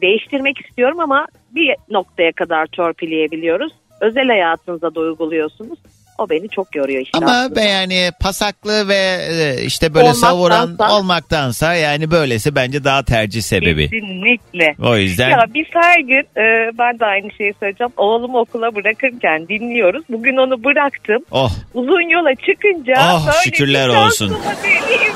değiştirmek 0.00 0.60
istiyorum 0.60 1.00
ama 1.00 1.26
bir 1.54 1.76
noktaya 1.90 2.32
kadar 2.32 2.66
torpilleyebiliyoruz. 2.66 3.72
Özel 4.00 4.26
hayatınıza 4.26 4.94
da 4.94 5.00
uyguluyorsunuz. 5.00 5.78
O 6.20 6.30
beni 6.30 6.48
çok 6.48 6.76
yoruyor 6.76 7.00
işte. 7.02 7.18
Ama 7.18 7.30
aslında. 7.30 7.60
yani 7.60 8.10
pasaklı 8.20 8.88
ve 8.88 9.18
e, 9.30 9.64
işte 9.64 9.94
böyle 9.94 10.08
Olmaktansa- 10.08 10.20
savuran 10.20 10.76
olmaktansa 10.90 11.74
yani 11.74 12.10
böylesi 12.10 12.54
bence 12.54 12.84
daha 12.84 13.02
tercih 13.04 13.42
sebebi. 13.42 13.90
Kesinlikle. 13.90 14.74
O 14.82 14.96
yüzden 14.96 15.30
Ya 15.30 15.44
biz 15.54 15.66
her 15.74 16.00
gün 16.00 16.22
e, 16.40 16.70
ben 16.78 16.98
de 16.98 17.04
aynı 17.04 17.32
şeyi 17.32 17.54
söyleyeceğim. 17.60 17.92
Oğlumu 17.96 18.38
okula 18.38 18.74
bırakırken 18.74 19.48
dinliyoruz. 19.48 20.02
Bugün 20.08 20.36
onu 20.36 20.64
bıraktım. 20.64 21.22
oh 21.30 21.52
Uzun 21.74 22.10
yola 22.10 22.34
çıkınca 22.34 22.94
böyle 23.26 23.38
şükürler 23.44 23.88
olsun. 23.88 24.36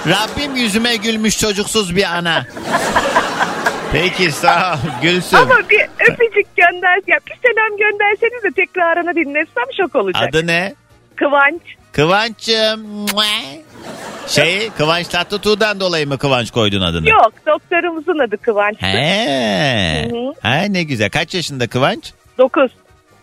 Rabbim 0.08 0.56
yüzüme 0.56 0.96
gülmüş 0.96 1.38
çocuksuz 1.38 1.96
bir 1.96 2.04
ana. 2.04 2.46
Peki 3.92 4.32
sağ 4.32 4.72
ol 4.74 4.78
Gülsüm. 5.02 5.38
Ama 5.38 5.54
bir 5.70 5.80
öpücük 6.10 6.56
gönder. 6.56 6.96
Ya 7.06 7.18
bir 7.26 7.34
selam 7.48 7.78
gönderseniz 7.78 8.42
de 8.42 8.50
tekrarını 8.56 9.14
dinletsem 9.14 9.64
şok 9.76 9.94
olacak. 9.96 10.28
Adı 10.28 10.46
ne? 10.46 10.74
Kıvanç. 11.16 11.62
Kıvanç'ım. 11.92 13.06
Şey 14.28 14.70
Kıvanç 14.70 15.08
Tatlıtuğ'dan 15.08 15.80
dolayı 15.80 16.06
mı 16.06 16.18
Kıvanç 16.18 16.50
koydun 16.50 16.80
adını? 16.80 17.08
Yok 17.08 17.32
doktorumuzun 17.46 18.18
adı 18.18 18.36
Kıvanç. 18.36 18.76
He. 18.82 20.08
Hı 20.10 20.16
hı. 20.16 20.32
Ha 20.42 20.62
ne 20.68 20.82
güzel. 20.82 21.10
Kaç 21.10 21.34
yaşında 21.34 21.66
Kıvanç? 21.66 22.12
9. 22.38 22.70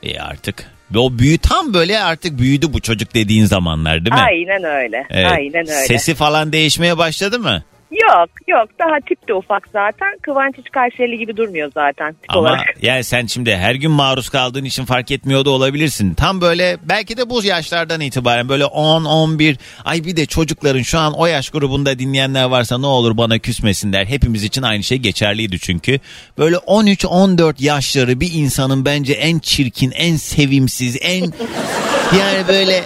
İyi 0.02 0.22
artık. 0.22 0.66
O 0.98 1.20
büyü 1.20 1.38
tam 1.38 1.74
böyle 1.74 2.00
artık 2.04 2.38
büyüdü 2.40 2.74
bu 2.74 2.82
çocuk 2.82 3.14
dediğin 3.14 3.46
zamanlar 3.46 4.06
değil 4.06 4.16
mi? 4.16 4.22
Aynen 4.22 4.64
öyle. 4.64 5.08
Evet. 5.10 5.32
Aynen 5.32 5.62
öyle. 5.62 5.86
Sesi 5.86 6.16
falan 6.16 6.52
değişmeye 6.54 6.98
başladı 6.98 7.40
mı? 7.40 7.64
Yok 7.92 8.30
yok 8.48 8.70
daha 8.80 9.00
tip 9.10 9.28
de 9.28 9.34
ufak 9.34 9.68
zaten. 9.74 10.18
Kıvanç 10.22 10.58
hiç 10.58 10.70
Kayserili 10.70 11.18
gibi 11.18 11.38
durmuyor 11.38 11.72
zaten 11.74 12.14
tip 12.14 12.30
Ama 12.30 12.40
olarak. 12.40 12.60
yani 12.82 13.04
sen 13.04 13.26
şimdi 13.26 13.56
her 13.56 13.76
gün 13.76 13.92
maruz 13.92 14.30
kaldığın 14.30 14.66
için 14.66 14.86
fark 14.86 15.12
etmiyor 15.12 15.46
da 15.46 15.50
olabilirsin. 15.50 16.14
Tam 16.14 16.42
böyle 16.42 16.78
belki 16.84 17.18
de 17.18 17.30
bu 17.30 17.44
yaşlardan 17.44 18.02
itibaren 18.02 18.50
böyle 18.50 18.66
10 18.66 19.06
11 19.06 19.58
ay 19.86 20.04
bir 20.04 20.16
de 20.16 20.26
çocukların 20.26 20.82
şu 20.82 21.00
an 21.00 21.14
o 21.14 21.26
yaş 21.26 21.50
grubunda 21.50 22.00
dinleyenler 22.00 22.46
varsa 22.46 22.78
ne 22.78 22.86
olur 22.86 23.18
bana 23.18 23.40
küsmesinler. 23.40 24.06
Hepimiz 24.06 24.44
için 24.44 24.62
aynı 24.62 24.84
şey 24.84 24.98
geçerliydi 24.98 25.60
çünkü. 25.60 26.00
Böyle 26.38 26.58
13 26.58 27.06
14 27.06 27.62
yaşları 27.62 28.20
bir 28.20 28.34
insanın 28.34 28.86
bence 28.86 29.14
en 29.14 29.40
çirkin, 29.40 29.92
en 29.92 30.16
sevimsiz, 30.16 30.98
en 31.02 31.22
yani 32.20 32.48
böyle 32.48 32.84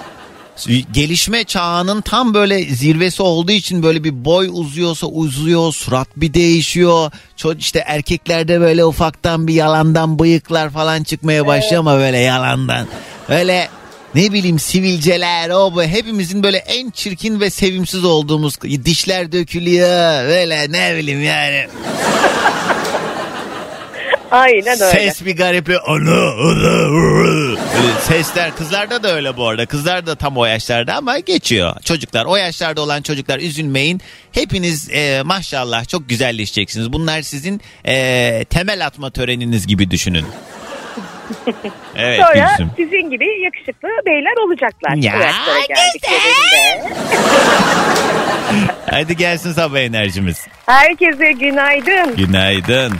gelişme 0.93 1.43
çağının 1.43 2.01
tam 2.01 2.33
böyle 2.33 2.63
zirvesi 2.63 3.23
olduğu 3.23 3.51
için 3.51 3.83
böyle 3.83 4.03
bir 4.03 4.25
boy 4.25 4.49
uzuyorsa 4.51 5.07
uzuyor, 5.07 5.73
surat 5.73 6.07
bir 6.15 6.33
değişiyor. 6.33 7.11
Çok 7.35 7.61
işte 7.61 7.83
erkeklerde 7.85 8.61
böyle 8.61 8.85
ufaktan 8.85 9.47
bir 9.47 9.53
yalandan 9.53 10.19
bıyıklar 10.19 10.69
falan 10.69 11.03
çıkmaya 11.03 11.47
başlıyor 11.47 11.79
ama 11.79 11.97
böyle 11.97 12.17
yalandan. 12.17 12.87
Öyle 13.29 13.69
ne 14.15 14.33
bileyim 14.33 14.59
sivilceler 14.59 15.49
o 15.49 15.75
bu 15.75 15.83
hepimizin 15.83 16.43
böyle 16.43 16.57
en 16.57 16.89
çirkin 16.89 17.39
ve 17.39 17.49
sevimsiz 17.49 18.03
olduğumuz 18.03 18.61
dişler 18.61 19.31
dökülüyor 19.31 20.27
böyle 20.27 20.71
ne 20.71 20.97
bileyim 20.97 21.23
yani. 21.23 21.67
Aynen 24.31 24.81
öyle. 24.81 24.91
Ses 24.91 25.25
bir 25.25 25.37
garip 25.37 25.67
bir 25.67 25.91
ana, 25.91 26.31
ana, 26.31 26.91
Böyle 27.75 28.01
sesler 28.01 28.55
kızlarda 28.55 29.03
da 29.03 29.15
öyle 29.15 29.37
bu 29.37 29.47
arada. 29.47 29.65
Kızlar 29.65 30.05
da 30.05 30.15
tam 30.15 30.37
o 30.37 30.45
yaşlarda 30.45 30.95
ama 30.95 31.19
geçiyor. 31.19 31.75
Çocuklar 31.85 32.25
o 32.25 32.35
yaşlarda 32.35 32.81
olan 32.81 33.01
çocuklar 33.01 33.39
üzülmeyin. 33.39 34.01
Hepiniz 34.31 34.89
e, 34.91 35.21
maşallah 35.25 35.87
çok 35.87 36.09
güzelleşeceksiniz. 36.09 36.93
Bunlar 36.93 37.21
sizin 37.21 37.61
e, 37.87 38.45
temel 38.49 38.85
atma 38.85 39.09
töreniniz 39.11 39.67
gibi 39.67 39.91
düşünün. 39.91 40.25
Evet 41.95 42.19
Sonra 42.21 42.33
Gülsüm. 42.49 42.71
sizin 42.75 43.09
gibi 43.09 43.25
yakışıklı 43.43 43.87
beyler 44.05 44.45
olacaklar. 44.47 44.95
Ya, 44.95 45.31
geldiklerinde. 45.67 46.93
Hadi 48.91 49.17
gelsin 49.17 49.53
sabah 49.53 49.79
enerjimiz. 49.79 50.47
Herkese 50.65 51.31
günaydın. 51.31 52.15
Günaydın. 52.15 52.93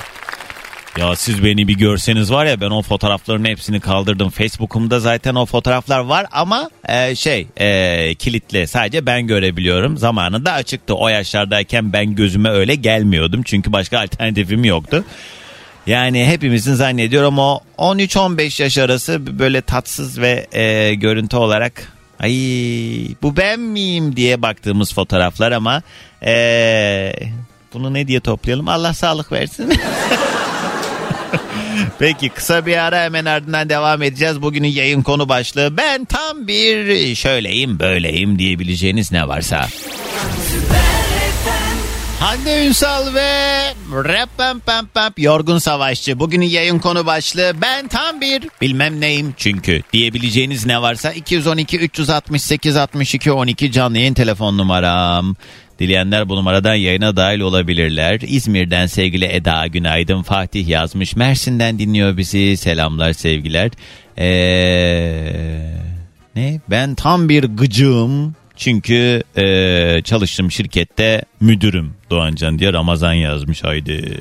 Ya 0.98 1.16
siz 1.16 1.44
beni 1.44 1.68
bir 1.68 1.78
görseniz 1.78 2.32
var 2.32 2.46
ya 2.46 2.62
ben 2.62 2.70
o 2.70 2.82
fotoğrafların 2.82 3.46
hepsini 3.46 3.80
kaldırdım. 3.80 4.30
Facebook'umda 4.30 5.00
zaten 5.00 5.36
o 5.36 5.46
fotoğraflar 5.46 6.00
var 6.00 6.26
ama 6.32 6.70
e, 6.88 7.16
şey 7.16 7.48
e, 7.58 8.16
kilitli 8.16 8.68
sadece 8.68 9.06
ben 9.06 9.28
görebiliyorum. 9.28 9.98
Zamanında 9.98 10.52
açıktı 10.52 10.96
o 10.96 11.08
yaşlardayken 11.08 11.94
ben 11.94 12.16
gözüme 12.16 12.50
öyle 12.50 12.76
gelmiyordum 12.76 13.44
çünkü 13.44 13.74
başka 13.74 14.00
alternatifim 14.04 14.66
yoktu. 14.66 15.04
Yani 15.88 16.26
hepimizin 16.26 16.74
zannediyorum 16.74 17.40
o 17.40 17.60
13-15 17.78 18.62
yaş 18.64 18.78
arası 18.78 19.40
böyle 19.40 19.62
tatsız 19.62 20.20
ve 20.20 20.48
e, 20.52 20.94
görüntü 20.96 21.38
olarak 21.38 21.94
ay 22.20 22.34
bu 23.22 23.38
ben 23.38 23.60
miyim 23.60 24.16
diye 24.16 24.42
baktığımız 24.42 24.94
fotoğraflar 24.94 25.52
ama 25.52 25.82
e, 26.26 27.14
bunu 27.74 27.94
ne 27.94 28.08
diye 28.08 28.20
toplayalım 28.20 28.68
Allah 28.68 28.94
sağlık 28.94 29.32
versin. 29.32 29.74
Peki 32.00 32.30
kısa 32.30 32.66
bir 32.66 32.78
ara 32.78 33.02
hemen 33.02 33.26
ardından 33.26 33.70
devam 33.70 34.02
edeceğiz. 34.02 34.42
Bugünün 34.42 34.68
yayın 34.68 35.02
konu 35.02 35.30
başlığı 35.30 35.78
ben 35.78 36.06
tam 36.06 36.48
bir 36.48 37.16
şöyleyim 37.16 37.80
böyleyim 37.80 38.40
diyebileceğiniz 38.40 39.12
ne 39.12 39.28
varsa. 39.28 39.68
Hande 42.20 42.68
Ünsal 42.68 43.14
ve 43.14 43.74
Rap 43.92 44.30
Pam 44.38 44.60
Pam 44.60 44.88
Pam 44.94 45.14
Yorgun 45.18 45.58
Savaşçı. 45.58 46.20
Bugünün 46.20 46.46
yayın 46.46 46.80
konu 46.80 47.06
başlığı 47.06 47.54
ben 47.62 47.88
tam 47.88 48.22
bir 48.22 48.50
bilmem 48.62 49.02
neyim 49.02 49.34
çünkü 49.38 49.82
diyebileceğiniz 49.94 50.66
ne 50.66 50.82
varsa 50.82 51.12
212 51.12 51.80
368 51.80 52.78
62 52.78 53.32
12 53.32 53.72
canlı 53.72 53.98
yayın 53.98 54.14
telefon 54.14 54.58
numaram. 54.58 55.36
Dileyenler 55.80 56.30
bu 56.30 56.36
numaradan 56.36 56.76
yayına 56.76 57.16
dahil 57.16 57.40
olabilirler. 57.40 58.20
İzmir'den 58.28 58.86
sevgili 58.86 59.26
Eda 59.26 59.68
Günaydın 59.68 60.22
Fatih 60.22 60.68
yazmış. 60.68 61.16
Mersin'den 61.16 61.80
dinliyor 61.80 62.18
bizi. 62.18 62.58
Selamlar 62.58 63.14
sevgiler. 63.14 63.72
Ee, 64.18 64.26
ne? 66.36 66.60
Ben 66.70 66.96
tam 66.96 67.30
bir 67.30 67.44
gıcığım. 67.44 68.36
Çünkü 68.58 69.24
ee, 69.38 70.02
çalıştığım 70.04 70.52
şirkette 70.52 71.26
müdürüm 71.40 71.94
Doğancan 72.10 72.60
diye 72.60 72.74
Ramazan 72.74 73.14
yazmış 73.14 73.64
haydi. 73.64 74.20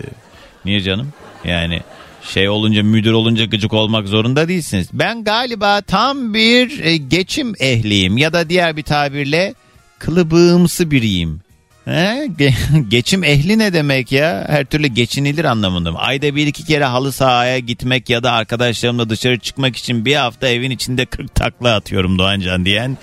Niye 0.65 0.81
canım? 0.81 1.13
Yani 1.45 1.81
şey 2.23 2.49
olunca 2.49 2.83
müdür 2.83 3.13
olunca 3.13 3.45
gıcık 3.45 3.73
olmak 3.73 4.09
zorunda 4.09 4.49
değilsiniz. 4.49 4.89
Ben 4.93 5.25
galiba 5.25 5.81
tam 5.81 6.35
bir 6.35 6.85
e, 6.85 6.97
geçim 6.97 7.55
ehliyim 7.61 8.19
ya 8.19 8.33
da 8.33 8.49
diğer 8.49 8.77
bir 8.77 8.83
tabirle 8.83 9.55
kılıbığımsı 9.99 10.91
biriyim. 10.91 11.41
He? 11.85 12.27
Ge- 12.39 12.55
geçim 12.89 13.25
ehli 13.25 13.59
ne 13.59 13.73
demek 13.73 14.13
ya? 14.13 14.45
Her 14.49 14.65
türlü 14.65 14.87
geçinilir 14.87 15.45
anlamında 15.45 15.93
mı? 15.93 15.99
Ayda 15.99 16.37
bir 16.37 16.47
iki 16.47 16.65
kere 16.65 16.85
halı 16.85 17.13
sahaya 17.13 17.59
gitmek 17.59 18.11
ya 18.11 18.23
da 18.23 18.33
arkadaşlarımla 18.33 19.09
dışarı 19.11 19.39
çıkmak 19.39 19.77
için 19.77 20.05
bir 20.05 20.17
hafta 20.17 20.49
evin 20.49 20.71
içinde 20.71 21.07
40 21.07 21.35
takla 21.35 21.75
atıyorum 21.75 22.19
Doğancan 22.19 22.65
diyen 22.65 22.99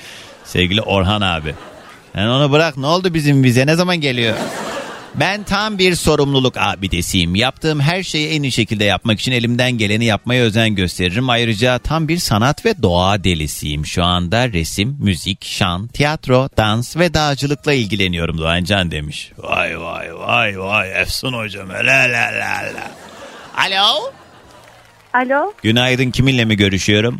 sevgili 0.46 0.82
Orhan 0.82 1.22
abi. 1.22 1.56
Yani 2.16 2.30
onu 2.30 2.52
bırak 2.52 2.78
ne 2.78 2.86
oldu 2.86 3.14
bizim 3.14 3.44
vize 3.44 3.68
ne 3.68 3.76
zaman 3.76 4.02
geliyor? 4.02 4.36
Ben 5.16 5.44
tam 5.44 5.78
bir 5.78 5.96
sorumluluk 5.96 6.58
abidesiyim. 6.58 7.36
Yaptığım 7.36 7.80
her 7.80 8.04
şeyi 8.04 8.30
en 8.30 8.44
iyi 8.44 8.52
şekilde 8.52 8.84
yapmak 8.84 9.20
için 9.20 9.32
elimden 9.32 9.72
geleni 9.72 10.06
yapmaya 10.06 10.44
özen 10.44 10.76
gösteririm. 10.76 11.30
Ayrıca 11.30 11.78
tam 11.80 12.08
bir 12.08 12.18
sanat 12.18 12.66
ve 12.66 12.82
doğa 12.84 13.24
delisiyim. 13.24 13.86
Şu 13.86 14.04
anda 14.04 14.48
resim, 14.52 14.98
müzik, 15.00 15.46
şan, 15.46 15.88
tiyatro, 15.88 16.50
dans 16.58 16.98
ve 16.98 17.14
dağcılıkla 17.14 17.74
ilgileniyorum 17.74 18.38
Doğancan 18.38 18.92
demiş. 18.92 19.32
Vay 19.38 19.80
vay 19.82 20.16
vay 20.16 20.60
vay 20.60 21.02
Efsun 21.02 21.34
hocam. 21.34 21.70
La 21.70 21.84
la 21.86 22.32
la 22.32 22.62
la. 22.76 22.92
Alo. 23.58 24.12
Alo, 25.14 25.54
Günaydın 25.64 26.12
kiminle 26.12 26.46
mi 26.46 26.56
görüşüyorum? 26.58 27.20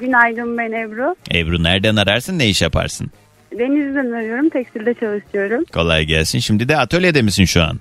günaydın 0.00 0.58
ben 0.58 0.72
Ebru. 0.72 1.16
Ebru 1.34 1.62
nereden 1.62 1.96
ararsın 1.96 2.38
ne 2.38 2.48
iş 2.48 2.62
yaparsın? 2.62 3.10
Denizli'den 3.58 4.12
arıyorum, 4.12 4.48
tekstilde 4.48 4.94
çalışıyorum. 4.94 5.64
Kolay 5.72 6.04
gelsin. 6.04 6.38
Şimdi 6.38 6.68
de 6.68 6.76
atölyede 6.76 7.22
misin 7.22 7.44
şu 7.44 7.62
an? 7.62 7.80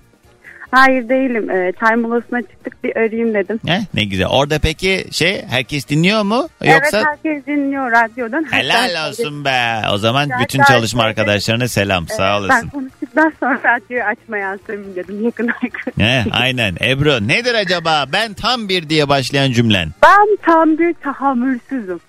Hayır 0.71 1.09
değilim, 1.09 1.49
e, 1.49 1.71
çay 1.79 1.95
molasına 1.95 2.41
çıktık 2.41 2.83
bir 2.83 2.95
arayayım 2.95 3.33
dedim. 3.33 3.59
He, 3.67 3.79
ne 3.93 4.03
güzel. 4.03 4.27
Orada 4.27 4.59
peki 4.59 5.05
şey 5.11 5.45
herkes 5.49 5.87
dinliyor 5.89 6.23
mu? 6.23 6.47
Yoksa 6.63 6.97
Evet 6.97 7.05
herkes 7.05 7.45
dinliyor 7.45 7.91
radyodan. 7.91 8.45
Helal 8.51 9.09
olsun 9.09 9.45
be. 9.45 9.81
O 9.93 9.97
zaman 9.97 10.25
Rica 10.25 10.39
bütün 10.39 10.63
çalışma 10.63 11.03
arkadaşlarına 11.03 11.67
selam. 11.67 12.07
Sağ 12.07 12.23
Ben 12.35 12.39
olasın. 12.41 12.69
konuştuktan 12.69 13.33
sonra 13.39 13.59
radyoyu 13.63 14.03
açmaya 14.03 14.57
dedim 14.95 15.25
yakın 15.25 15.47
arkadaş. 15.47 15.97
He, 16.07 16.25
aynen. 16.31 16.75
Ebru 16.81 17.27
nedir 17.27 17.53
acaba? 17.53 18.05
Ben 18.13 18.33
tam 18.33 18.69
bir 18.69 18.89
diye 18.89 19.09
başlayan 19.09 19.51
cümlen. 19.51 19.89
Ben 20.03 20.37
tam 20.41 20.77
bir 20.77 20.93
tahammülsüzüm. 20.93 21.99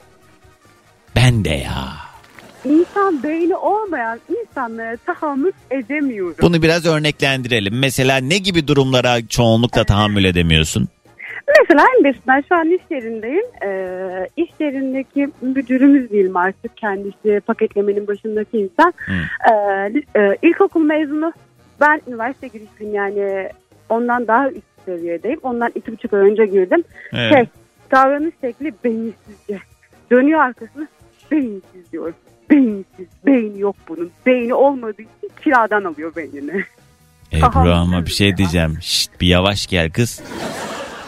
Ben 1.16 1.44
de 1.44 1.50
ya. 1.50 2.05
İnsan 2.70 3.22
beyni 3.22 3.56
olmayan 3.56 4.18
insanlara 4.40 4.96
tahammül 4.96 5.52
edemiyorum. 5.70 6.36
Bunu 6.42 6.62
biraz 6.62 6.86
örneklendirelim. 6.86 7.78
Mesela 7.78 8.16
ne 8.16 8.38
gibi 8.38 8.68
durumlara 8.68 9.28
çoğunlukla 9.28 9.84
tahammül 9.84 10.24
edemiyorsun? 10.24 10.88
Mesela 11.60 11.84
en 11.98 12.04
basitinden 12.04 12.44
şu 12.48 12.54
an 12.54 12.70
iş 12.70 12.82
yerindeyim. 12.90 13.44
Ee, 13.64 14.28
iş 14.36 14.50
yerindeki 14.60 15.28
müdürümüz 15.40 16.10
diyelim 16.10 16.36
artık 16.36 16.76
kendisi 16.76 17.40
paketlemenin 17.46 18.06
başındaki 18.06 18.58
insan. 18.58 18.94
Ee, 19.50 19.52
li- 19.94 20.04
e, 20.16 20.36
ilkokul 20.42 20.80
mezunu. 20.82 21.32
Ben 21.80 22.00
üniversite 22.08 22.48
girişliyim 22.48 22.94
yani 22.94 23.48
ondan 23.88 24.26
daha 24.26 24.50
üst 24.50 24.62
seviyedeyim. 24.84 25.40
Ondan 25.42 25.70
iki 25.74 25.92
buçuk 25.92 26.12
ay 26.12 26.20
önce 26.20 26.46
girdim. 26.46 26.84
Evet. 27.12 27.32
Şey, 27.32 27.44
davranış 27.92 28.34
şekli 28.40 28.72
beyinsizce. 28.84 29.58
Dönüyor 30.10 30.40
arkasına 30.40 30.86
beyinsiz 31.30 31.92
diyor. 31.92 32.12
Beyinsiz. 32.50 33.06
Beyni 33.26 33.60
yok 33.60 33.76
bunun. 33.88 34.10
Beyni 34.26 34.54
olmadığı 34.54 35.02
için 35.02 35.30
kiradan 35.44 35.84
alıyor 35.84 36.16
beynini. 36.16 36.64
Ebru 37.32 37.72
ama 37.72 38.06
bir 38.06 38.10
şey 38.10 38.36
diyeceğim. 38.36 38.78
Şşt, 38.82 39.10
bir 39.20 39.26
yavaş 39.26 39.66
gel 39.66 39.90
kız. 39.90 40.20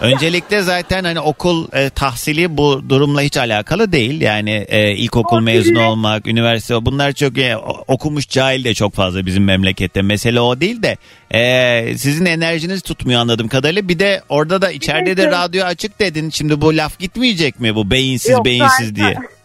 Öncelikle 0.01 0.63
zaten 0.63 1.05
hani 1.05 1.21
okul 1.21 1.67
e, 1.73 1.91
tahsili 1.91 2.57
bu 2.57 2.83
durumla 2.89 3.23
hiç 3.23 3.37
alakalı 3.37 3.93
değil. 3.93 4.21
Yani 4.21 4.51
e, 4.69 4.93
ilkokul 4.93 5.41
mezunu 5.41 5.83
olmak, 5.83 6.27
üniversite 6.27 6.87
bunlar 6.87 7.13
çok 7.13 7.39
e, 7.39 7.57
okumuş 7.89 8.29
cahil 8.29 8.65
de 8.65 8.75
çok 8.75 8.95
fazla 8.95 9.27
bizim 9.27 9.45
memlekette. 9.45 10.03
Mesele 10.03 10.41
o 10.41 10.61
değil 10.61 10.83
de 10.83 10.97
e, 11.31 11.99
sizin 11.99 12.25
enerjiniz 12.25 12.83
tutmuyor 12.83 13.21
anladığım 13.21 13.49
kadarıyla. 13.49 13.89
Bir 13.89 13.99
de 13.99 14.23
orada 14.29 14.63
da 14.63 14.71
içeride 14.71 15.17
de 15.17 15.27
radyo 15.27 15.65
açık 15.65 16.01
dedin. 16.01 16.31
Şimdi 16.31 16.61
bu 16.61 16.77
laf 16.77 16.99
gitmeyecek 16.99 17.61
mi 17.61 17.75
bu 17.75 17.91
beyinsiz 17.91 18.31
Yok, 18.31 18.45
beyinsiz 18.45 18.89
an- 18.89 18.97
diye? 18.97 19.19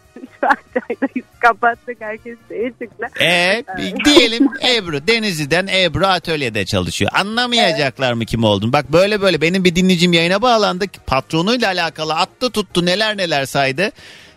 Çaydayız. 0.74 1.26
Kapattık 1.40 1.96
herkes 2.00 2.38
şeye 2.48 2.72
çıktı. 2.82 3.22
E 3.24 3.64
diyelim 4.04 4.48
Ebru 4.76 5.06
Denizli'den 5.06 5.66
Ebru 5.66 6.06
atölyede 6.06 6.64
çalışıyor. 6.64 7.10
Anlamayacaklar 7.14 8.12
mı 8.12 8.24
kim 8.24 8.44
oldun? 8.44 8.72
Bak 8.72 8.92
böyle 8.92 9.20
böyle 9.20 9.40
benim 9.40 9.64
bir 9.64 9.76
dinleyicim 9.76 10.12
yayına 10.12 10.42
bağlandı. 10.42 10.84
Patronuyla 11.06 11.68
alakalı 11.68 12.14
attı 12.14 12.50
tuttu 12.50 12.86
neler 12.86 13.16
neler 13.16 13.44
saydı. 13.44 13.90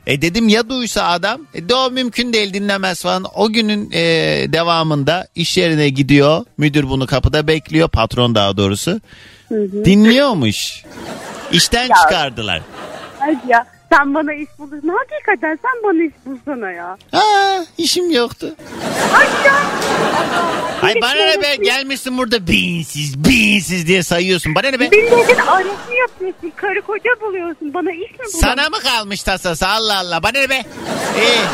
E 0.08 0.22
dedim 0.22 0.47
ya 0.47 0.70
duysa 0.70 1.08
adam 1.08 1.41
e 1.53 1.70
de 1.70 1.76
o 1.76 1.91
mümkün 1.91 2.34
değil 2.34 2.53
dinlemez 2.53 3.01
falan. 3.01 3.26
O 3.36 3.49
günün 3.49 3.91
e, 3.91 4.01
devamında 4.53 5.28
iş 5.36 5.58
yerine 5.58 5.89
gidiyor. 5.89 6.45
Müdür 6.58 6.89
bunu 6.89 7.08
kapıda 7.08 7.47
bekliyor. 7.47 7.89
Patron 7.89 8.36
daha 8.36 8.58
doğrusu. 8.58 9.01
Dinliyormuş. 9.86 10.84
İşten 11.51 11.89
çıkardılar. 12.03 12.62
Hadi 13.20 13.51
ya 13.51 13.66
sen 13.93 14.13
bana 14.13 14.33
iş 14.33 14.49
bulursun. 14.59 14.88
Hakikaten 14.97 15.59
sen 15.61 15.83
bana 15.83 16.03
iş 16.03 16.13
bulsana 16.25 16.71
ya. 16.71 16.97
Aa 17.13 17.65
işim 17.77 18.11
yoktu. 18.11 18.55
Ya. 19.45 19.53
Ay 20.81 20.95
bana 21.01 21.13
ne 21.13 21.41
be 21.41 21.55
gelmişsin 21.55 22.17
burada 22.17 22.47
beyinsiz 22.47 23.25
beyinsiz 23.25 23.88
diye 23.88 24.03
sayıyorsun. 24.03 24.55
Bana 24.55 24.67
ne 24.69 24.79
be? 24.79 24.89
Milletin 24.89 25.39
arası 25.39 25.93
yapıyorsun. 25.99 26.51
Karı 26.55 26.81
koca 26.81 27.09
buluyorsun. 27.21 27.73
Bana 27.73 27.91
iş 27.91 28.11
mi 28.11 28.17
bulalım? 28.19 28.39
Sana 28.41 28.69
mı 28.69 28.79
kalmış 28.79 29.23
tasası 29.23 29.67
Allah 29.67 29.97
Allah 29.99 30.23
bana 30.23 30.39
ne 30.39 30.49
be? 30.49 30.63
İyi. 31.17 31.45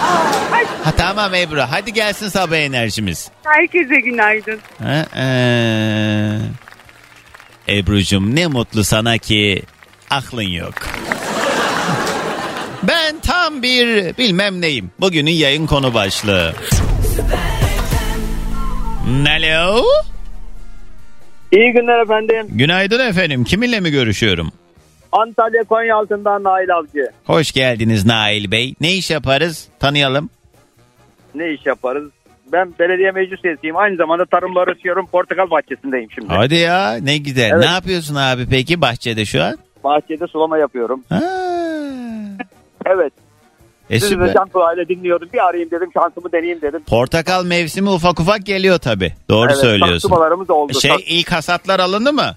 Hadi. 0.51 0.67
Ha, 0.83 0.91
tamam 0.97 1.33
Ebru 1.33 1.61
hadi 1.69 1.93
gelsin 1.93 2.29
sabah 2.29 2.57
enerjimiz. 2.57 3.29
Herkese 3.43 3.95
günaydın. 3.95 4.59
Ha, 4.83 5.05
ee. 5.17 6.39
Ebru'cum 7.69 8.35
ne 8.35 8.47
mutlu 8.47 8.83
sana 8.83 9.17
ki 9.17 9.63
aklın 10.09 10.41
yok. 10.41 10.73
Ben 12.87 13.19
tam 13.19 13.61
bir 13.63 14.17
bilmem 14.17 14.61
neyim. 14.61 14.91
Bugünün 14.99 15.31
yayın 15.31 15.67
konu 15.67 15.93
başlığı. 15.93 16.53
Alo. 19.27 19.83
İyi 21.51 21.71
günler 21.73 22.01
efendim. 22.03 22.47
Günaydın 22.49 23.09
efendim. 23.09 23.43
Kiminle 23.43 23.79
mi 23.79 23.91
görüşüyorum? 23.91 24.51
Antalya 25.11 25.63
Konyaaltı'ndan 25.63 26.43
Nail 26.43 26.73
Avcı. 26.75 27.11
Hoş 27.25 27.51
geldiniz 27.51 28.05
Nail 28.05 28.51
Bey. 28.51 28.75
Ne 28.81 28.93
iş 28.93 29.11
yaparız? 29.11 29.67
Tanıyalım. 29.79 30.29
Ne 31.35 31.49
iş 31.53 31.65
yaparız? 31.65 32.11
Ben 32.51 32.73
belediye 32.79 33.11
meclis 33.11 33.45
üyesiyim. 33.45 33.77
Aynı 33.77 33.95
zamanda 33.95 34.25
tarımla 34.25 34.61
uğraşıyorum. 34.61 35.07
Portakal 35.07 35.49
bahçesindeyim 35.49 36.11
şimdi. 36.11 36.27
Hadi 36.33 36.55
ya 36.55 36.93
ne 37.01 37.17
güzel. 37.17 37.51
Evet. 37.53 37.65
Ne 37.65 37.71
yapıyorsun 37.71 38.15
abi 38.15 38.45
peki 38.49 38.81
bahçede 38.81 39.25
şu 39.25 39.43
an? 39.43 39.57
Bahçede 39.83 40.27
sulama 40.27 40.57
yapıyorum. 40.57 41.03
Ha. 41.09 41.21
Evet. 42.85 43.13
E 43.89 43.99
Sizi 43.99 44.19
de 44.19 44.33
can 44.33 44.49
kulağıyla 44.49 44.87
dinliyordum. 44.87 45.29
Bir 45.33 45.45
arayayım 45.45 45.71
dedim. 45.71 45.89
Şansımı 45.93 46.31
deneyeyim 46.31 46.61
dedim. 46.61 46.83
Portakal 46.87 47.45
mevsimi 47.45 47.89
ufak 47.89 48.19
ufak 48.19 48.45
geliyor 48.45 48.77
tabi. 48.79 49.13
Doğru 49.29 49.47
Evet, 49.51 49.57
söylüyorsun. 49.57 50.09
Taksumalarımız 50.09 50.49
oldu. 50.49 50.73
Şey 50.79 50.91
Tak- 50.91 50.99
ilk 51.07 51.31
hasatlar 51.31 51.79
alındı 51.79 52.13
mı? 52.13 52.35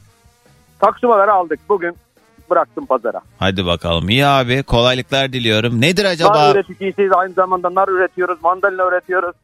taksumaları 0.81 1.33
aldık. 1.33 1.61
Bugün 1.69 1.97
bıraktım 2.51 2.87
pazara. 2.87 3.21
Hadi 3.39 3.67
bakalım. 3.67 4.09
İyi 4.09 4.27
abi 4.27 4.63
kolaylıklar 4.63 5.33
diliyorum. 5.33 5.81
Nedir 5.81 6.05
Nar 6.05 6.11
acaba? 6.11 6.53
üreticisiyiz. 6.53 7.13
Aynı 7.13 7.33
zamanda 7.33 7.75
nar 7.75 7.89
üretiyoruz. 7.89 8.43
Mandalina 8.43 8.89
üretiyoruz. 8.89 9.35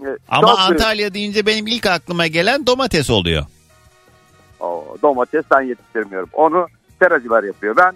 Ee, 0.00 0.06
Ama 0.28 0.48
çok 0.48 0.58
Antalya 0.60 1.14
deyince 1.14 1.46
benim 1.46 1.66
ilk 1.66 1.86
aklıma 1.86 2.26
gelen 2.26 2.66
domates 2.66 3.10
oluyor. 3.10 3.44
O, 4.60 4.96
domates 5.02 5.44
ben 5.50 5.60
yetiştirmiyorum. 5.60 6.28
Onu 6.32 6.66
seracılar 7.02 7.42
yapıyor. 7.42 7.76
Ben 7.76 7.94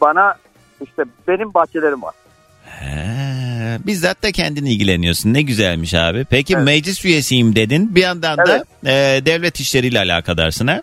bana 0.00 0.34
işte 0.82 1.02
benim 1.28 1.54
bahçelerim 1.54 2.02
var. 2.02 2.14
He, 2.64 3.78
bizzat 3.86 4.22
da 4.22 4.32
kendin 4.32 4.64
ilgileniyorsun. 4.64 5.34
Ne 5.34 5.42
güzelmiş 5.42 5.94
abi. 5.94 6.24
Peki 6.30 6.54
Evet. 6.54 6.64
meclis 6.64 7.04
üyesiyim 7.04 7.56
dedin. 7.56 7.94
Bir 7.94 8.02
yandan 8.02 8.38
da 8.38 8.44
Evet. 8.84 9.22
e, 9.22 9.26
devlet 9.26 9.60
işleriyle 9.60 9.98
alakadarsın 9.98 10.66
ha? 10.66 10.82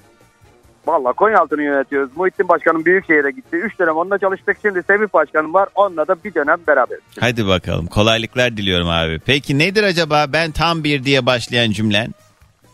Vallahi 0.88 1.14
Konyaaltı'nı 1.16 1.64
yönetiyoruz. 1.64 2.18
Muhittin 2.18 2.48
Başkanım 2.48 2.86
Büyükşehir'e 2.86 3.32
gitti. 3.32 3.56
Üç 3.56 3.80
dönem 3.80 3.96
onunla 3.98 4.18
çalıştık. 4.18 4.58
Şimdi 4.62 4.84
Semih 4.88 5.14
Başkanım 5.14 5.54
var. 5.54 5.70
Onunla 5.76 6.08
da 6.08 6.16
bir 6.24 6.34
dönem 6.34 6.58
beraberiz. 6.68 7.04
Hadi 7.20 7.48
bakalım. 7.48 7.88
Kolaylıklar 7.88 8.58
diliyorum 8.58 8.90
abi. 8.90 9.20
Peki 9.26 9.58
nedir 9.60 9.84
acaba 9.84 10.26
ben 10.34 10.52
tam 10.52 10.84
bir 10.84 11.04
diye 11.04 11.26
başlayan 11.26 11.72
cümlen? 11.72 12.14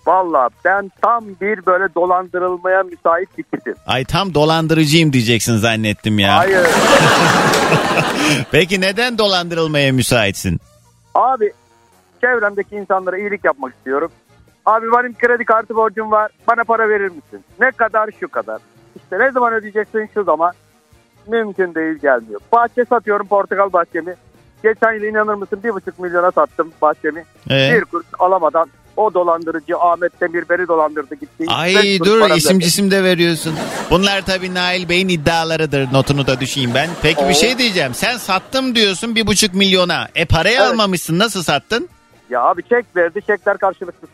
Vallahi 0.07 0.53
ben 0.65 0.91
tam 1.01 1.25
bir 1.41 1.65
böyle 1.65 1.95
dolandırılmaya 1.95 2.83
müsait 2.83 3.37
bir 3.37 3.43
tipim. 3.43 3.75
Ay 3.87 4.05
tam 4.05 4.33
dolandırıcıyım 4.33 5.13
diyeceksin 5.13 5.57
zannettim 5.57 6.19
ya. 6.19 6.37
Hayır. 6.37 6.67
Peki 8.51 8.81
neden 8.81 9.17
dolandırılmaya 9.17 9.93
müsaitsin? 9.93 10.59
Abi 11.15 11.53
çevremdeki 12.21 12.75
insanlara 12.75 13.17
iyilik 13.17 13.45
yapmak 13.45 13.73
istiyorum. 13.73 14.11
Abi 14.65 14.85
benim 14.91 15.13
kredi 15.17 15.45
kartı 15.45 15.75
borcum 15.75 16.11
var. 16.11 16.31
Bana 16.47 16.63
para 16.63 16.89
verir 16.89 17.09
misin? 17.09 17.45
Ne 17.59 17.71
kadar 17.71 18.09
şu 18.19 18.27
kadar. 18.27 18.61
İşte 18.95 19.19
ne 19.19 19.31
zaman 19.31 19.53
ödeyeceksin 19.53 20.09
şu 20.13 20.23
zaman. 20.23 20.51
Mümkün 21.27 21.75
değil 21.75 21.97
gelmiyor. 21.97 22.39
Bahçe 22.51 22.85
satıyorum 22.85 23.27
portakal 23.27 23.73
bahçemi. 23.73 24.15
Geçen 24.63 24.93
yıl 24.93 25.03
inanır 25.03 25.33
mısın 25.33 25.59
bir 25.63 25.73
buçuk 25.73 25.99
milyona 25.99 26.31
sattım 26.31 26.71
bahçemi. 26.81 27.23
Ee? 27.49 27.73
Bir 27.73 27.85
kuruş 27.85 28.05
alamadan 28.19 28.69
o 28.97 29.13
dolandırıcı 29.13 29.77
Ahmet 29.77 30.21
Demir 30.21 30.45
beni 30.49 30.67
dolandırdı 30.67 31.15
gitti. 31.15 31.45
Ay 31.47 31.99
dur 31.99 32.35
isim 32.35 32.59
cisim 32.59 32.91
de 32.91 33.03
veriyorsun. 33.03 33.55
Bunlar 33.89 34.21
tabii 34.25 34.53
Nail 34.53 34.89
Bey'in 34.89 35.09
iddialarıdır. 35.09 35.93
Notunu 35.93 36.27
da 36.27 36.39
düşeyim 36.39 36.73
ben. 36.73 36.89
Peki 37.01 37.29
bir 37.29 37.33
şey 37.33 37.57
diyeceğim. 37.57 37.93
Sen 37.93 38.17
sattım 38.17 38.75
diyorsun 38.75 39.15
bir 39.15 39.27
buçuk 39.27 39.53
milyona. 39.53 40.07
E 40.15 40.25
parayı 40.25 40.57
Evet. 40.59 40.71
almamışsın. 40.71 41.19
Nasıl 41.19 41.43
sattın? 41.43 41.89
Ya 42.29 42.41
abi 42.41 42.63
çek 42.63 42.85
verdi 42.95 43.21
çekler 43.27 43.57
karşılıksız. 43.57 44.09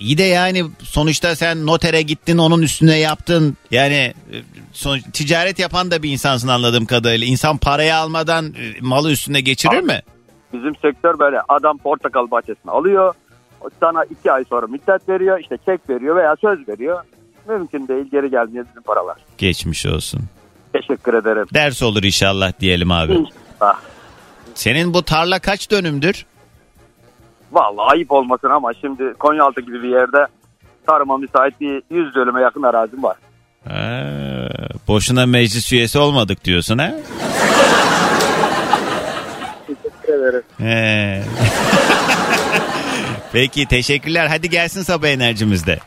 İyi 0.00 0.18
de 0.18 0.22
yani 0.22 0.64
sonuçta 0.82 1.36
sen 1.36 1.66
notere 1.66 2.02
gittin 2.02 2.38
onun 2.38 2.62
üstüne 2.62 2.98
yaptın. 2.98 3.56
Yani 3.70 3.94
e, 3.94 4.36
sonuç, 4.72 5.02
ticaret 5.12 5.58
yapan 5.58 5.90
da 5.90 6.02
bir 6.02 6.10
insansın 6.10 6.48
anladığım 6.48 6.86
kadarıyla. 6.86 7.26
İnsan 7.26 7.56
parayı 7.58 7.96
almadan 7.96 8.46
e, 8.46 8.80
malı 8.80 9.10
üstüne 9.10 9.40
geçirir 9.40 9.76
Abi. 9.78 9.82
mi? 9.86 10.02
Bizim 10.52 10.76
sektör 10.76 11.18
böyle 11.18 11.40
adam 11.48 11.78
portakal 11.78 12.30
bahçesini 12.30 12.70
alıyor. 12.72 13.14
Sana 13.80 14.04
iki 14.04 14.32
ay 14.32 14.44
sonra 14.44 14.66
müddet 14.66 15.08
veriyor. 15.08 15.38
işte 15.38 15.58
çek 15.66 15.90
veriyor 15.90 16.16
veya 16.16 16.36
söz 16.40 16.68
veriyor. 16.68 17.02
Mümkün 17.48 17.88
değil 17.88 18.06
geri 18.12 18.30
gelmiyor 18.30 18.66
bizim 18.70 18.82
paralar. 18.82 19.16
Geçmiş 19.38 19.86
olsun. 19.86 20.20
Teşekkür 20.72 21.14
ederim. 21.14 21.46
Ders 21.54 21.82
olur 21.82 22.02
inşallah 22.02 22.52
diyelim 22.60 22.92
abi. 22.92 23.12
İnşallah. 23.12 23.80
Senin 24.54 24.94
bu 24.94 25.02
tarla 25.02 25.38
kaç 25.38 25.70
dönümdür? 25.70 26.26
Vallahi 27.52 27.86
ayıp 27.92 28.12
olmasın 28.12 28.48
ama 28.50 28.74
şimdi 28.80 29.14
Konyaaltı 29.18 29.60
gibi 29.60 29.82
bir 29.82 29.88
yerde 29.88 30.26
tarıma 30.86 31.16
müsait 31.16 31.60
bir 31.60 31.82
100 31.90 32.14
dönüme 32.14 32.40
yakın 32.42 32.62
arazim 32.62 33.02
var. 33.02 33.16
Ha, 33.68 34.02
boşuna 34.88 35.26
meclis 35.26 35.72
üyesi 35.72 35.98
olmadık 35.98 36.44
diyorsun 36.44 36.78
ha? 36.78 36.94
Teşekkür 39.66 40.12
ederim. 40.12 40.42
He. 40.58 41.22
Peki 43.32 43.66
teşekkürler. 43.66 44.26
Hadi 44.26 44.50
gelsin 44.50 44.82
sabah 44.82 45.08
enerjimizde. 45.08 45.78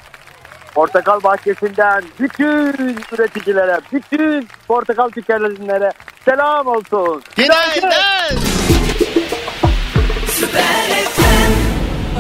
Portakal 0.76 1.24
bahçesinden 1.24 2.04
bütün 2.20 2.98
üreticilere, 3.12 3.80
bütün 3.94 4.48
portakal 4.68 5.10
tükenenlere 5.10 5.92
selam 6.26 6.68
olsun. 6.68 7.24
Günaydın. 7.36 7.90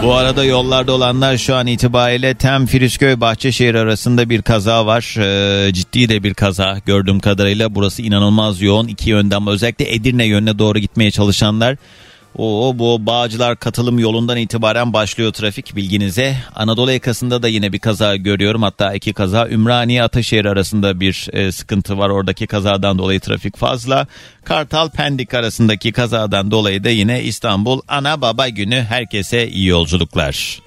Bu 0.03 0.13
arada 0.13 0.43
yollarda 0.43 0.91
olanlar 0.91 1.37
şu 1.37 1.55
an 1.55 1.67
itibariyle 1.67 2.35
Tem 2.35 2.65
Firişköy 2.65 3.21
Bahçeşehir 3.21 3.75
arasında 3.75 4.29
bir 4.29 4.41
kaza 4.41 4.85
var. 4.85 5.15
Ee, 5.19 5.73
ciddi 5.73 6.09
de 6.09 6.23
bir 6.23 6.33
kaza 6.33 6.77
gördüğüm 6.85 7.19
kadarıyla. 7.19 7.75
Burası 7.75 8.01
inanılmaz 8.01 8.61
yoğun 8.61 8.87
iki 8.87 9.09
yönden 9.09 9.47
özellikle 9.47 9.93
Edirne 9.93 10.25
yönüne 10.25 10.59
doğru 10.59 10.79
gitmeye 10.79 11.11
çalışanlar 11.11 11.77
o 12.37 12.73
bu 12.75 13.05
Bağcılar 13.05 13.57
katılım 13.57 13.99
yolundan 13.99 14.37
itibaren 14.37 14.93
başlıyor 14.93 15.33
trafik 15.33 15.75
bilginize. 15.75 16.35
Anadolu 16.55 16.91
yakasında 16.91 17.43
da 17.43 17.47
yine 17.47 17.73
bir 17.73 17.79
kaza 17.79 18.15
görüyorum. 18.15 18.61
Hatta 18.61 18.93
iki 18.93 19.13
kaza 19.13 19.47
Ümraniye 19.47 20.03
Ataşehir 20.03 20.45
arasında 20.45 20.99
bir 20.99 21.27
e, 21.33 21.51
sıkıntı 21.51 21.97
var. 21.97 22.09
Oradaki 22.09 22.47
kazadan 22.47 22.97
dolayı 22.97 23.19
trafik 23.19 23.57
fazla. 23.57 24.07
Kartal 24.43 24.89
Pendik 24.89 25.33
arasındaki 25.33 25.91
kazadan 25.91 26.51
dolayı 26.51 26.83
da 26.83 26.89
yine 26.89 27.23
İstanbul 27.23 27.81
Ana 27.87 28.21
Baba 28.21 28.49
Günü. 28.49 28.81
Herkese 28.81 29.47
iyi 29.47 29.67
yolculuklar. 29.67 30.59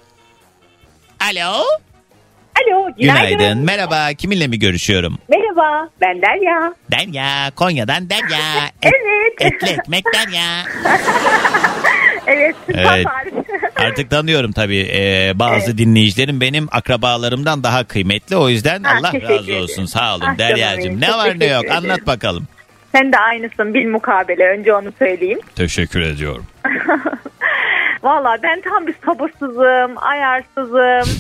Alo. 1.21 1.65
Alo 2.63 2.91
günaydın. 2.99 3.39
Günaydın. 3.39 3.65
Merhaba. 3.65 4.13
Kiminle 4.19 4.47
mi 4.47 4.59
görüşüyorum? 4.59 5.19
Merhaba 5.29 5.89
ben 6.01 6.23
Derya. 6.23 6.75
Derya. 6.91 7.51
Konya'dan 7.57 8.11
Derya. 8.11 8.39
Evet. 8.83 9.53
Etli 9.53 9.69
ekmek 9.69 10.05
Derya. 10.15 10.63
Evet. 12.27 12.57
Evet. 12.69 13.07
Artık 13.77 14.11
tanıyorum 14.11 14.53
tabii 14.53 14.89
Ee, 14.95 15.33
bazı 15.35 15.79
dinleyicilerim 15.79 16.41
benim 16.41 16.69
akrabalarımdan 16.71 17.63
daha 17.63 17.85
kıymetli. 17.85 18.37
O 18.37 18.49
yüzden 18.49 18.83
Ha, 18.83 18.97
Allah 18.99 19.13
razı 19.29 19.55
olsun. 19.57 19.85
Sağ 19.87 20.15
olun 20.15 20.25
Ah, 20.29 20.39
Derya'cığım. 20.39 21.01
Ne 21.01 21.09
var 21.11 21.41
ne 21.41 21.47
yok 21.47 21.65
anlat 21.71 22.07
bakalım. 22.07 22.47
Sen 22.93 23.13
de 23.13 23.19
aynısın 23.19 23.75
bil 23.75 23.87
mukabele 23.89 24.45
önce 24.49 24.75
onu 24.75 24.93
söyleyeyim. 24.99 25.39
Teşekkür 25.57 26.01
ediyorum. 26.01 26.45
Valla 28.05 28.39
ben 28.43 28.61
tam 28.61 28.87
bir 28.87 28.95
sabırsızım, 29.07 29.95
ayarsızım. 29.97 31.15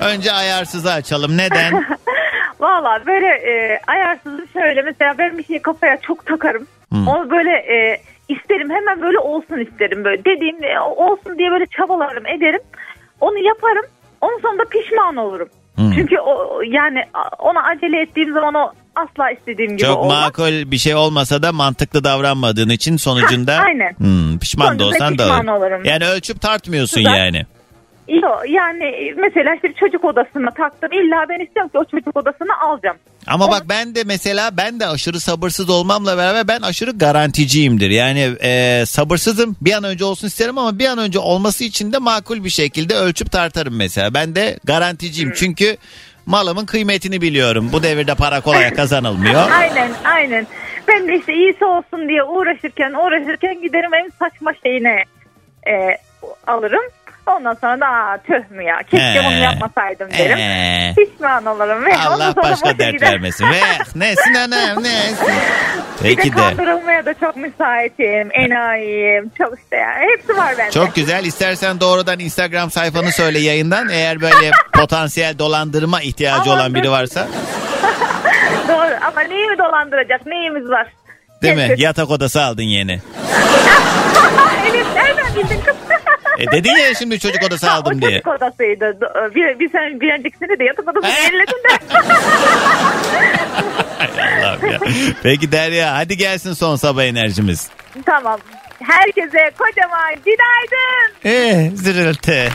Önce 0.00 0.32
ayarsızı 0.32 0.92
açalım. 0.92 1.36
Neden? 1.36 1.84
Valla 2.60 3.02
böyle 3.06 3.26
e, 3.26 3.80
ayarsızım 3.86 4.48
şöyle 4.52 4.82
mesela 4.82 5.18
ben 5.18 5.38
bir 5.38 5.44
şeyi 5.44 5.62
kafaya 5.62 5.96
çok 5.96 6.26
takarım. 6.26 6.66
Hmm. 6.88 7.08
Onu 7.08 7.30
böyle 7.30 7.50
e, 7.50 8.00
isterim 8.28 8.70
hemen 8.70 9.02
böyle 9.02 9.18
olsun 9.18 9.58
isterim 9.58 10.04
böyle 10.04 10.24
dediğim 10.24 10.64
e, 10.64 10.80
olsun 10.80 11.38
diye 11.38 11.50
böyle 11.50 11.66
çabalarım 11.66 12.26
ederim. 12.26 12.60
Onu 13.20 13.38
yaparım. 13.38 13.84
Onun 14.20 14.40
sonunda 14.40 14.64
pişman 14.64 15.16
olurum. 15.16 15.48
Hmm. 15.74 15.92
Çünkü 15.92 16.18
o 16.18 16.62
yani 16.64 17.04
ona 17.38 17.62
acele 17.62 18.00
ettiğim 18.00 18.32
zaman 18.32 18.54
o 18.54 18.72
asla 18.96 19.30
istediğim 19.30 19.70
gibi 19.70 19.86
Çok 19.88 19.98
olmaz. 19.98 20.24
makul 20.24 20.70
bir 20.70 20.78
şey 20.78 20.94
olmasa 20.94 21.42
da 21.42 21.52
mantıklı 21.52 22.04
davranmadığın 22.04 22.68
için 22.68 22.96
sonucunda 22.96 23.58
Hah, 23.58 23.64
aynen. 23.66 23.92
Hmm, 23.98 24.38
pişman 24.38 24.78
da 24.78 24.82
Sonucunda 24.84 25.04
olsan 25.04 25.18
da 25.18 25.22
pişman 25.22 25.46
olur. 25.46 25.66
olurum. 25.66 25.84
Yani 25.84 26.06
ölçüp 26.06 26.40
tartmıyorsun 26.40 26.98
Güzel. 27.04 27.16
yani. 27.18 27.46
Yok 28.08 28.42
yani 28.48 29.12
mesela 29.16 29.54
işte 29.54 29.72
çocuk 29.80 30.04
odasına 30.04 30.50
taktım. 30.50 30.92
İlla 30.92 31.26
ben 31.28 31.44
istiyorum 31.44 31.70
ki 31.72 31.78
o 31.78 31.84
çocuk 31.84 32.16
odasını 32.16 32.60
alacağım. 32.66 32.96
Ama 33.26 33.50
bak 33.50 33.62
ben 33.68 33.94
de 33.94 34.04
mesela 34.04 34.56
ben 34.56 34.80
de 34.80 34.86
aşırı 34.86 35.20
sabırsız 35.20 35.70
olmamla 35.70 36.16
beraber 36.16 36.48
ben 36.48 36.60
aşırı 36.60 36.90
garanticiyimdir. 36.90 37.90
Yani 37.90 38.30
e, 38.42 38.82
sabırsızım 38.86 39.56
bir 39.60 39.72
an 39.72 39.84
önce 39.84 40.04
olsun 40.04 40.26
isterim 40.26 40.58
ama 40.58 40.78
bir 40.78 40.86
an 40.86 40.98
önce 40.98 41.18
olması 41.18 41.64
için 41.64 41.92
de 41.92 41.98
makul 41.98 42.44
bir 42.44 42.50
şekilde 42.50 42.94
ölçüp 42.94 43.32
tartarım 43.32 43.76
mesela. 43.76 44.14
Ben 44.14 44.34
de 44.34 44.58
garanticiyim 44.64 45.32
çünkü 45.36 45.76
malımın 46.26 46.66
kıymetini 46.66 47.20
biliyorum. 47.20 47.70
Bu 47.72 47.82
devirde 47.82 48.14
para 48.14 48.40
kolay 48.40 48.74
kazanılmıyor. 48.74 49.50
Aynen 49.50 49.90
aynen. 50.04 50.46
Ben 50.88 51.08
de 51.08 51.16
işte 51.16 51.34
iyisi 51.34 51.64
olsun 51.64 52.08
diye 52.08 52.24
uğraşırken 52.24 52.92
uğraşırken 52.92 53.62
giderim 53.62 53.94
en 53.94 54.10
saçma 54.18 54.52
şeyine 54.62 55.04
e, 55.66 55.98
alırım. 56.46 56.84
Ondan 57.26 57.54
sonra 57.54 57.80
da 57.80 57.86
"Aa, 57.86 58.18
tüh 58.26 58.50
mü 58.50 58.64
ya 58.64 58.78
keşke 58.90 59.20
He. 59.22 59.24
bunu 59.24 59.34
yapmasaydım 59.34 60.08
derim. 60.18 60.38
Ee. 60.38 60.94
Pişman 60.96 61.46
olurum. 61.46 61.84
Ve 61.86 61.96
Allah 61.96 62.36
başka 62.36 62.78
dert 62.78 62.92
gider. 62.92 63.10
vermesin. 63.12 63.46
Ve 63.50 63.60
nesin 63.94 64.34
anam 64.34 64.82
nesin. 64.82 65.26
Bir 66.04 66.08
de 66.08 66.14
Peki 66.16 66.32
de. 66.32 66.36
kandırılmaya 66.36 67.06
da 67.06 67.14
çok 67.14 67.36
müsaitim. 67.36 68.28
Enayiyim. 68.32 69.30
Çok 69.38 69.58
işte 69.58 69.76
yani. 69.76 70.06
Hepsi 70.16 70.36
var 70.36 70.54
bende. 70.58 70.70
Çok 70.70 70.94
güzel. 70.94 71.24
İstersen 71.24 71.80
doğrudan 71.80 72.18
Instagram 72.18 72.70
sayfanı 72.70 73.12
söyle 73.12 73.38
yayından. 73.38 73.88
Eğer 73.88 74.20
böyle 74.20 74.50
potansiyel 74.72 75.38
dolandırma 75.38 76.00
ihtiyacı 76.02 76.50
Aman 76.50 76.58
olan 76.60 76.74
biri 76.74 76.90
varsa. 76.90 77.28
Doğru 78.68 78.94
ama 79.06 79.20
neyi 79.20 79.48
mi 79.48 79.58
dolandıracak? 79.58 80.26
Neyimiz 80.26 80.68
var? 80.70 80.86
Değil 81.42 81.54
mi? 81.56 81.66
Kesin. 81.68 81.82
Yatak 81.82 82.10
odası 82.10 82.42
aldın 82.42 82.62
yeni. 82.62 83.00
evet 84.70 84.86
nereden 84.94 85.34
bildin 85.36 85.60
kız? 85.66 85.76
E 86.38 86.46
dedin 86.52 86.76
ya 86.76 86.94
şimdi 86.94 87.18
çocuk 87.20 87.42
odası 87.42 87.66
Ha, 87.66 87.74
aldım 87.74 87.98
o 87.98 88.00
diye. 88.00 88.10
çocuk 88.22 88.26
odasıydı. 88.26 88.84
Do- 88.84 89.34
Bir, 89.34 89.58
bir, 89.58 89.70
sen, 89.72 90.00
bir 90.00 90.12
öncekisini 90.18 90.58
de 90.58 90.64
yatak 90.64 90.88
odasını 90.88 91.10
elledin 91.10 91.62
de. 91.68 91.96
Hay 93.98 94.08
Allah'ım 94.44 94.70
ya. 94.72 94.78
Peki 95.22 95.52
Derya 95.52 95.94
hadi 95.96 96.16
gelsin 96.16 96.52
son 96.52 96.76
sabah 96.76 97.04
enerjimiz. 97.04 97.68
tamam. 98.06 98.40
Herkese 98.82 99.50
kocaman 99.58 100.14
günaydın. 100.24 101.12
Eh 101.24 101.70
zırıltı. 101.76 102.48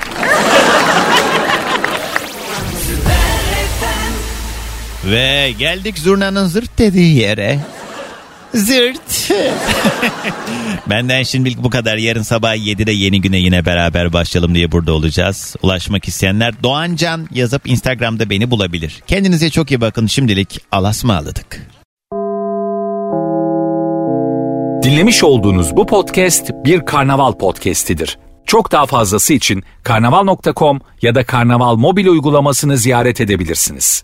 Ve 5.06 5.52
geldik 5.60 5.98
zurnanın 6.00 6.46
zırt 6.48 6.78
dediği 6.78 7.18
yere. 7.18 7.60
Zırt. 8.58 9.32
Benden 10.90 11.24
şimdilik 11.24 11.64
bu 11.64 11.70
kadar. 11.70 11.98
Yarın 11.98 12.22
sabah 12.22 12.56
7'de 12.56 12.92
yeni 12.92 13.22
güne 13.22 13.38
yine 13.38 13.66
beraber 13.66 14.14
başlayalım 14.14 14.56
diye 14.56 14.72
burada 14.72 14.94
olacağız. 14.94 15.56
Ulaşmak 15.64 16.08
isteyenler 16.08 16.64
Doğancan 16.64 17.28
yazıp 17.34 17.70
Instagram'da 17.70 18.30
beni 18.30 18.52
bulabilir. 18.52 19.04
Kendinize 19.08 19.50
çok 19.50 19.72
iyi 19.72 19.82
bakın. 19.82 20.08
Şimdilik 20.08 20.60
alasmaladık. 20.72 21.68
Dinlemiş 24.84 25.24
olduğunuz 25.24 25.76
bu 25.76 25.86
podcast 25.86 26.52
bir 26.66 26.86
karnaval 26.86 27.34
podcastidir. 27.34 28.18
Çok 28.46 28.72
daha 28.72 28.86
fazlası 28.86 29.34
için 29.34 29.64
karnaval.com 29.84 30.80
ya 31.02 31.16
da 31.16 31.26
karnaval 31.26 31.76
mobil 31.76 32.08
uygulamasını 32.08 32.78
ziyaret 32.78 33.22
edebilirsiniz. 33.22 34.04